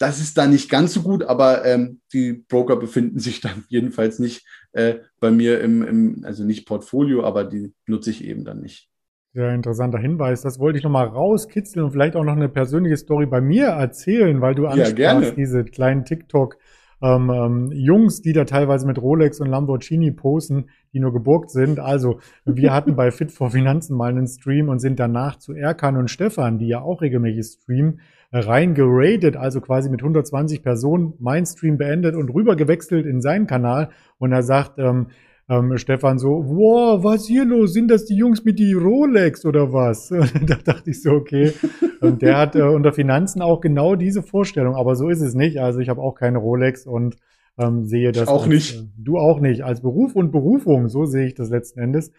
das 0.00 0.18
ist 0.18 0.38
da 0.38 0.46
nicht 0.46 0.70
ganz 0.70 0.94
so 0.94 1.02
gut, 1.02 1.22
aber 1.22 1.64
ähm, 1.66 2.00
die 2.14 2.32
Broker 2.32 2.76
befinden 2.76 3.18
sich 3.18 3.40
dann 3.40 3.64
jedenfalls 3.68 4.18
nicht 4.18 4.44
äh, 4.72 4.96
bei 5.20 5.30
mir 5.30 5.60
im, 5.60 5.82
im, 5.82 6.24
also 6.24 6.42
nicht 6.42 6.66
Portfolio, 6.66 7.22
aber 7.22 7.44
die 7.44 7.74
nutze 7.86 8.10
ich 8.10 8.24
eben 8.24 8.44
dann 8.44 8.60
nicht. 8.60 8.88
Sehr 9.32 9.54
interessanter 9.54 9.98
Hinweis. 9.98 10.42
Das 10.42 10.58
wollte 10.58 10.78
ich 10.78 10.84
nochmal 10.84 11.06
rauskitzeln 11.06 11.84
und 11.84 11.92
vielleicht 11.92 12.16
auch 12.16 12.24
noch 12.24 12.34
eine 12.34 12.48
persönliche 12.48 12.96
Story 12.96 13.26
bei 13.26 13.40
mir 13.40 13.66
erzählen, 13.66 14.40
weil 14.40 14.54
du 14.54 14.66
ansprachst 14.66 14.98
ja, 14.98 15.30
diese 15.36 15.64
kleinen 15.64 16.04
TikTok- 16.04 16.56
ähm, 17.02 17.30
ähm, 17.30 17.72
Jungs, 17.72 18.20
die 18.20 18.32
da 18.32 18.44
teilweise 18.44 18.86
mit 18.86 19.00
Rolex 19.00 19.40
und 19.40 19.48
Lamborghini 19.48 20.10
posen, 20.10 20.68
die 20.92 21.00
nur 21.00 21.12
geburgt 21.12 21.50
sind. 21.50 21.78
Also 21.78 22.20
wir 22.44 22.72
hatten 22.74 22.94
bei 22.94 23.10
Fit 23.10 23.32
for 23.32 23.50
Finanzen 23.50 23.96
mal 23.96 24.10
einen 24.10 24.26
Stream 24.26 24.68
und 24.68 24.80
sind 24.80 25.00
danach 25.00 25.38
zu 25.38 25.54
Erkan 25.54 25.96
und 25.96 26.10
Stefan, 26.10 26.58
die 26.58 26.68
ja 26.68 26.82
auch 26.82 27.00
regelmäßig 27.00 27.60
streamen, 27.62 28.00
reingeradet, 28.32 29.36
also 29.36 29.60
quasi 29.60 29.90
mit 29.90 30.00
120 30.00 30.62
Personen 30.62 31.14
mein 31.18 31.46
Stream 31.46 31.78
beendet 31.78 32.14
und 32.14 32.30
rüber 32.30 32.56
gewechselt 32.56 33.06
in 33.06 33.20
seinen 33.20 33.46
Kanal. 33.46 33.90
Und 34.18 34.32
er 34.32 34.42
sagt, 34.42 34.78
ähm, 34.78 35.08
ähm, 35.48 35.76
Stefan 35.78 36.18
so, 36.18 36.44
wow, 36.46 37.02
was 37.02 37.26
hier 37.26 37.44
los? 37.44 37.72
Sind 37.72 37.90
das 37.90 38.04
die 38.04 38.14
Jungs 38.14 38.44
mit 38.44 38.58
die 38.60 38.72
Rolex 38.72 39.44
oder 39.44 39.72
was? 39.72 40.08
da 40.46 40.56
dachte 40.64 40.90
ich 40.90 41.02
so, 41.02 41.10
okay. 41.10 41.52
Und 42.00 42.22
der 42.22 42.38
hat 42.38 42.54
äh, 42.54 42.62
unter 42.62 42.92
Finanzen 42.92 43.42
auch 43.42 43.60
genau 43.60 43.96
diese 43.96 44.22
Vorstellung, 44.22 44.76
aber 44.76 44.94
so 44.94 45.08
ist 45.08 45.20
es 45.20 45.34
nicht. 45.34 45.58
Also 45.58 45.80
ich 45.80 45.88
habe 45.88 46.00
auch 46.00 46.14
keine 46.14 46.38
Rolex 46.38 46.86
und 46.86 47.16
ähm, 47.58 47.84
sehe 47.84 48.12
das. 48.12 48.28
Auch 48.28 48.42
als, 48.42 48.48
nicht. 48.48 48.76
Äh, 48.76 48.84
du 48.96 49.18
auch 49.18 49.40
nicht. 49.40 49.64
Als 49.64 49.80
Beruf 49.80 50.14
und 50.14 50.30
Berufung, 50.30 50.88
so 50.88 51.04
sehe 51.04 51.26
ich 51.26 51.34
das 51.34 51.50
letzten 51.50 51.80
Endes. 51.80 52.12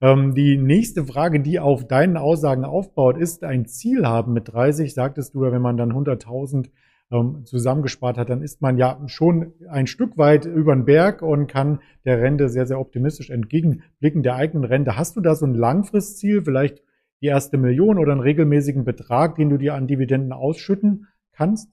Ähm, 0.00 0.34
die 0.34 0.56
nächste 0.56 1.04
Frage, 1.04 1.40
die 1.40 1.58
auf 1.58 1.86
deinen 1.86 2.16
Aussagen 2.16 2.64
aufbaut, 2.64 3.18
ist 3.18 3.42
ein 3.42 3.66
Ziel 3.66 4.06
haben. 4.06 4.32
Mit 4.32 4.52
30 4.52 4.94
sagtest 4.94 5.34
du, 5.34 5.40
wenn 5.40 5.62
man 5.62 5.76
dann 5.76 5.92
100.000 5.92 6.70
ähm, 7.10 7.44
zusammengespart 7.44 8.16
hat, 8.16 8.30
dann 8.30 8.42
ist 8.42 8.60
man 8.60 8.78
ja 8.78 9.00
schon 9.06 9.52
ein 9.68 9.86
Stück 9.86 10.16
weit 10.16 10.44
über 10.44 10.74
den 10.74 10.84
Berg 10.84 11.22
und 11.22 11.46
kann 11.48 11.80
der 12.04 12.20
Rente 12.20 12.48
sehr, 12.48 12.66
sehr 12.66 12.78
optimistisch 12.78 13.30
entgegenblicken, 13.30 14.22
der 14.22 14.36
eigenen 14.36 14.64
Rente. 14.64 14.96
Hast 14.96 15.16
du 15.16 15.20
da 15.20 15.34
so 15.34 15.46
ein 15.46 15.54
Langfristziel, 15.54 16.42
vielleicht 16.42 16.82
die 17.20 17.26
erste 17.26 17.56
Million 17.56 17.98
oder 17.98 18.12
einen 18.12 18.20
regelmäßigen 18.20 18.84
Betrag, 18.84 19.36
den 19.36 19.50
du 19.50 19.56
dir 19.56 19.74
an 19.74 19.88
Dividenden 19.88 20.32
ausschütten 20.32 21.08
kannst? 21.32 21.70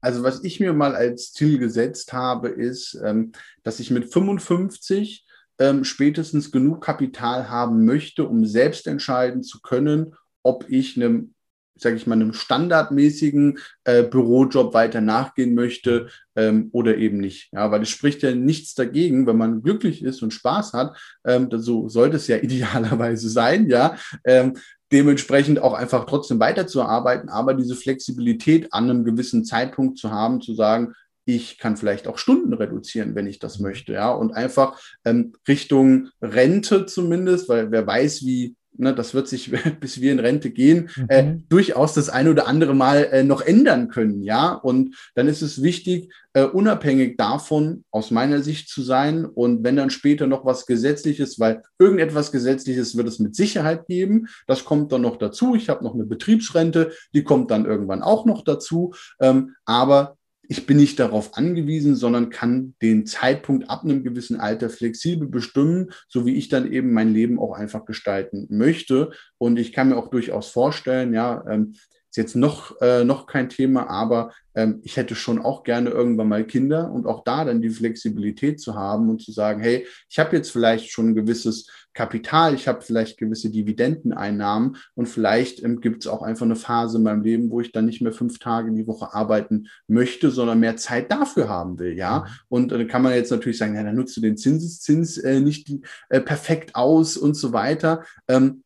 Also 0.00 0.22
was 0.22 0.44
ich 0.44 0.60
mir 0.60 0.74
mal 0.74 0.94
als 0.94 1.32
Ziel 1.32 1.58
gesetzt 1.58 2.12
habe, 2.12 2.48
ist, 2.48 3.00
ähm, 3.04 3.32
dass 3.62 3.80
ich 3.80 3.90
mit 3.90 4.12
55 4.12 5.26
ähm, 5.58 5.84
spätestens 5.84 6.52
genug 6.52 6.82
Kapital 6.82 7.48
haben 7.48 7.84
möchte, 7.84 8.26
um 8.26 8.44
selbst 8.44 8.86
entscheiden 8.86 9.42
zu 9.42 9.60
können, 9.60 10.14
ob 10.42 10.68
ich 10.68 10.96
einem 10.96 11.34
sage 11.80 11.96
ich 11.96 12.06
mal, 12.06 12.14
einem 12.14 12.32
standardmäßigen 12.32 13.58
äh, 13.84 14.02
Bürojob 14.02 14.74
weiter 14.74 15.00
nachgehen 15.00 15.54
möchte 15.54 16.08
ähm, 16.36 16.68
oder 16.72 16.96
eben 16.96 17.18
nicht. 17.18 17.52
Ja, 17.52 17.70
weil 17.70 17.82
es 17.82 17.88
spricht 17.88 18.22
ja 18.22 18.34
nichts 18.34 18.74
dagegen, 18.74 19.26
wenn 19.26 19.36
man 19.36 19.62
glücklich 19.62 20.02
ist 20.02 20.22
und 20.22 20.32
Spaß 20.32 20.72
hat. 20.72 20.96
Ähm, 21.24 21.48
so 21.52 21.88
sollte 21.88 22.16
es 22.16 22.26
ja 22.26 22.36
idealerweise 22.42 23.28
sein, 23.28 23.68
ja. 23.68 23.96
Ähm, 24.24 24.56
dementsprechend 24.90 25.60
auch 25.60 25.74
einfach 25.74 26.06
trotzdem 26.06 26.40
weiterzuarbeiten, 26.40 27.28
aber 27.28 27.54
diese 27.54 27.76
Flexibilität 27.76 28.72
an 28.72 28.84
einem 28.84 29.04
gewissen 29.04 29.44
Zeitpunkt 29.44 29.98
zu 29.98 30.10
haben, 30.10 30.40
zu 30.40 30.54
sagen, 30.54 30.94
ich 31.28 31.58
kann 31.58 31.76
vielleicht 31.76 32.08
auch 32.08 32.16
Stunden 32.16 32.54
reduzieren, 32.54 33.14
wenn 33.14 33.26
ich 33.26 33.38
das 33.38 33.58
möchte, 33.58 33.92
ja, 33.92 34.10
und 34.10 34.32
einfach 34.32 34.80
ähm, 35.04 35.34
Richtung 35.46 36.08
Rente 36.22 36.86
zumindest, 36.86 37.50
weil 37.50 37.70
wer 37.70 37.86
weiß, 37.86 38.24
wie 38.24 38.56
ne, 38.78 38.94
das 38.94 39.12
wird 39.12 39.28
sich, 39.28 39.52
bis 39.80 40.00
wir 40.00 40.10
in 40.10 40.20
Rente 40.20 40.50
gehen, 40.50 40.88
mhm. 40.96 41.06
äh, 41.08 41.36
durchaus 41.50 41.92
das 41.92 42.08
eine 42.08 42.30
oder 42.30 42.48
andere 42.48 42.74
Mal 42.74 43.08
äh, 43.12 43.24
noch 43.24 43.42
ändern 43.42 43.88
können, 43.88 44.22
ja. 44.22 44.54
Und 44.54 44.96
dann 45.16 45.28
ist 45.28 45.42
es 45.42 45.62
wichtig, 45.62 46.10
äh, 46.32 46.44
unabhängig 46.44 47.18
davon 47.18 47.84
aus 47.90 48.10
meiner 48.10 48.42
Sicht 48.42 48.70
zu 48.70 48.80
sein. 48.80 49.26
Und 49.26 49.64
wenn 49.64 49.76
dann 49.76 49.90
später 49.90 50.26
noch 50.26 50.46
was 50.46 50.64
Gesetzliches, 50.64 51.38
weil 51.38 51.62
irgendetwas 51.78 52.32
Gesetzliches 52.32 52.96
wird 52.96 53.06
es 53.06 53.18
mit 53.18 53.36
Sicherheit 53.36 53.86
geben, 53.86 54.28
das 54.46 54.64
kommt 54.64 54.92
dann 54.92 55.02
noch 55.02 55.18
dazu. 55.18 55.54
Ich 55.54 55.68
habe 55.68 55.84
noch 55.84 55.92
eine 55.92 56.06
Betriebsrente, 56.06 56.92
die 57.12 57.22
kommt 57.22 57.50
dann 57.50 57.66
irgendwann 57.66 58.02
auch 58.02 58.24
noch 58.24 58.44
dazu. 58.44 58.94
Ähm, 59.20 59.54
aber 59.66 60.16
ich 60.48 60.64
bin 60.64 60.78
nicht 60.78 60.98
darauf 60.98 61.36
angewiesen, 61.36 61.94
sondern 61.94 62.30
kann 62.30 62.74
den 62.80 63.04
Zeitpunkt 63.04 63.68
ab 63.68 63.84
einem 63.84 64.02
gewissen 64.02 64.40
Alter 64.40 64.70
flexibel 64.70 65.28
bestimmen, 65.28 65.90
so 66.08 66.24
wie 66.24 66.36
ich 66.36 66.48
dann 66.48 66.72
eben 66.72 66.92
mein 66.92 67.12
Leben 67.12 67.38
auch 67.38 67.52
einfach 67.52 67.84
gestalten 67.84 68.46
möchte. 68.48 69.10
Und 69.36 69.58
ich 69.58 69.72
kann 69.74 69.90
mir 69.90 69.96
auch 69.96 70.08
durchaus 70.08 70.48
vorstellen, 70.48 71.12
ja, 71.12 71.44
ähm, 71.48 71.74
jetzt 72.18 72.36
noch, 72.36 72.78
äh, 72.82 73.04
noch 73.04 73.26
kein 73.26 73.48
Thema, 73.48 73.88
aber 73.88 74.32
ähm, 74.54 74.80
ich 74.82 74.96
hätte 74.96 75.14
schon 75.14 75.38
auch 75.40 75.62
gerne 75.62 75.90
irgendwann 75.90 76.28
mal 76.28 76.44
Kinder 76.44 76.90
und 76.90 77.06
auch 77.06 77.24
da 77.24 77.44
dann 77.44 77.62
die 77.62 77.70
Flexibilität 77.70 78.60
zu 78.60 78.74
haben 78.74 79.08
und 79.08 79.22
zu 79.22 79.32
sagen, 79.32 79.60
hey, 79.60 79.86
ich 80.10 80.18
habe 80.18 80.36
jetzt 80.36 80.50
vielleicht 80.50 80.90
schon 80.90 81.10
ein 81.10 81.14
gewisses 81.14 81.70
Kapital, 81.94 82.54
ich 82.54 82.68
habe 82.68 82.82
vielleicht 82.82 83.18
gewisse 83.18 83.50
Dividendeneinnahmen 83.50 84.76
und 84.94 85.08
vielleicht 85.08 85.62
ähm, 85.64 85.80
gibt 85.80 86.04
es 86.04 86.06
auch 86.08 86.22
einfach 86.22 86.44
eine 86.44 86.56
Phase 86.56 86.98
in 86.98 87.04
meinem 87.04 87.22
Leben, 87.22 87.50
wo 87.50 87.60
ich 87.60 87.72
dann 87.72 87.86
nicht 87.86 88.02
mehr 88.02 88.12
fünf 88.12 88.38
Tage 88.38 88.72
die 88.72 88.86
Woche 88.86 89.14
arbeiten 89.14 89.68
möchte, 89.86 90.30
sondern 90.30 90.60
mehr 90.60 90.76
Zeit 90.76 91.10
dafür 91.10 91.48
haben 91.48 91.78
will, 91.78 91.96
ja. 91.96 92.20
Mhm. 92.20 92.24
Und 92.48 92.72
dann 92.72 92.80
äh, 92.80 92.86
kann 92.86 93.02
man 93.02 93.14
jetzt 93.14 93.30
natürlich 93.30 93.58
sagen, 93.58 93.74
ja, 93.74 93.82
dann 93.82 93.96
nutzt 93.96 94.16
du 94.16 94.20
den 94.20 94.36
Zinseszins 94.36 95.18
äh, 95.18 95.40
nicht 95.40 95.72
äh, 96.08 96.20
perfekt 96.20 96.74
aus 96.74 97.16
und 97.16 97.34
so 97.34 97.52
weiter. 97.52 98.04
Ähm, 98.28 98.62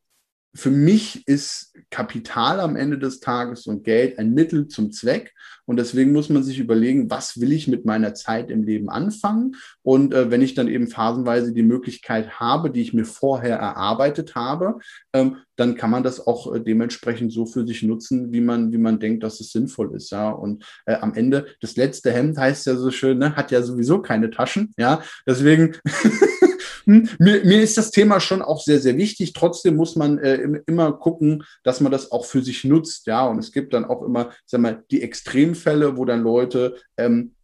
für 0.55 0.71
mich 0.71 1.27
ist 1.27 1.75
Kapital 1.91 2.61
am 2.61 2.77
Ende 2.77 2.99
des 2.99 3.21
Tages 3.21 3.67
und 3.67 3.85
Geld 3.85 4.19
ein 4.19 4.35
Mittel 4.35 4.69
zum 4.69 4.93
Zweck. 4.93 5.33
Und 5.65 5.77
deswegen 5.77 6.13
muss 6.13 6.29
man 6.29 6.43
sich 6.43 6.59
überlegen, 6.59 7.11
was 7.11 7.41
will 7.41 7.53
ich 7.53 7.69
mit 7.69 7.87
meiner 7.87 8.15
Zeit 8.15 8.51
im 8.51 8.65
Leben 8.65 8.91
anfangen? 8.91 9.55
Und 9.83 10.13
äh, 10.13 10.31
wenn 10.31 10.43
ich 10.43 10.55
dann 10.55 10.69
eben 10.69 10.89
phasenweise 10.89 11.53
die 11.53 11.63
Möglichkeit 11.63 12.41
habe, 12.41 12.71
die 12.71 12.83
ich 12.83 12.93
mir 12.93 13.05
vorher 13.05 13.57
erarbeitet 13.57 14.35
habe, 14.35 14.79
ähm, 15.15 15.37
dann 15.57 15.77
kann 15.77 15.91
man 15.91 16.03
das 16.03 16.27
auch 16.27 16.53
äh, 16.53 16.61
dementsprechend 16.61 17.33
so 17.33 17.47
für 17.47 17.67
sich 17.67 17.83
nutzen, 17.83 18.33
wie 18.33 18.41
man, 18.41 18.73
wie 18.73 18.79
man 18.79 18.99
denkt, 18.99 19.23
dass 19.23 19.41
es 19.41 19.53
sinnvoll 19.53 19.95
ist. 19.95 20.11
Ja. 20.11 20.31
Und 20.31 20.65
äh, 20.85 20.95
am 20.95 21.15
Ende, 21.15 21.47
das 21.61 21.77
letzte 21.77 22.13
Hemd 22.13 22.37
heißt 22.37 22.67
ja 22.67 22.77
so 22.77 22.91
schön, 22.91 23.19
ne, 23.19 23.37
hat 23.37 23.51
ja 23.51 23.63
sowieso 23.63 24.03
keine 24.03 24.31
Taschen. 24.31 24.75
Ja. 24.77 25.03
Deswegen 25.27 25.77
Hm, 26.85 27.09
mir, 27.19 27.45
mir 27.45 27.63
ist 27.63 27.79
das 27.79 27.91
Thema 27.91 28.21
schon 28.21 28.43
auch 28.43 28.63
sehr, 28.63 28.81
sehr 28.81 28.97
wichtig. 28.97 29.33
Trotzdem 29.33 29.77
muss 29.77 29.97
man 29.97 30.19
äh, 30.19 30.61
immer 30.67 30.93
gucken, 30.93 31.45
dass 31.65 31.81
man 31.81 31.93
das 31.93 32.13
auch 32.13 32.25
für 32.25 32.43
sich 32.43 32.65
nutzt. 32.65 33.07
Ja, 33.07 33.27
und 33.27 33.39
es 33.39 33.53
gibt 33.53 33.75
dann 33.75 33.85
auch 33.85 34.03
immer, 34.03 34.31
sag 34.47 34.61
mal, 34.61 34.85
die 34.91 35.03
Extremfälle, 35.03 35.97
wo 35.97 36.05
dann 36.05 36.23
Leute 36.23 36.77
ähm, 36.97 37.35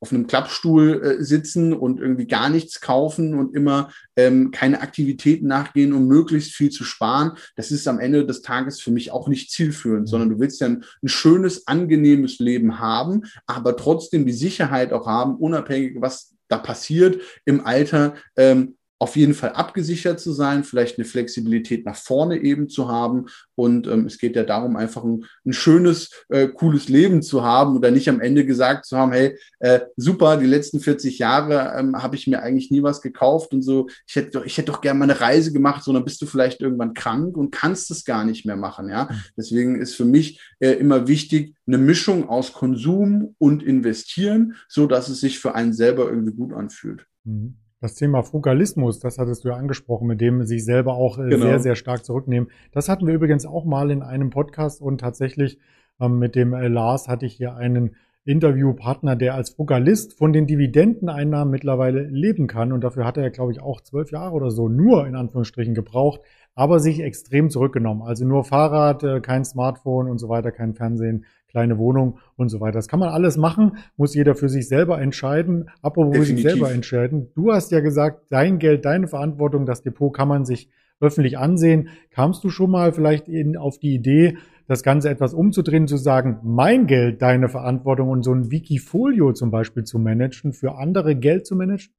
auf 0.00 0.12
einem 0.12 0.26
Klappstuhl 0.26 1.02
äh, 1.02 1.24
sitzen 1.24 1.72
und 1.72 1.98
irgendwie 1.98 2.26
gar 2.26 2.48
nichts 2.48 2.80
kaufen 2.80 3.34
und 3.34 3.54
immer 3.54 3.90
ähm, 4.16 4.50
keine 4.50 4.80
Aktivitäten 4.80 5.48
nachgehen, 5.48 5.92
um 5.92 6.06
möglichst 6.06 6.52
viel 6.52 6.70
zu 6.70 6.84
sparen. 6.84 7.32
Das 7.56 7.70
ist 7.70 7.88
am 7.88 7.98
Ende 7.98 8.24
des 8.24 8.42
Tages 8.42 8.80
für 8.80 8.92
mich 8.92 9.10
auch 9.10 9.28
nicht 9.28 9.50
zielführend, 9.50 10.02
mhm. 10.02 10.06
sondern 10.06 10.30
du 10.30 10.38
willst 10.38 10.60
ja 10.60 10.68
ein, 10.68 10.84
ein 11.02 11.08
schönes, 11.08 11.66
angenehmes 11.66 12.38
Leben 12.38 12.78
haben, 12.78 13.22
aber 13.46 13.76
trotzdem 13.76 14.24
die 14.24 14.32
Sicherheit 14.32 14.92
auch 14.92 15.06
haben, 15.06 15.36
unabhängig, 15.36 15.96
was 16.00 16.34
da 16.48 16.58
passiert 16.58 17.20
im 17.44 17.64
Alter, 17.64 18.14
ähm, 18.36 18.77
auf 19.00 19.14
jeden 19.16 19.34
Fall 19.34 19.50
abgesichert 19.50 20.18
zu 20.18 20.32
sein, 20.32 20.64
vielleicht 20.64 20.98
eine 20.98 21.04
Flexibilität 21.04 21.86
nach 21.86 21.96
vorne 21.96 22.38
eben 22.38 22.68
zu 22.68 22.88
haben. 22.88 23.26
Und 23.54 23.86
ähm, 23.86 24.06
es 24.06 24.18
geht 24.18 24.34
ja 24.34 24.42
darum, 24.42 24.76
einfach 24.76 25.04
ein, 25.04 25.24
ein 25.46 25.52
schönes, 25.52 26.10
äh, 26.28 26.48
cooles 26.48 26.88
Leben 26.88 27.22
zu 27.22 27.44
haben 27.44 27.76
oder 27.76 27.92
nicht 27.92 28.08
am 28.08 28.20
Ende 28.20 28.44
gesagt 28.44 28.86
zu 28.86 28.96
haben, 28.96 29.12
hey, 29.12 29.38
äh, 29.60 29.80
super, 29.96 30.36
die 30.36 30.46
letzten 30.46 30.80
40 30.80 31.18
Jahre 31.18 31.78
ähm, 31.78 32.00
habe 32.02 32.16
ich 32.16 32.26
mir 32.26 32.42
eigentlich 32.42 32.70
nie 32.70 32.82
was 32.82 33.00
gekauft 33.00 33.52
und 33.52 33.62
so, 33.62 33.88
ich 34.06 34.16
hätte 34.16 34.30
doch, 34.30 34.44
ich 34.44 34.58
hätte 34.58 34.72
doch 34.72 34.80
gerne 34.80 34.98
mal 34.98 35.10
eine 35.10 35.20
Reise 35.20 35.52
gemacht, 35.52 35.84
sondern 35.84 36.04
bist 36.04 36.20
du 36.20 36.26
vielleicht 36.26 36.60
irgendwann 36.60 36.94
krank 36.94 37.36
und 37.36 37.52
kannst 37.52 37.90
es 37.92 38.04
gar 38.04 38.24
nicht 38.24 38.46
mehr 38.46 38.56
machen. 38.56 38.88
Ja? 38.88 39.04
Mhm. 39.04 39.16
Deswegen 39.36 39.80
ist 39.80 39.94
für 39.94 40.04
mich 40.04 40.40
äh, 40.58 40.72
immer 40.72 41.06
wichtig, 41.06 41.54
eine 41.68 41.78
Mischung 41.78 42.28
aus 42.28 42.52
Konsum 42.52 43.36
und 43.38 43.62
Investieren, 43.62 44.56
so 44.68 44.86
dass 44.86 45.08
es 45.08 45.20
sich 45.20 45.38
für 45.38 45.54
einen 45.54 45.72
selber 45.72 46.08
irgendwie 46.08 46.34
gut 46.34 46.52
anfühlt. 46.52 47.06
Mhm. 47.24 47.56
Das 47.80 47.94
Thema 47.94 48.22
Frugalismus, 48.24 48.98
das 48.98 49.18
hattest 49.18 49.44
du 49.44 49.48
ja 49.50 49.54
angesprochen, 49.54 50.08
mit 50.08 50.20
dem 50.20 50.44
sich 50.44 50.64
selber 50.64 50.94
auch 50.94 51.16
äh, 51.18 51.28
genau. 51.28 51.46
sehr, 51.46 51.60
sehr 51.60 51.76
stark 51.76 52.04
zurücknehmen. 52.04 52.50
Das 52.72 52.88
hatten 52.88 53.06
wir 53.06 53.14
übrigens 53.14 53.46
auch 53.46 53.64
mal 53.64 53.92
in 53.92 54.02
einem 54.02 54.30
Podcast 54.30 54.82
und 54.82 54.98
tatsächlich 54.98 55.58
ähm, 56.00 56.18
mit 56.18 56.34
dem 56.34 56.54
äh, 56.54 56.66
Lars 56.66 57.06
hatte 57.06 57.24
ich 57.24 57.34
hier 57.34 57.54
einen 57.54 57.94
Interviewpartner, 58.24 59.14
der 59.14 59.34
als 59.34 59.50
Frugalist 59.50 60.18
von 60.18 60.32
den 60.32 60.46
Dividendeneinnahmen 60.46 61.52
mittlerweile 61.52 62.02
leben 62.02 62.48
kann. 62.48 62.72
Und 62.72 62.82
dafür 62.82 63.06
hat 63.06 63.16
er, 63.16 63.30
glaube 63.30 63.52
ich, 63.52 63.62
auch 63.62 63.80
zwölf 63.80 64.10
Jahre 64.10 64.34
oder 64.34 64.50
so 64.50 64.68
nur 64.68 65.06
in 65.06 65.14
Anführungsstrichen 65.14 65.74
gebraucht, 65.74 66.20
aber 66.58 66.80
sich 66.80 66.98
extrem 66.98 67.50
zurückgenommen. 67.50 68.02
Also 68.02 68.26
nur 68.26 68.42
Fahrrad, 68.42 69.04
äh, 69.04 69.20
kein 69.20 69.44
Smartphone 69.44 70.10
und 70.10 70.18
so 70.18 70.28
weiter, 70.28 70.50
kein 70.50 70.74
Fernsehen, 70.74 71.24
kleine 71.46 71.78
Wohnung 71.78 72.18
und 72.34 72.48
so 72.48 72.60
weiter. 72.60 72.72
Das 72.72 72.88
kann 72.88 72.98
man 72.98 73.10
alles 73.10 73.36
machen, 73.36 73.78
muss 73.96 74.12
jeder 74.12 74.34
für 74.34 74.48
sich 74.48 74.66
selber 74.66 75.00
entscheiden. 75.00 75.70
Apropos 75.82 76.14
Definitiv. 76.14 76.42
sich 76.42 76.50
selber 76.50 76.72
entscheiden. 76.72 77.28
Du 77.36 77.52
hast 77.52 77.70
ja 77.70 77.78
gesagt, 77.78 78.26
dein 78.30 78.58
Geld, 78.58 78.84
deine 78.84 79.06
Verantwortung, 79.06 79.66
das 79.66 79.82
Depot 79.82 80.12
kann 80.12 80.26
man 80.26 80.44
sich 80.44 80.68
öffentlich 80.98 81.38
ansehen. 81.38 81.90
Kamst 82.10 82.42
du 82.42 82.50
schon 82.50 82.72
mal 82.72 82.92
vielleicht 82.92 83.28
in, 83.28 83.56
auf 83.56 83.78
die 83.78 83.94
Idee, 83.94 84.36
das 84.66 84.82
Ganze 84.82 85.10
etwas 85.10 85.34
umzudrehen, 85.34 85.86
zu 85.86 85.96
sagen, 85.96 86.40
mein 86.42 86.88
Geld, 86.88 87.22
deine 87.22 87.48
Verantwortung 87.48 88.08
und 88.08 88.24
so 88.24 88.32
ein 88.32 88.50
Wikifolio 88.50 89.32
zum 89.32 89.52
Beispiel 89.52 89.84
zu 89.84 90.00
managen, 90.00 90.52
für 90.52 90.74
andere 90.74 91.14
Geld 91.14 91.46
zu 91.46 91.54
managen? 91.54 91.94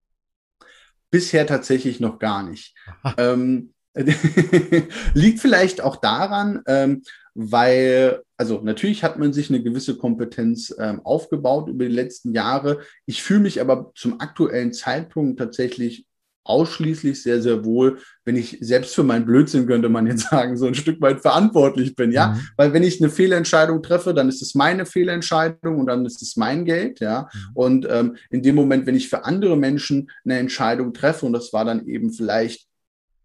Bisher 1.11 1.47
tatsächlich 1.47 2.01
noch 2.01 2.19
gar 2.19 2.43
nicht. 2.43 2.75
Ähm, 3.17 3.71
liegt 5.13 5.39
vielleicht 5.39 5.81
auch 5.81 5.97
daran, 5.97 6.61
ähm, 6.67 7.03
weil, 7.33 8.21
also 8.37 8.61
natürlich 8.61 9.03
hat 9.03 9.17
man 9.17 9.33
sich 9.33 9.49
eine 9.49 9.63
gewisse 9.63 9.97
Kompetenz 9.97 10.73
ähm, 10.77 11.01
aufgebaut 11.03 11.69
über 11.69 11.85
die 11.85 11.93
letzten 11.93 12.33
Jahre. 12.33 12.79
Ich 13.05 13.23
fühle 13.23 13.41
mich 13.41 13.61
aber 13.61 13.91
zum 13.95 14.19
aktuellen 14.19 14.73
Zeitpunkt 14.73 15.39
tatsächlich 15.39 16.05
ausschließlich 16.49 17.21
sehr, 17.21 17.41
sehr 17.41 17.63
wohl, 17.63 17.99
wenn 18.25 18.35
ich 18.35 18.57
selbst 18.59 18.95
für 18.95 19.03
meinen 19.03 19.25
Blödsinn, 19.25 19.67
könnte 19.67 19.87
man 19.87 20.07
jetzt 20.07 20.29
sagen, 20.29 20.57
so 20.57 20.65
ein 20.65 20.73
Stück 20.73 20.99
weit 20.99 21.21
verantwortlich 21.21 21.95
bin, 21.95 22.11
ja. 22.11 22.29
Mhm. 22.29 22.39
Weil 22.57 22.73
wenn 22.73 22.83
ich 22.83 22.99
eine 22.99 23.11
Fehlentscheidung 23.11 23.83
treffe, 23.83 24.13
dann 24.13 24.29
ist 24.29 24.41
es 24.41 24.55
meine 24.55 24.85
Fehlentscheidung 24.85 25.79
und 25.79 25.87
dann 25.87 26.05
ist 26.05 26.21
es 26.21 26.35
mein 26.35 26.65
Geld, 26.65 26.99
ja. 26.99 27.29
Mhm. 27.31 27.39
Und 27.53 27.87
ähm, 27.89 28.15
in 28.31 28.41
dem 28.41 28.55
Moment, 28.55 28.87
wenn 28.87 28.95
ich 28.95 29.09
für 29.09 29.25
andere 29.25 29.55
Menschen 29.55 30.09
eine 30.25 30.39
Entscheidung 30.39 30.93
treffe, 30.93 31.25
und 31.25 31.33
das 31.33 31.53
war 31.53 31.65
dann 31.65 31.85
eben 31.85 32.11
vielleicht 32.11 32.68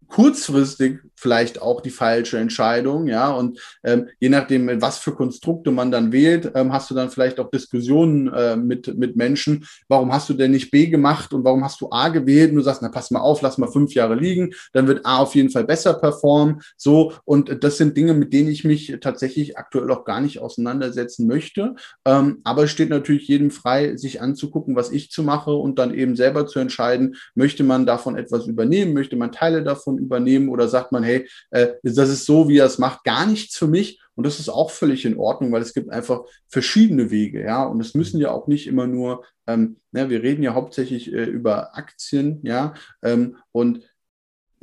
kurzfristig 0.07 0.99
vielleicht 1.15 1.61
auch 1.61 1.81
die 1.81 1.89
falsche 1.89 2.37
Entscheidung, 2.37 3.07
ja. 3.07 3.31
Und 3.31 3.59
ähm, 3.83 4.09
je 4.19 4.29
nachdem, 4.29 4.81
was 4.81 4.99
für 4.99 5.13
Konstrukte 5.13 5.71
man 5.71 5.91
dann 5.91 6.11
wählt, 6.11 6.51
ähm, 6.55 6.73
hast 6.73 6.89
du 6.89 6.95
dann 6.95 7.09
vielleicht 7.09 7.39
auch 7.39 7.49
Diskussionen 7.49 8.31
äh, 8.33 8.55
mit, 8.55 8.97
mit 8.97 9.15
Menschen. 9.15 9.65
Warum 9.87 10.11
hast 10.13 10.29
du 10.29 10.33
denn 10.33 10.51
nicht 10.51 10.71
B 10.71 10.87
gemacht 10.87 11.33
und 11.33 11.43
warum 11.43 11.63
hast 11.63 11.81
du 11.81 11.89
A 11.91 12.09
gewählt? 12.09 12.51
Und 12.51 12.57
du 12.57 12.61
sagst, 12.61 12.81
na 12.81 12.89
pass 12.89 13.11
mal 13.11 13.21
auf, 13.21 13.41
lass 13.41 13.57
mal 13.57 13.71
fünf 13.71 13.93
Jahre 13.93 14.15
liegen, 14.15 14.51
dann 14.73 14.87
wird 14.87 15.05
A 15.05 15.17
auf 15.17 15.35
jeden 15.35 15.49
Fall 15.49 15.63
besser 15.63 15.93
performen. 15.93 16.61
So, 16.77 17.13
und 17.23 17.63
das 17.63 17.77
sind 17.77 17.95
Dinge, 17.95 18.13
mit 18.13 18.33
denen 18.33 18.49
ich 18.49 18.63
mich 18.63 18.97
tatsächlich 19.01 19.57
aktuell 19.57 19.89
auch 19.91 20.05
gar 20.05 20.21
nicht 20.21 20.39
auseinandersetzen 20.39 21.27
möchte. 21.27 21.75
Ähm, 22.05 22.41
aber 22.43 22.63
es 22.63 22.71
steht 22.71 22.89
natürlich 22.89 23.27
jedem 23.27 23.51
frei, 23.51 23.95
sich 23.95 24.21
anzugucken, 24.21 24.75
was 24.75 24.91
ich 24.91 25.11
zu 25.11 25.23
mache 25.23 25.53
und 25.53 25.79
dann 25.79 25.93
eben 25.93 26.15
selber 26.15 26.45
zu 26.47 26.59
entscheiden, 26.59 27.15
möchte 27.35 27.63
man 27.63 27.85
davon 27.85 28.17
etwas 28.17 28.47
übernehmen, 28.47 28.93
möchte 28.93 29.15
man 29.15 29.31
Teile 29.31 29.63
davon 29.63 29.97
übernehmen 29.97 30.49
oder 30.49 30.67
sagt 30.67 30.91
man, 30.91 31.04
hey, 31.05 31.27
äh, 31.51 31.67
das 31.83 32.09
ist 32.09 32.25
so, 32.25 32.49
wie 32.49 32.57
er 32.57 32.65
es 32.65 32.77
macht, 32.77 33.03
gar 33.03 33.25
nichts 33.25 33.57
für 33.57 33.67
mich. 33.67 34.01
Und 34.15 34.25
das 34.25 34.39
ist 34.39 34.49
auch 34.49 34.71
völlig 34.71 35.05
in 35.05 35.17
Ordnung, 35.17 35.51
weil 35.51 35.61
es 35.61 35.73
gibt 35.73 35.91
einfach 35.91 36.23
verschiedene 36.47 37.11
Wege, 37.11 37.43
ja. 37.43 37.63
Und 37.65 37.81
es 37.81 37.93
müssen 37.93 38.19
ja 38.19 38.31
auch 38.31 38.47
nicht 38.47 38.67
immer 38.67 38.87
nur, 38.87 39.25
ähm, 39.45 39.77
ja, 39.91 40.09
wir 40.09 40.23
reden 40.23 40.43
ja 40.43 40.53
hauptsächlich 40.53 41.13
äh, 41.13 41.25
über 41.25 41.77
Aktien, 41.77 42.39
ja. 42.43 42.73
Ähm, 43.03 43.37
und 43.51 43.81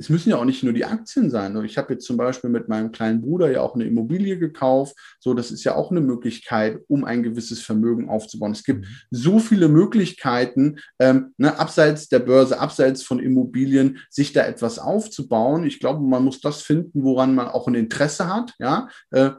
es 0.03 0.09
müssen 0.09 0.31
ja 0.31 0.35
auch 0.35 0.43
nicht 0.43 0.63
nur 0.63 0.73
die 0.73 0.83
Aktien 0.83 1.29
sein. 1.29 1.55
Ich 1.63 1.77
habe 1.77 1.93
jetzt 1.93 2.05
zum 2.05 2.17
Beispiel 2.17 2.49
mit 2.49 2.67
meinem 2.67 2.91
kleinen 2.91 3.21
Bruder 3.21 3.49
ja 3.49 3.61
auch 3.61 3.73
eine 3.73 3.85
Immobilie 3.85 4.37
gekauft. 4.37 4.97
So, 5.21 5.33
das 5.33 5.49
ist 5.49 5.63
ja 5.63 5.75
auch 5.75 5.91
eine 5.91 6.01
Möglichkeit, 6.01 6.81
um 6.89 7.05
ein 7.05 7.23
gewisses 7.23 7.61
Vermögen 7.61 8.09
aufzubauen. 8.09 8.51
Es 8.51 8.65
gibt 8.65 8.81
mhm. 8.81 8.89
so 9.11 9.39
viele 9.39 9.69
Möglichkeiten, 9.69 10.79
ähm, 10.99 11.33
ne, 11.37 11.57
abseits 11.57 12.09
der 12.09 12.19
Börse, 12.19 12.59
abseits 12.59 13.01
von 13.03 13.19
Immobilien, 13.19 13.99
sich 14.09 14.33
da 14.33 14.45
etwas 14.45 14.77
aufzubauen. 14.77 15.65
Ich 15.65 15.79
glaube, 15.79 16.03
man 16.03 16.25
muss 16.25 16.41
das 16.41 16.61
finden, 16.61 17.05
woran 17.05 17.33
man 17.33 17.47
auch 17.47 17.69
ein 17.69 17.75
Interesse 17.75 18.27
hat. 18.27 18.53
Ja, 18.59 18.89
äh, 19.11 19.31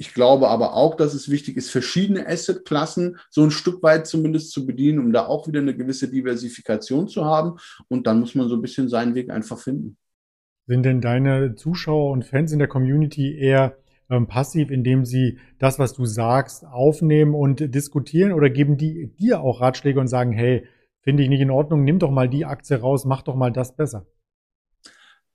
ich 0.00 0.14
glaube 0.14 0.48
aber 0.48 0.74
auch, 0.74 0.96
dass 0.96 1.12
es 1.12 1.30
wichtig 1.30 1.58
ist, 1.58 1.70
verschiedene 1.70 2.26
Assetklassen 2.26 3.18
so 3.28 3.42
ein 3.42 3.50
Stück 3.50 3.82
weit 3.82 4.06
zumindest 4.06 4.50
zu 4.50 4.66
bedienen, 4.66 4.98
um 4.98 5.12
da 5.12 5.26
auch 5.26 5.46
wieder 5.46 5.60
eine 5.60 5.76
gewisse 5.76 6.08
Diversifikation 6.08 7.06
zu 7.06 7.26
haben. 7.26 7.58
Und 7.88 8.06
dann 8.06 8.20
muss 8.20 8.34
man 8.34 8.48
so 8.48 8.54
ein 8.54 8.62
bisschen 8.62 8.88
seinen 8.88 9.14
Weg 9.14 9.30
einfach 9.30 9.58
finden. 9.58 9.98
Sind 10.70 10.84
denn 10.84 11.00
deine 11.00 11.56
Zuschauer 11.56 12.12
und 12.12 12.24
Fans 12.24 12.52
in 12.52 12.60
der 12.60 12.68
Community 12.68 13.36
eher 13.36 13.76
ähm, 14.08 14.28
passiv, 14.28 14.70
indem 14.70 15.04
sie 15.04 15.40
das, 15.58 15.80
was 15.80 15.94
du 15.94 16.06
sagst, 16.06 16.64
aufnehmen 16.64 17.34
und 17.34 17.74
diskutieren 17.74 18.30
oder 18.30 18.50
geben 18.50 18.76
die 18.76 19.12
dir 19.18 19.40
auch 19.40 19.60
Ratschläge 19.60 19.98
und 19.98 20.06
sagen, 20.06 20.30
hey, 20.30 20.68
finde 21.00 21.24
ich 21.24 21.28
nicht 21.28 21.40
in 21.40 21.50
Ordnung, 21.50 21.82
nimm 21.82 21.98
doch 21.98 22.12
mal 22.12 22.28
die 22.28 22.44
Aktie 22.44 22.76
raus, 22.76 23.04
mach 23.04 23.22
doch 23.22 23.34
mal 23.34 23.50
das 23.50 23.74
besser? 23.74 24.06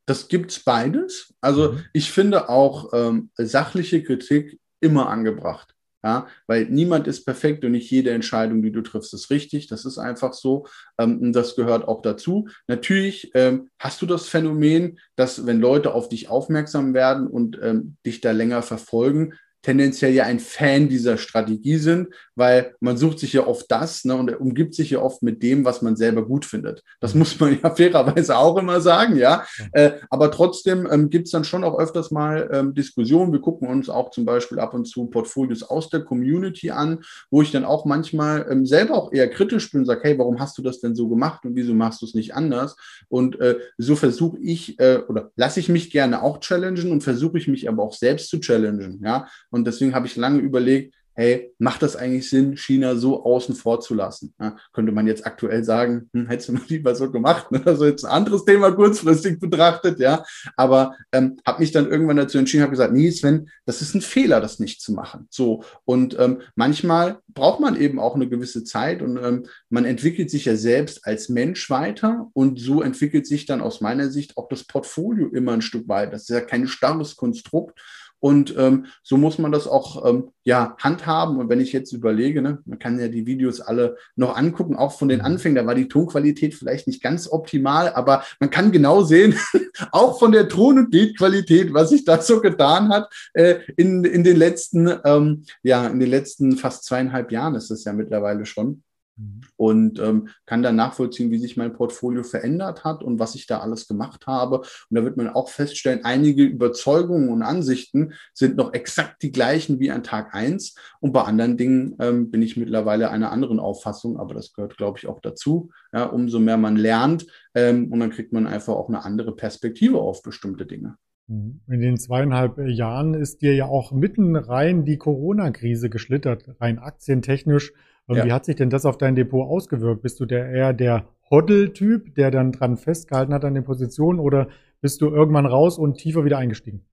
Das 0.05 0.29
gibt's 0.29 0.63
beides. 0.63 1.33
Also 1.41 1.73
mhm. 1.73 1.83
ich 1.91 2.13
finde 2.13 2.47
auch 2.47 2.93
ähm, 2.93 3.29
sachliche 3.35 4.03
Kritik 4.03 4.61
immer 4.79 5.09
angebracht. 5.09 5.74
Ja, 6.05 6.27
weil 6.45 6.65
niemand 6.65 7.07
ist 7.07 7.25
perfekt 7.25 7.65
und 7.65 7.71
nicht 7.71 7.89
jede 7.89 8.11
Entscheidung, 8.11 8.61
die 8.61 8.71
du 8.71 8.81
triffst, 8.81 9.11
ist 9.15 9.31
richtig. 9.31 9.65
Das 9.65 9.85
ist 9.85 9.97
einfach 9.97 10.33
so. 10.33 10.67
Ähm, 10.99 11.33
das 11.33 11.55
gehört 11.55 11.87
auch 11.87 12.03
dazu. 12.03 12.47
Natürlich 12.67 13.31
ähm, 13.33 13.69
hast 13.79 14.03
du 14.03 14.05
das 14.05 14.27
Phänomen, 14.27 14.99
dass 15.15 15.47
wenn 15.47 15.59
Leute 15.59 15.95
auf 15.95 16.07
dich 16.07 16.29
aufmerksam 16.29 16.93
werden 16.93 17.25
und 17.25 17.57
ähm, 17.59 17.97
dich 18.05 18.21
da 18.21 18.33
länger 18.33 18.61
verfolgen, 18.61 19.33
tendenziell 19.65 20.13
ja 20.13 20.25
ein 20.25 20.39
Fan 20.39 20.87
dieser 20.89 21.17
Strategie 21.17 21.77
sind, 21.77 22.09
weil 22.35 22.75
man 22.79 22.97
sucht 22.97 23.17
sich 23.17 23.33
ja 23.33 23.47
oft 23.47 23.65
das 23.71 24.05
ne, 24.05 24.15
und 24.15 24.39
umgibt 24.39 24.75
sich 24.75 24.91
ja 24.91 25.01
oft 25.01 25.23
mit 25.23 25.41
dem, 25.41 25.65
was 25.65 25.81
man 25.81 25.95
selber 25.95 26.23
gut 26.25 26.45
findet. 26.45 26.83
Das 26.99 27.15
muss 27.15 27.39
man 27.39 27.57
ja 27.61 27.69
fairerweise 27.75 28.37
auch 28.37 28.57
immer 28.57 28.79
sagen, 28.79 29.17
ja. 29.17 29.43
Äh, 29.71 29.93
aber 30.11 30.29
trotzdem 30.29 30.87
ähm, 30.91 31.09
gibt 31.09 31.25
es 31.25 31.31
dann 31.31 31.45
schon 31.45 31.63
auch 31.63 31.79
öfters 31.79 32.11
mal 32.11 32.47
ähm, 32.53 32.75
Diskussionen. 32.75 33.33
Wir 33.33 33.41
gucken 33.41 33.67
uns 33.67 33.89
auch 33.89 34.11
zum 34.11 34.23
Beispiel 34.23 34.59
ab 34.59 34.75
und 34.75 34.85
zu 34.85 35.07
Portfolios 35.07 35.63
aus 35.63 35.89
der 35.89 36.01
Community 36.01 36.69
an, 36.69 36.99
wo 37.31 37.41
ich 37.41 37.51
dann 37.51 37.65
auch 37.65 37.85
manchmal 37.85 38.45
ähm, 38.49 38.67
selber 38.67 38.93
auch 38.93 39.11
eher 39.11 39.29
kritisch 39.29 39.71
bin 39.71 39.81
und 39.81 39.87
sage, 39.87 40.01
hey, 40.03 40.19
warum 40.19 40.39
hast 40.39 40.59
du 40.59 40.61
das 40.61 40.79
denn 40.79 40.93
so 40.93 41.09
gemacht 41.09 41.43
und 41.43 41.55
wieso 41.55 41.73
machst 41.73 42.03
du 42.03 42.05
es 42.05 42.13
nicht 42.13 42.35
anders? 42.35 42.75
Und 43.07 43.39
äh, 43.39 43.57
so 43.79 43.95
versuche 43.95 44.37
ich 44.37 44.79
äh, 44.79 44.99
oder 45.07 45.31
lasse 45.35 45.59
ich 45.59 45.69
mich 45.69 45.89
gerne 45.89 46.21
auch 46.21 46.39
challengen 46.39 46.91
und 46.91 47.01
versuche 47.01 47.39
ich 47.39 47.47
mich 47.47 47.67
aber 47.67 47.81
auch 47.81 47.93
selbst 47.93 48.29
zu 48.29 48.39
challengen, 48.39 49.01
ja. 49.03 49.27
Und 49.55 49.65
deswegen 49.65 49.95
habe 49.95 50.05
ich 50.05 50.17
lange 50.17 50.39
überlegt, 50.39 50.93
hey, 51.13 51.53
macht 51.59 51.81
das 51.81 51.95
eigentlich 51.95 52.29
Sinn, 52.29 52.57
China 52.57 52.97
so 52.97 53.23
außen 53.23 53.55
vor 53.55 53.79
zu 53.79 53.93
lassen? 53.93 54.33
Ja, 54.37 54.57
könnte 54.73 54.91
man 54.91 55.07
jetzt 55.07 55.25
aktuell 55.25 55.63
sagen, 55.63 56.09
hm, 56.13 56.27
hättest 56.27 56.49
du 56.49 56.53
mal 56.53 56.61
lieber 56.67 56.93
so 56.93 57.09
gemacht. 57.09 57.49
Ne? 57.51 57.61
Also 57.65 57.85
jetzt 57.85 58.03
ein 58.03 58.11
anderes 58.11 58.43
Thema 58.43 58.73
kurzfristig 58.73 59.39
betrachtet, 59.39 59.97
ja. 59.99 60.25
Aber 60.57 60.93
ähm, 61.13 61.37
habe 61.47 61.61
mich 61.61 61.71
dann 61.71 61.89
irgendwann 61.89 62.17
dazu 62.17 62.37
entschieden, 62.37 62.63
habe 62.63 62.71
gesagt, 62.71 62.93
nee, 62.93 63.09
Sven, 63.11 63.49
das 63.65 63.81
ist 63.81 63.95
ein 63.95 64.01
Fehler, 64.01 64.41
das 64.41 64.59
nicht 64.59 64.81
zu 64.81 64.91
machen. 64.91 65.27
So 65.29 65.63
und 65.85 66.19
ähm, 66.19 66.41
manchmal 66.55 67.19
braucht 67.29 67.61
man 67.61 67.79
eben 67.79 67.97
auch 67.97 68.15
eine 68.15 68.27
gewisse 68.27 68.65
Zeit 68.65 69.01
und 69.01 69.17
ähm, 69.17 69.45
man 69.69 69.85
entwickelt 69.85 70.29
sich 70.29 70.43
ja 70.43 70.57
selbst 70.57 71.07
als 71.07 71.29
Mensch 71.29 71.69
weiter 71.69 72.29
und 72.33 72.59
so 72.59 72.81
entwickelt 72.81 73.25
sich 73.25 73.45
dann 73.45 73.61
aus 73.61 73.79
meiner 73.79 74.09
Sicht 74.09 74.35
auch 74.35 74.49
das 74.49 74.65
Portfolio 74.65 75.29
immer 75.29 75.53
ein 75.53 75.61
Stück 75.61 75.87
weiter. 75.87 76.11
Das 76.11 76.23
ist 76.23 76.29
ja 76.29 76.41
kein 76.41 76.67
starres 76.67 77.15
Konstrukt 77.15 77.79
und 78.19 78.55
ähm, 78.57 78.85
so 79.03 79.17
muss 79.17 79.37
man 79.37 79.51
das 79.51 79.67
auch 79.67 80.05
ähm, 80.05 80.31
ja, 80.43 80.75
handhaben. 80.79 81.37
Und 81.37 81.49
wenn 81.49 81.59
ich 81.59 81.73
jetzt 81.73 81.91
überlege, 81.91 82.41
ne, 82.41 82.59
man 82.65 82.79
kann 82.79 82.99
ja 82.99 83.07
die 83.07 83.25
Videos 83.25 83.61
alle 83.61 83.97
noch 84.15 84.35
angucken, 84.35 84.75
auch 84.75 84.97
von 84.97 85.09
den 85.09 85.19
mhm. 85.19 85.25
Anfängen, 85.25 85.55
da 85.55 85.65
war 85.65 85.75
die 85.75 85.87
Tonqualität 85.87 86.55
vielleicht 86.55 86.87
nicht 86.87 87.03
ganz 87.03 87.31
optimal, 87.31 87.93
aber 87.93 88.23
man 88.39 88.49
kann 88.49 88.71
genau 88.71 89.03
sehen, 89.03 89.35
auch 89.91 90.17
von 90.17 90.31
der 90.31 90.47
Ton- 90.47 90.77
und 90.77 90.91
Bildqualität, 90.91 91.73
was 91.73 91.89
sich 91.89 92.05
da 92.05 92.21
so 92.21 92.41
getan 92.41 92.89
hat 92.89 93.13
äh, 93.33 93.59
in, 93.75 94.03
in 94.05 94.23
den 94.23 94.37
letzten, 94.37 94.89
ähm, 95.03 95.43
ja, 95.63 95.87
in 95.87 95.99
den 95.99 96.09
letzten 96.09 96.57
fast 96.57 96.85
zweieinhalb 96.85 97.31
Jahren 97.31 97.55
ist 97.55 97.69
es 97.69 97.83
ja 97.83 97.93
mittlerweile 97.93 98.45
schon. 98.45 98.83
Mhm. 99.17 99.41
Und 99.55 99.99
ähm, 99.99 100.29
kann 100.45 100.61
dann 100.61 100.75
nachvollziehen, 100.75 101.31
wie 101.31 101.37
sich 101.37 101.57
mein 101.57 101.73
Portfolio 101.73 102.23
verändert 102.23 102.83
hat 102.83 103.03
und 103.03 103.19
was 103.19 103.35
ich 103.35 103.47
da 103.47 103.59
alles 103.59 103.87
gemacht 103.87 104.27
habe. 104.27 104.59
Und 104.59 104.67
da 104.91 105.03
wird 105.03 105.17
man 105.17 105.29
auch 105.29 105.49
feststellen, 105.49 106.03
einige 106.03 106.43
Überzeugungen 106.43 107.29
und 107.29 107.41
Ansichten 107.41 108.13
sind 108.33 108.57
noch 108.57 108.73
exakt 108.73 109.21
die 109.23 109.31
gleichen 109.31 109.79
wie 109.79 109.91
an 109.91 110.03
Tag 110.03 110.33
eins. 110.33 110.75
Und 110.99 111.13
bei 111.13 111.23
anderen 111.23 111.57
Dingen 111.57 111.95
ähm, 111.99 112.31
bin 112.31 112.41
ich 112.41 112.57
mittlerweile 112.57 113.09
einer 113.09 113.31
anderen 113.31 113.59
Auffassung, 113.59 114.17
aber 114.17 114.33
das 114.33 114.53
gehört, 114.53 114.77
glaube 114.77 114.99
ich, 114.99 115.07
auch 115.07 115.19
dazu. 115.19 115.71
Ja, 115.93 116.05
umso 116.05 116.39
mehr 116.39 116.57
man 116.57 116.75
lernt 116.75 117.25
ähm, 117.53 117.91
und 117.91 117.99
dann 117.99 118.11
kriegt 118.11 118.33
man 118.33 118.47
einfach 118.47 118.73
auch 118.73 118.89
eine 118.89 119.05
andere 119.05 119.35
Perspektive 119.35 119.99
auf 119.99 120.21
bestimmte 120.21 120.65
Dinge. 120.65 120.97
Mhm. 121.27 121.61
In 121.67 121.81
den 121.81 121.97
zweieinhalb 121.97 122.57
Jahren 122.67 123.13
ist 123.13 123.41
dir 123.41 123.55
ja 123.55 123.65
auch 123.65 123.91
mitten 123.91 124.35
rein 124.35 124.85
die 124.85 124.97
Corona-Krise 124.97 125.89
geschlittert, 125.89 126.43
rein 126.59 126.79
aktientechnisch 126.79 127.73
ja. 128.07 128.25
Wie 128.25 128.31
hat 128.31 128.45
sich 128.45 128.55
denn 128.55 128.69
das 128.69 128.85
auf 128.85 128.97
dein 128.97 129.15
Depot 129.15 129.47
ausgewirkt? 129.47 130.01
Bist 130.01 130.19
du 130.19 130.25
der 130.25 130.49
eher 130.49 130.73
der 130.73 131.07
Hoddle-Typ, 131.31 132.15
der 132.15 132.31
dann 132.31 132.51
dran 132.51 132.77
festgehalten 132.77 133.33
hat 133.33 133.45
an 133.45 133.55
den 133.55 133.63
Positionen 133.63 134.19
oder 134.19 134.47
bist 134.81 135.01
du 135.01 135.09
irgendwann 135.09 135.47
raus 135.47 135.79
und 135.79 135.97
tiefer 135.97 136.25
wieder 136.25 136.37
eingestiegen? 136.37 136.85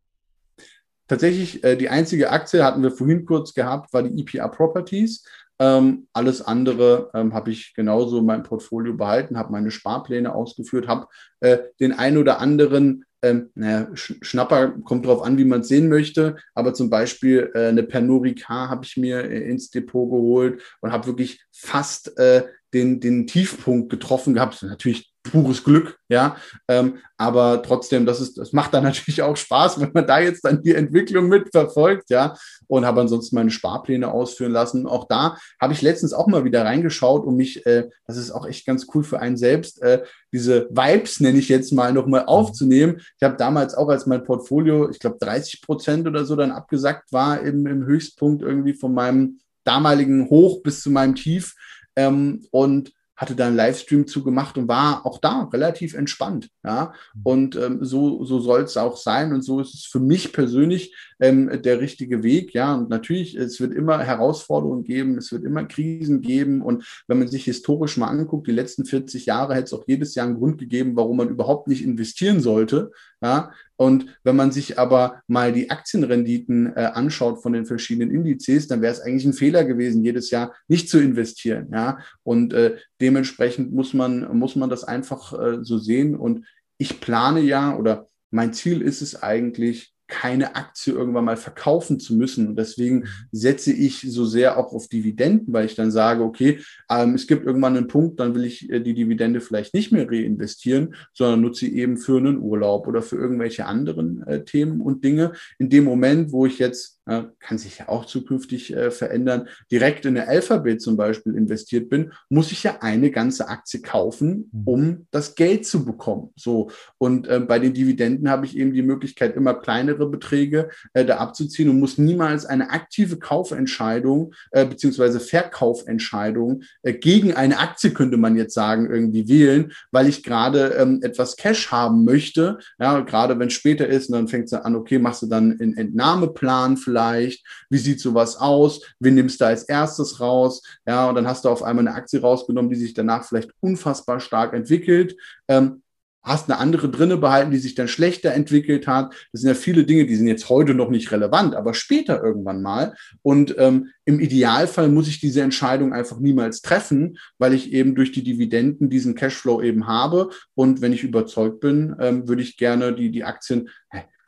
Tatsächlich, 1.08 1.62
äh, 1.62 1.76
die 1.76 1.90
einzige 1.90 2.30
Aktie 2.30 2.64
hatten 2.64 2.82
wir 2.82 2.90
vorhin 2.90 3.26
kurz 3.26 3.52
gehabt, 3.52 3.92
war 3.92 4.02
die 4.02 4.22
EPR 4.22 4.48
Properties. 4.48 5.24
Ähm, 5.58 6.08
alles 6.12 6.40
andere 6.40 7.10
ähm, 7.12 7.34
habe 7.34 7.50
ich 7.50 7.74
genauso 7.74 8.18
in 8.18 8.26
meinem 8.26 8.42
Portfolio 8.42 8.94
behalten, 8.94 9.36
habe 9.36 9.52
meine 9.52 9.70
Sparpläne 9.70 10.34
ausgeführt, 10.34 10.88
habe 10.88 11.06
äh, 11.40 11.58
den 11.80 11.92
ein 11.92 12.16
oder 12.16 12.40
anderen 12.40 13.04
ähm, 13.22 13.50
naja, 13.54 13.88
Schnapper 13.94 14.70
kommt 14.84 15.06
drauf 15.06 15.22
an, 15.22 15.38
wie 15.38 15.44
man 15.44 15.60
es 15.60 15.68
sehen 15.68 15.88
möchte, 15.88 16.36
aber 16.54 16.74
zum 16.74 16.90
Beispiel 16.90 17.50
äh, 17.54 17.68
eine 17.68 17.84
Pernod 17.84 18.36
K 18.36 18.68
habe 18.68 18.84
ich 18.84 18.96
mir 18.96 19.22
äh, 19.30 19.48
ins 19.48 19.70
Depot 19.70 20.10
geholt 20.10 20.62
und 20.80 20.92
habe 20.92 21.06
wirklich 21.06 21.40
fast 21.52 22.18
äh, 22.18 22.44
den, 22.74 23.00
den 23.00 23.26
Tiefpunkt 23.26 23.90
getroffen 23.90 24.34
gehabt. 24.34 24.62
Natürlich 24.62 25.11
pures 25.22 25.62
Glück, 25.62 25.98
ja. 26.08 26.36
Ähm, 26.68 26.98
aber 27.16 27.62
trotzdem, 27.62 28.06
das 28.06 28.20
ist, 28.20 28.38
das 28.38 28.52
macht 28.52 28.74
dann 28.74 28.82
natürlich 28.84 29.22
auch 29.22 29.36
Spaß, 29.36 29.80
wenn 29.80 29.92
man 29.92 30.06
da 30.06 30.20
jetzt 30.20 30.44
dann 30.44 30.62
die 30.62 30.74
Entwicklung 30.74 31.28
mitverfolgt, 31.28 32.10
ja. 32.10 32.34
Und 32.66 32.84
habe 32.84 33.02
ansonsten 33.02 33.36
meine 33.36 33.50
Sparpläne 33.50 34.10
ausführen 34.10 34.52
lassen. 34.52 34.86
Auch 34.86 35.06
da 35.08 35.36
habe 35.60 35.72
ich 35.72 35.82
letztens 35.82 36.12
auch 36.12 36.26
mal 36.26 36.44
wieder 36.44 36.64
reingeschaut, 36.64 37.24
um 37.24 37.36
mich, 37.36 37.64
äh, 37.66 37.88
das 38.06 38.16
ist 38.16 38.30
auch 38.30 38.46
echt 38.46 38.66
ganz 38.66 38.86
cool 38.94 39.04
für 39.04 39.20
einen 39.20 39.36
selbst, 39.36 39.82
äh, 39.82 40.02
diese 40.32 40.68
Vibes, 40.70 41.20
nenne 41.20 41.38
ich 41.38 41.48
jetzt 41.48 41.72
mal, 41.72 41.92
nochmal 41.92 42.24
aufzunehmen. 42.26 43.00
Ich 43.18 43.22
habe 43.22 43.36
damals 43.36 43.74
auch, 43.74 43.88
als 43.88 44.06
mein 44.06 44.24
Portfolio, 44.24 44.90
ich 44.90 44.98
glaube 44.98 45.18
30 45.20 45.62
Prozent 45.62 46.06
oder 46.06 46.24
so 46.24 46.36
dann 46.36 46.50
abgesackt 46.50 47.12
war, 47.12 47.40
im, 47.40 47.66
im 47.66 47.84
Höchstpunkt 47.84 48.42
irgendwie 48.42 48.74
von 48.74 48.94
meinem 48.94 49.38
damaligen 49.64 50.28
Hoch 50.30 50.62
bis 50.62 50.80
zu 50.80 50.90
meinem 50.90 51.14
Tief. 51.14 51.54
Ähm, 51.94 52.46
und 52.50 52.92
hatte 53.16 53.36
da 53.36 53.46
einen 53.46 53.56
Livestream 53.56 54.06
zugemacht 54.06 54.56
und 54.58 54.68
war 54.68 55.04
auch 55.06 55.18
da 55.18 55.48
relativ 55.52 55.94
entspannt. 55.94 56.48
Ja? 56.64 56.92
Mhm. 57.14 57.20
Und 57.22 57.56
ähm, 57.56 57.84
so, 57.84 58.24
so 58.24 58.40
soll 58.40 58.62
es 58.62 58.76
auch 58.76 58.96
sein. 58.96 59.32
Und 59.32 59.42
so 59.42 59.60
ist 59.60 59.74
es 59.74 59.84
für 59.84 60.00
mich 60.00 60.32
persönlich 60.32 60.94
ähm, 61.20 61.62
der 61.62 61.80
richtige 61.80 62.22
Weg. 62.22 62.54
Ja, 62.54 62.74
und 62.74 62.88
natürlich, 62.88 63.36
es 63.36 63.60
wird 63.60 63.72
immer 63.72 64.00
Herausforderungen 64.00 64.84
geben, 64.84 65.18
es 65.18 65.30
wird 65.30 65.44
immer 65.44 65.64
Krisen 65.64 66.20
geben. 66.20 66.62
Und 66.62 66.84
wenn 67.06 67.18
man 67.18 67.28
sich 67.28 67.44
historisch 67.44 67.96
mal 67.96 68.08
anguckt, 68.08 68.46
die 68.46 68.52
letzten 68.52 68.84
40 68.84 69.26
Jahre 69.26 69.54
hätte 69.54 69.64
es 69.64 69.72
auch 69.74 69.84
jedes 69.86 70.14
Jahr 70.14 70.26
einen 70.26 70.38
Grund 70.38 70.58
gegeben, 70.58 70.96
warum 70.96 71.18
man 71.18 71.28
überhaupt 71.28 71.68
nicht 71.68 71.84
investieren 71.84 72.40
sollte. 72.40 72.90
Ja, 73.22 73.52
und 73.76 74.18
wenn 74.24 74.34
man 74.34 74.50
sich 74.50 74.78
aber 74.78 75.22
mal 75.28 75.52
die 75.52 75.70
Aktienrenditen 75.70 76.74
äh, 76.74 76.90
anschaut 76.92 77.40
von 77.40 77.52
den 77.52 77.66
verschiedenen 77.66 78.10
Indizes, 78.10 78.66
dann 78.66 78.82
wäre 78.82 78.92
es 78.92 79.00
eigentlich 79.00 79.24
ein 79.24 79.32
Fehler 79.32 79.64
gewesen, 79.64 80.04
jedes 80.04 80.30
Jahr 80.30 80.52
nicht 80.66 80.88
zu 80.88 80.98
investieren. 80.98 81.68
Ja, 81.72 81.98
und 82.24 82.52
äh, 82.52 82.78
dementsprechend 83.00 83.72
muss 83.72 83.94
man, 83.94 84.36
muss 84.36 84.56
man 84.56 84.70
das 84.70 84.82
einfach 84.82 85.32
äh, 85.32 85.58
so 85.62 85.78
sehen. 85.78 86.16
Und 86.16 86.46
ich 86.78 87.00
plane 87.00 87.40
ja 87.40 87.76
oder 87.76 88.08
mein 88.32 88.52
Ziel 88.52 88.82
ist 88.82 89.02
es 89.02 89.22
eigentlich, 89.22 89.91
keine 90.12 90.56
Aktie 90.56 90.92
irgendwann 90.92 91.24
mal 91.24 91.38
verkaufen 91.38 91.98
zu 91.98 92.14
müssen. 92.14 92.46
Und 92.46 92.56
deswegen 92.56 92.96
mhm. 92.96 93.06
setze 93.32 93.72
ich 93.72 94.02
so 94.02 94.26
sehr 94.26 94.58
auch 94.58 94.74
auf 94.74 94.88
Dividenden, 94.88 95.52
weil 95.54 95.64
ich 95.64 95.74
dann 95.74 95.90
sage, 95.90 96.22
okay, 96.22 96.60
ähm, 96.90 97.14
es 97.14 97.26
gibt 97.26 97.46
irgendwann 97.46 97.76
einen 97.76 97.88
Punkt, 97.88 98.20
dann 98.20 98.34
will 98.34 98.44
ich 98.44 98.70
äh, 98.70 98.80
die 98.80 98.92
Dividende 98.92 99.40
vielleicht 99.40 99.72
nicht 99.72 99.90
mehr 99.90 100.08
reinvestieren, 100.08 100.94
sondern 101.14 101.40
nutze 101.40 101.60
sie 101.60 101.78
eben 101.78 101.96
für 101.96 102.18
einen 102.18 102.40
Urlaub 102.40 102.86
oder 102.86 103.00
für 103.00 103.16
irgendwelche 103.16 103.64
anderen 103.64 104.22
äh, 104.26 104.44
Themen 104.44 104.82
und 104.82 105.02
Dinge. 105.02 105.32
In 105.58 105.70
dem 105.70 105.84
Moment, 105.84 106.30
wo 106.30 106.44
ich 106.44 106.58
jetzt 106.58 107.00
kann 107.04 107.58
sich 107.58 107.78
ja 107.78 107.88
auch 107.88 108.06
zukünftig 108.06 108.74
äh, 108.74 108.90
verändern, 108.92 109.48
direkt 109.72 110.04
in 110.04 110.16
eine 110.16 110.28
Alphabet 110.28 110.80
zum 110.80 110.96
Beispiel 110.96 111.34
investiert 111.34 111.90
bin, 111.90 112.12
muss 112.28 112.52
ich 112.52 112.62
ja 112.62 112.78
eine 112.80 113.10
ganze 113.10 113.48
Aktie 113.48 113.80
kaufen, 113.80 114.50
mhm. 114.52 114.62
um 114.64 115.06
das 115.10 115.34
Geld 115.34 115.66
zu 115.66 115.84
bekommen. 115.84 116.30
So. 116.36 116.70
Und 116.98 117.26
äh, 117.26 117.40
bei 117.40 117.58
den 117.58 117.74
Dividenden 117.74 118.30
habe 118.30 118.46
ich 118.46 118.56
eben 118.56 118.72
die 118.72 118.82
Möglichkeit, 118.82 119.34
immer 119.34 119.54
kleinere 119.54 120.08
Beträge 120.08 120.70
äh, 120.92 121.04
da 121.04 121.16
abzuziehen 121.16 121.68
und 121.68 121.80
muss 121.80 121.98
niemals 121.98 122.46
eine 122.46 122.70
aktive 122.70 123.18
Kaufentscheidung 123.18 124.32
äh, 124.52 124.64
beziehungsweise 124.64 125.18
Verkaufentscheidung 125.18 126.62
äh, 126.82 126.92
gegen 126.92 127.34
eine 127.34 127.58
Aktie, 127.58 127.90
könnte 127.90 128.16
man 128.16 128.36
jetzt 128.36 128.54
sagen, 128.54 128.88
irgendwie 128.88 129.28
wählen, 129.28 129.72
weil 129.90 130.06
ich 130.08 130.22
gerade 130.22 130.74
ähm, 130.78 131.00
etwas 131.02 131.36
Cash 131.36 131.72
haben 131.72 132.04
möchte. 132.04 132.58
Ja, 132.78 133.00
gerade 133.00 133.38
wenn 133.40 133.48
es 133.48 133.54
später 133.54 133.88
ist, 133.88 134.08
und 134.08 134.14
dann 134.14 134.28
fängt 134.28 134.44
es 134.44 134.52
an, 134.52 134.76
okay, 134.76 135.00
machst 135.00 135.22
du 135.22 135.26
dann 135.26 135.58
einen 135.60 135.76
Entnahmeplan 135.76 136.76
vielleicht 136.76 136.91
vielleicht? 136.92 137.44
Wie 137.70 137.78
sieht 137.78 138.00
sowas 138.00 138.36
aus? 138.36 138.82
Wen 139.00 139.14
nimmst 139.14 139.40
du 139.40 139.46
als 139.46 139.64
erstes 139.64 140.20
raus? 140.20 140.62
Ja, 140.86 141.08
und 141.08 141.14
dann 141.14 141.26
hast 141.26 141.44
du 141.44 141.48
auf 141.48 141.62
einmal 141.62 141.86
eine 141.86 141.96
Aktie 141.96 142.20
rausgenommen, 142.20 142.70
die 142.70 142.76
sich 142.76 142.92
danach 142.92 143.24
vielleicht 143.24 143.50
unfassbar 143.60 144.20
stark 144.20 144.52
entwickelt. 144.52 145.16
Ähm, 145.48 145.82
hast 146.22 146.48
eine 146.48 146.60
andere 146.60 146.88
drinne 146.88 147.16
behalten, 147.16 147.50
die 147.50 147.58
sich 147.58 147.74
dann 147.74 147.88
schlechter 147.88 148.32
entwickelt 148.32 148.86
hat. 148.86 149.12
Das 149.32 149.40
sind 149.40 149.48
ja 149.48 149.54
viele 149.54 149.84
Dinge, 149.84 150.06
die 150.06 150.14
sind 150.14 150.28
jetzt 150.28 150.48
heute 150.48 150.72
noch 150.72 150.88
nicht 150.88 151.10
relevant, 151.10 151.56
aber 151.56 151.74
später 151.74 152.22
irgendwann 152.22 152.62
mal. 152.62 152.94
Und 153.22 153.56
ähm, 153.58 153.88
im 154.04 154.20
Idealfall 154.20 154.88
muss 154.88 155.08
ich 155.08 155.18
diese 155.18 155.42
Entscheidung 155.42 155.92
einfach 155.92 156.20
niemals 156.20 156.60
treffen, 156.62 157.18
weil 157.38 157.54
ich 157.54 157.72
eben 157.72 157.96
durch 157.96 158.12
die 158.12 158.22
Dividenden 158.22 158.88
diesen 158.88 159.16
Cashflow 159.16 159.62
eben 159.62 159.88
habe. 159.88 160.30
Und 160.54 160.80
wenn 160.80 160.92
ich 160.92 161.02
überzeugt 161.02 161.58
bin, 161.58 161.96
ähm, 161.98 162.28
würde 162.28 162.42
ich 162.42 162.56
gerne 162.56 162.94
die, 162.94 163.10
die 163.10 163.24
Aktien, 163.24 163.68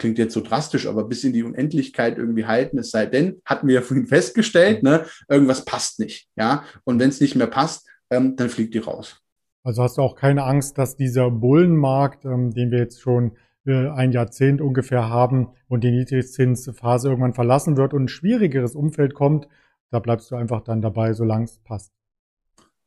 klingt 0.04 0.18
jetzt 0.18 0.34
so 0.34 0.42
drastisch, 0.42 0.86
aber 0.86 1.04
bis 1.04 1.24
in 1.24 1.32
die 1.32 1.42
Unendlichkeit 1.42 2.18
irgendwie 2.18 2.44
halten, 2.44 2.76
es 2.76 2.90
sei 2.90 3.06
denn, 3.06 3.40
hatten 3.46 3.68
wir 3.68 3.76
ja 3.76 3.80
vorhin 3.80 4.06
festgestellt, 4.06 4.82
ne, 4.82 5.06
irgendwas 5.30 5.64
passt 5.64 5.98
nicht. 5.98 6.28
Ja, 6.36 6.64
und 6.84 7.00
wenn 7.00 7.08
es 7.08 7.22
nicht 7.22 7.36
mehr 7.36 7.46
passt, 7.46 7.88
ähm, 8.10 8.36
dann 8.36 8.50
fliegt 8.50 8.74
die 8.74 8.80
raus. 8.80 9.22
Also 9.62 9.82
hast 9.82 9.96
du 9.96 10.02
auch 10.02 10.14
keine 10.14 10.44
Angst, 10.44 10.76
dass 10.76 10.98
dieser 10.98 11.30
Bullenmarkt, 11.30 12.26
ähm, 12.26 12.52
den 12.52 12.70
wir 12.70 12.80
jetzt 12.80 13.00
schon 13.00 13.38
äh, 13.64 13.88
ein 13.88 14.12
Jahrzehnt 14.12 14.60
ungefähr 14.60 15.08
haben 15.08 15.48
und 15.68 15.84
die 15.84 15.90
Niedrigzinsphase 15.90 17.08
irgendwann 17.08 17.32
verlassen 17.32 17.78
wird 17.78 17.94
und 17.94 18.04
ein 18.04 18.08
schwierigeres 18.08 18.74
Umfeld 18.74 19.14
kommt, 19.14 19.48
da 19.90 20.00
bleibst 20.00 20.30
du 20.30 20.36
einfach 20.36 20.60
dann 20.60 20.82
dabei, 20.82 21.14
solange 21.14 21.44
es 21.44 21.60
passt. 21.60 21.94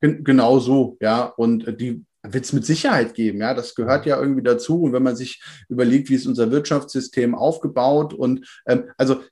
Genau 0.00 0.60
so, 0.60 0.96
ja. 1.00 1.24
Und 1.24 1.80
die 1.80 2.04
wird 2.22 2.44
es 2.44 2.52
mit 2.52 2.66
Sicherheit 2.66 3.14
geben, 3.14 3.40
ja. 3.40 3.54
Das 3.54 3.74
gehört 3.74 4.06
ja 4.06 4.20
irgendwie 4.20 4.42
dazu. 4.42 4.82
Und 4.82 4.92
wenn 4.92 5.02
man 5.02 5.16
sich 5.16 5.42
überlegt, 5.68 6.10
wie 6.10 6.14
ist 6.14 6.26
unser 6.26 6.50
Wirtschaftssystem 6.50 7.34
aufgebaut 7.34 8.14
und 8.14 8.46
ähm, 8.66 8.84
also 8.96 9.22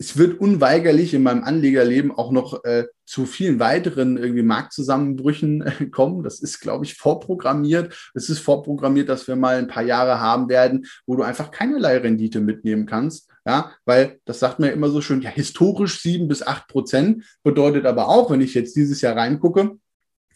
es 0.00 0.16
wird 0.16 0.40
unweigerlich 0.40 1.12
in 1.12 1.22
meinem 1.22 1.44
Anlegerleben 1.44 2.10
auch 2.10 2.32
noch 2.32 2.64
äh, 2.64 2.86
zu 3.04 3.26
vielen 3.26 3.60
weiteren 3.60 4.16
irgendwie 4.16 4.42
Marktzusammenbrüchen 4.42 5.60
äh, 5.60 5.86
kommen. 5.90 6.22
Das 6.22 6.40
ist, 6.40 6.60
glaube 6.60 6.86
ich, 6.86 6.94
vorprogrammiert. 6.94 8.10
Es 8.14 8.30
ist 8.30 8.38
vorprogrammiert, 8.38 9.10
dass 9.10 9.28
wir 9.28 9.36
mal 9.36 9.56
ein 9.56 9.68
paar 9.68 9.82
Jahre 9.82 10.18
haben 10.18 10.48
werden, 10.48 10.86
wo 11.06 11.16
du 11.16 11.22
einfach 11.22 11.50
keinerlei 11.50 11.98
Rendite 11.98 12.40
mitnehmen 12.40 12.86
kannst. 12.86 13.28
Ja, 13.46 13.72
weil 13.84 14.20
das 14.24 14.38
sagt 14.38 14.58
man 14.58 14.70
ja 14.70 14.74
immer 14.74 14.88
so 14.88 15.02
schön, 15.02 15.20
ja, 15.20 15.30
historisch 15.30 16.00
sieben 16.00 16.28
bis 16.28 16.42
acht 16.42 16.66
Prozent 16.68 17.24
bedeutet 17.42 17.84
aber 17.84 18.08
auch, 18.08 18.30
wenn 18.30 18.40
ich 18.40 18.54
jetzt 18.54 18.76
dieses 18.76 19.02
Jahr 19.02 19.16
reingucke, 19.16 19.76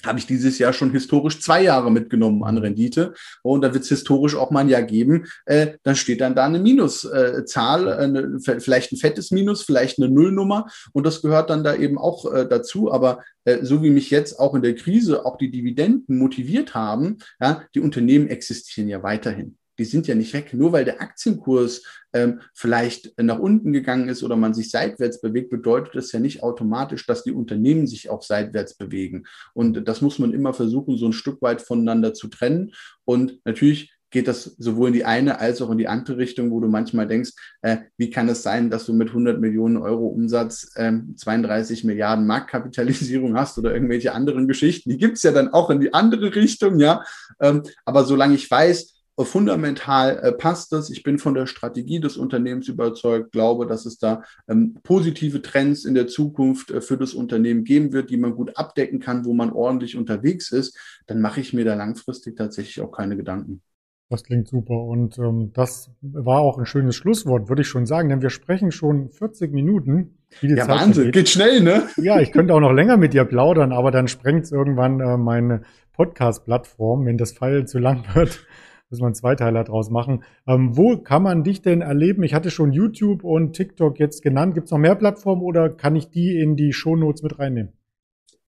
habe 0.06 0.18
ich 0.18 0.26
dieses 0.26 0.58
Jahr 0.58 0.72
schon 0.72 0.90
historisch 0.92 1.40
zwei 1.40 1.62
Jahre 1.62 1.90
mitgenommen 1.90 2.44
an 2.44 2.58
Rendite. 2.58 3.14
Und 3.42 3.62
da 3.62 3.72
wird 3.72 3.84
es 3.84 3.88
historisch 3.88 4.34
auch 4.36 4.50
mal 4.50 4.60
ein 4.60 4.68
Jahr 4.68 4.82
geben. 4.82 5.26
Äh, 5.46 5.78
dann 5.82 5.96
steht 5.96 6.20
dann 6.20 6.34
da 6.34 6.44
eine 6.44 6.58
Minuszahl, 6.58 7.88
äh, 7.88 7.92
eine, 7.92 8.38
vielleicht 8.40 8.92
ein 8.92 8.96
fettes 8.96 9.30
Minus, 9.30 9.62
vielleicht 9.62 9.98
eine 9.98 10.08
Nullnummer. 10.08 10.66
Und 10.92 11.06
das 11.06 11.22
gehört 11.22 11.50
dann 11.50 11.64
da 11.64 11.74
eben 11.74 11.98
auch 11.98 12.32
äh, 12.32 12.46
dazu. 12.48 12.92
Aber 12.92 13.22
äh, 13.44 13.64
so 13.64 13.82
wie 13.82 13.90
mich 13.90 14.10
jetzt 14.10 14.38
auch 14.38 14.54
in 14.54 14.62
der 14.62 14.74
Krise 14.74 15.24
auch 15.26 15.36
die 15.36 15.50
Dividenden 15.50 16.18
motiviert 16.18 16.74
haben, 16.74 17.18
ja, 17.40 17.62
die 17.74 17.80
Unternehmen 17.80 18.28
existieren 18.28 18.88
ja 18.88 19.02
weiterhin 19.02 19.56
die 19.78 19.84
sind 19.84 20.06
ja 20.06 20.14
nicht 20.14 20.32
weg. 20.32 20.54
Nur 20.54 20.72
weil 20.72 20.84
der 20.84 21.00
Aktienkurs 21.00 21.82
ähm, 22.12 22.40
vielleicht 22.52 23.12
nach 23.20 23.38
unten 23.38 23.72
gegangen 23.72 24.08
ist 24.08 24.22
oder 24.22 24.36
man 24.36 24.54
sich 24.54 24.70
seitwärts 24.70 25.20
bewegt, 25.20 25.50
bedeutet 25.50 25.94
das 25.94 26.12
ja 26.12 26.20
nicht 26.20 26.42
automatisch, 26.42 27.06
dass 27.06 27.24
die 27.24 27.32
Unternehmen 27.32 27.86
sich 27.86 28.10
auch 28.10 28.22
seitwärts 28.22 28.74
bewegen. 28.74 29.24
Und 29.52 29.86
das 29.88 30.00
muss 30.00 30.18
man 30.18 30.32
immer 30.32 30.54
versuchen, 30.54 30.96
so 30.96 31.06
ein 31.06 31.12
Stück 31.12 31.42
weit 31.42 31.60
voneinander 31.60 32.14
zu 32.14 32.28
trennen. 32.28 32.72
Und 33.04 33.40
natürlich 33.44 33.94
geht 34.14 34.28
das 34.28 34.44
sowohl 34.58 34.88
in 34.88 34.94
die 34.94 35.04
eine 35.04 35.40
als 35.40 35.60
auch 35.60 35.70
in 35.70 35.78
die 35.78 35.88
andere 35.88 36.18
Richtung, 36.18 36.52
wo 36.52 36.60
du 36.60 36.68
manchmal 36.68 37.08
denkst, 37.08 37.32
äh, 37.62 37.78
wie 37.96 38.10
kann 38.10 38.28
es 38.28 38.44
sein, 38.44 38.70
dass 38.70 38.86
du 38.86 38.92
mit 38.92 39.08
100 39.08 39.40
Millionen 39.40 39.76
Euro 39.76 40.06
Umsatz 40.06 40.70
ähm, 40.76 41.16
32 41.16 41.82
Milliarden 41.82 42.24
Marktkapitalisierung 42.24 43.36
hast 43.36 43.58
oder 43.58 43.74
irgendwelche 43.74 44.12
anderen 44.12 44.46
Geschichten. 44.46 44.90
Die 44.90 44.98
gibt 44.98 45.16
es 45.16 45.24
ja 45.24 45.32
dann 45.32 45.48
auch 45.48 45.68
in 45.68 45.80
die 45.80 45.92
andere 45.92 46.32
Richtung, 46.32 46.78
ja. 46.78 47.02
Ähm, 47.40 47.64
aber 47.84 48.04
solange 48.04 48.36
ich 48.36 48.48
weiß, 48.48 48.93
fundamental 49.22 50.18
äh, 50.18 50.32
passt 50.32 50.72
das. 50.72 50.90
Ich 50.90 51.04
bin 51.04 51.18
von 51.18 51.34
der 51.34 51.46
Strategie 51.46 52.00
des 52.00 52.16
Unternehmens 52.16 52.66
überzeugt, 52.66 53.30
glaube, 53.30 53.66
dass 53.66 53.86
es 53.86 53.98
da 53.98 54.24
ähm, 54.48 54.76
positive 54.82 55.40
Trends 55.40 55.84
in 55.84 55.94
der 55.94 56.08
Zukunft 56.08 56.72
äh, 56.72 56.80
für 56.80 56.96
das 56.96 57.14
Unternehmen 57.14 57.62
geben 57.62 57.92
wird, 57.92 58.10
die 58.10 58.16
man 58.16 58.34
gut 58.34 58.56
abdecken 58.56 58.98
kann, 58.98 59.24
wo 59.24 59.32
man 59.32 59.52
ordentlich 59.52 59.96
unterwegs 59.96 60.50
ist. 60.50 60.76
Dann 61.06 61.20
mache 61.20 61.40
ich 61.40 61.52
mir 61.52 61.64
da 61.64 61.74
langfristig 61.74 62.36
tatsächlich 62.36 62.80
auch 62.80 62.90
keine 62.90 63.16
Gedanken. 63.16 63.62
Das 64.10 64.24
klingt 64.24 64.48
super 64.48 64.74
und 64.74 65.18
ähm, 65.18 65.52
das 65.54 65.90
war 66.02 66.40
auch 66.40 66.58
ein 66.58 66.66
schönes 66.66 66.94
Schlusswort, 66.94 67.48
würde 67.48 67.62
ich 67.62 67.68
schon 67.68 67.86
sagen, 67.86 68.10
denn 68.10 68.20
wir 68.20 68.30
sprechen 68.30 68.70
schon 68.70 69.10
40 69.10 69.52
Minuten. 69.52 70.18
ja, 70.42 70.56
Zeit 70.56 70.68
Wahnsinn, 70.68 70.92
vergeht. 70.94 71.14
geht 71.14 71.28
schnell, 71.30 71.62
ne? 71.62 71.88
Ja, 71.96 72.20
ich 72.20 72.30
könnte 72.30 72.52
auch 72.52 72.60
noch 72.60 72.72
länger 72.72 72.96
mit 72.96 73.14
dir 73.14 73.24
plaudern, 73.24 73.72
aber 73.72 73.90
dann 73.90 74.08
sprengt 74.08 74.44
es 74.44 74.52
irgendwann 74.52 75.00
äh, 75.00 75.16
meine 75.16 75.62
Podcast-Plattform, 75.94 77.06
wenn 77.06 77.16
das 77.16 77.32
Pfeil 77.32 77.66
zu 77.66 77.78
lang 77.78 78.04
wird 78.14 78.46
müssen 78.94 79.02
wir 79.02 79.06
einen 79.06 79.14
Zweiteiler 79.14 79.64
draus 79.64 79.90
machen. 79.90 80.24
Ähm, 80.46 80.76
wo 80.76 80.96
kann 80.98 81.22
man 81.22 81.44
dich 81.44 81.62
denn 81.62 81.80
erleben? 81.80 82.22
Ich 82.22 82.34
hatte 82.34 82.50
schon 82.50 82.72
YouTube 82.72 83.24
und 83.24 83.52
TikTok 83.54 83.98
jetzt 83.98 84.22
genannt. 84.22 84.54
Gibt 84.54 84.66
es 84.66 84.70
noch 84.70 84.78
mehr 84.78 84.94
Plattformen 84.94 85.42
oder 85.42 85.68
kann 85.68 85.96
ich 85.96 86.10
die 86.10 86.38
in 86.38 86.56
die 86.56 86.72
Shownotes 86.72 87.22
mit 87.22 87.38
reinnehmen? 87.38 87.72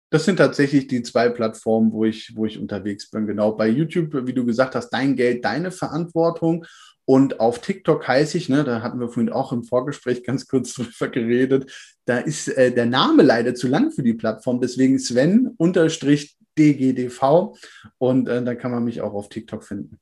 Das 0.10 0.26
sind 0.26 0.38
tatsächlich 0.38 0.88
die 0.88 1.04
zwei 1.04 1.30
Plattformen, 1.30 1.94
wo 1.94 2.04
ich, 2.04 2.34
wo 2.36 2.46
ich 2.46 2.60
unterwegs 2.60 3.10
bin. 3.10 3.28
Genau. 3.28 3.54
Bei 3.54 3.70
YouTube, 3.70 4.28
wie 4.28 4.34
du 4.34 4.46
gesagt 4.46 4.76
hast, 4.76 4.90
dein 4.90 5.16
Geld, 5.16 5.46
deine 5.46 5.72
Verantwortung. 5.72 6.66
Und 7.06 7.40
auf 7.40 7.60
TikTok 7.60 8.08
heiße 8.08 8.38
ich, 8.38 8.50
ne, 8.50 8.64
da 8.64 8.82
hatten 8.82 9.00
wir 9.00 9.10
vorhin 9.10 9.32
auch 9.32 9.54
im 9.54 9.64
Vorgespräch 9.64 10.24
ganz 10.24 10.48
kurz 10.48 10.74
drüber 10.76 11.10
geredet, 11.10 11.72
da 12.06 12.18
ist 12.18 12.48
äh, 12.50 12.74
der 12.74 12.86
Name 12.86 13.24
leider 13.24 13.56
zu 13.56 13.68
lang 13.68 13.92
für 13.92 14.04
die 14.04 14.14
Plattform. 14.14 14.60
Deswegen 14.60 15.00
Sven 15.00 15.54
unterstrich 15.58 16.38
DGDV 16.58 17.56
und 17.98 18.28
äh, 18.28 18.44
da 18.44 18.56
kann 18.56 18.72
man 18.72 18.84
mich 18.84 19.02
auch 19.02 19.14
auf 19.14 19.30
TikTok 19.30 19.64
finden. 19.64 20.00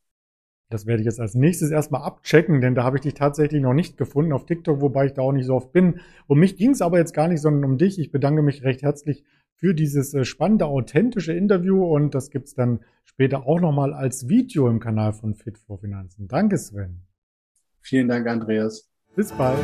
Das 0.70 0.86
werde 0.86 1.02
ich 1.02 1.06
jetzt 1.06 1.20
als 1.20 1.34
nächstes 1.34 1.72
erstmal 1.72 2.04
abchecken, 2.04 2.62
denn 2.62 2.76
da 2.76 2.84
habe 2.84 2.98
ich 2.98 3.02
dich 3.02 3.16
tatsächlich 3.16 3.60
noch 3.60 3.74
nicht 3.74 3.98
gefunden 3.98 4.32
auf 4.32 4.46
TikTok, 4.46 4.82
wobei 4.82 5.08
ich 5.08 5.14
da 5.14 5.24
auch 5.24 5.32
nicht 5.32 5.48
so 5.48 5.56
oft 5.56 5.72
bin. 5.72 6.00
Um 6.28 6.40
mich 6.40 6.58
ging 6.58 6.72
es 6.72 6.82
aber 6.82 7.00
jetzt 7.00 7.16
gar 7.16 7.28
nicht, 7.28 7.42
sondern 7.42 7.66
um 7.66 7.78
dich. 7.80 7.98
Ich 7.98 8.12
bedanke 8.12 8.44
mich 8.44 8.64
recht 8.64 8.84
herzlich 8.84 9.24
für 9.56 9.74
dieses 9.74 10.14
äh, 10.14 10.24
spannende, 10.24 10.68
authentische 10.68 11.34
Interview 11.34 11.84
und 11.84 12.14
das 12.14 12.30
gibt 12.30 12.48
es 12.48 12.54
dann 12.54 12.82
später 13.04 13.48
auch 13.48 13.60
nochmal 13.60 13.94
als 13.94 14.30
Video 14.30 14.70
im 14.70 14.80
Kanal 14.80 15.14
von 15.14 15.34
Fit 15.34 15.58
for 15.58 15.80
Finanzen. 15.80 16.28
Danke, 16.28 16.58
Sven. 16.58 17.02
Vielen 17.82 18.08
Dank, 18.08 18.28
Andreas. 18.28 18.92
Bis 19.16 19.32
bald. 19.32 19.58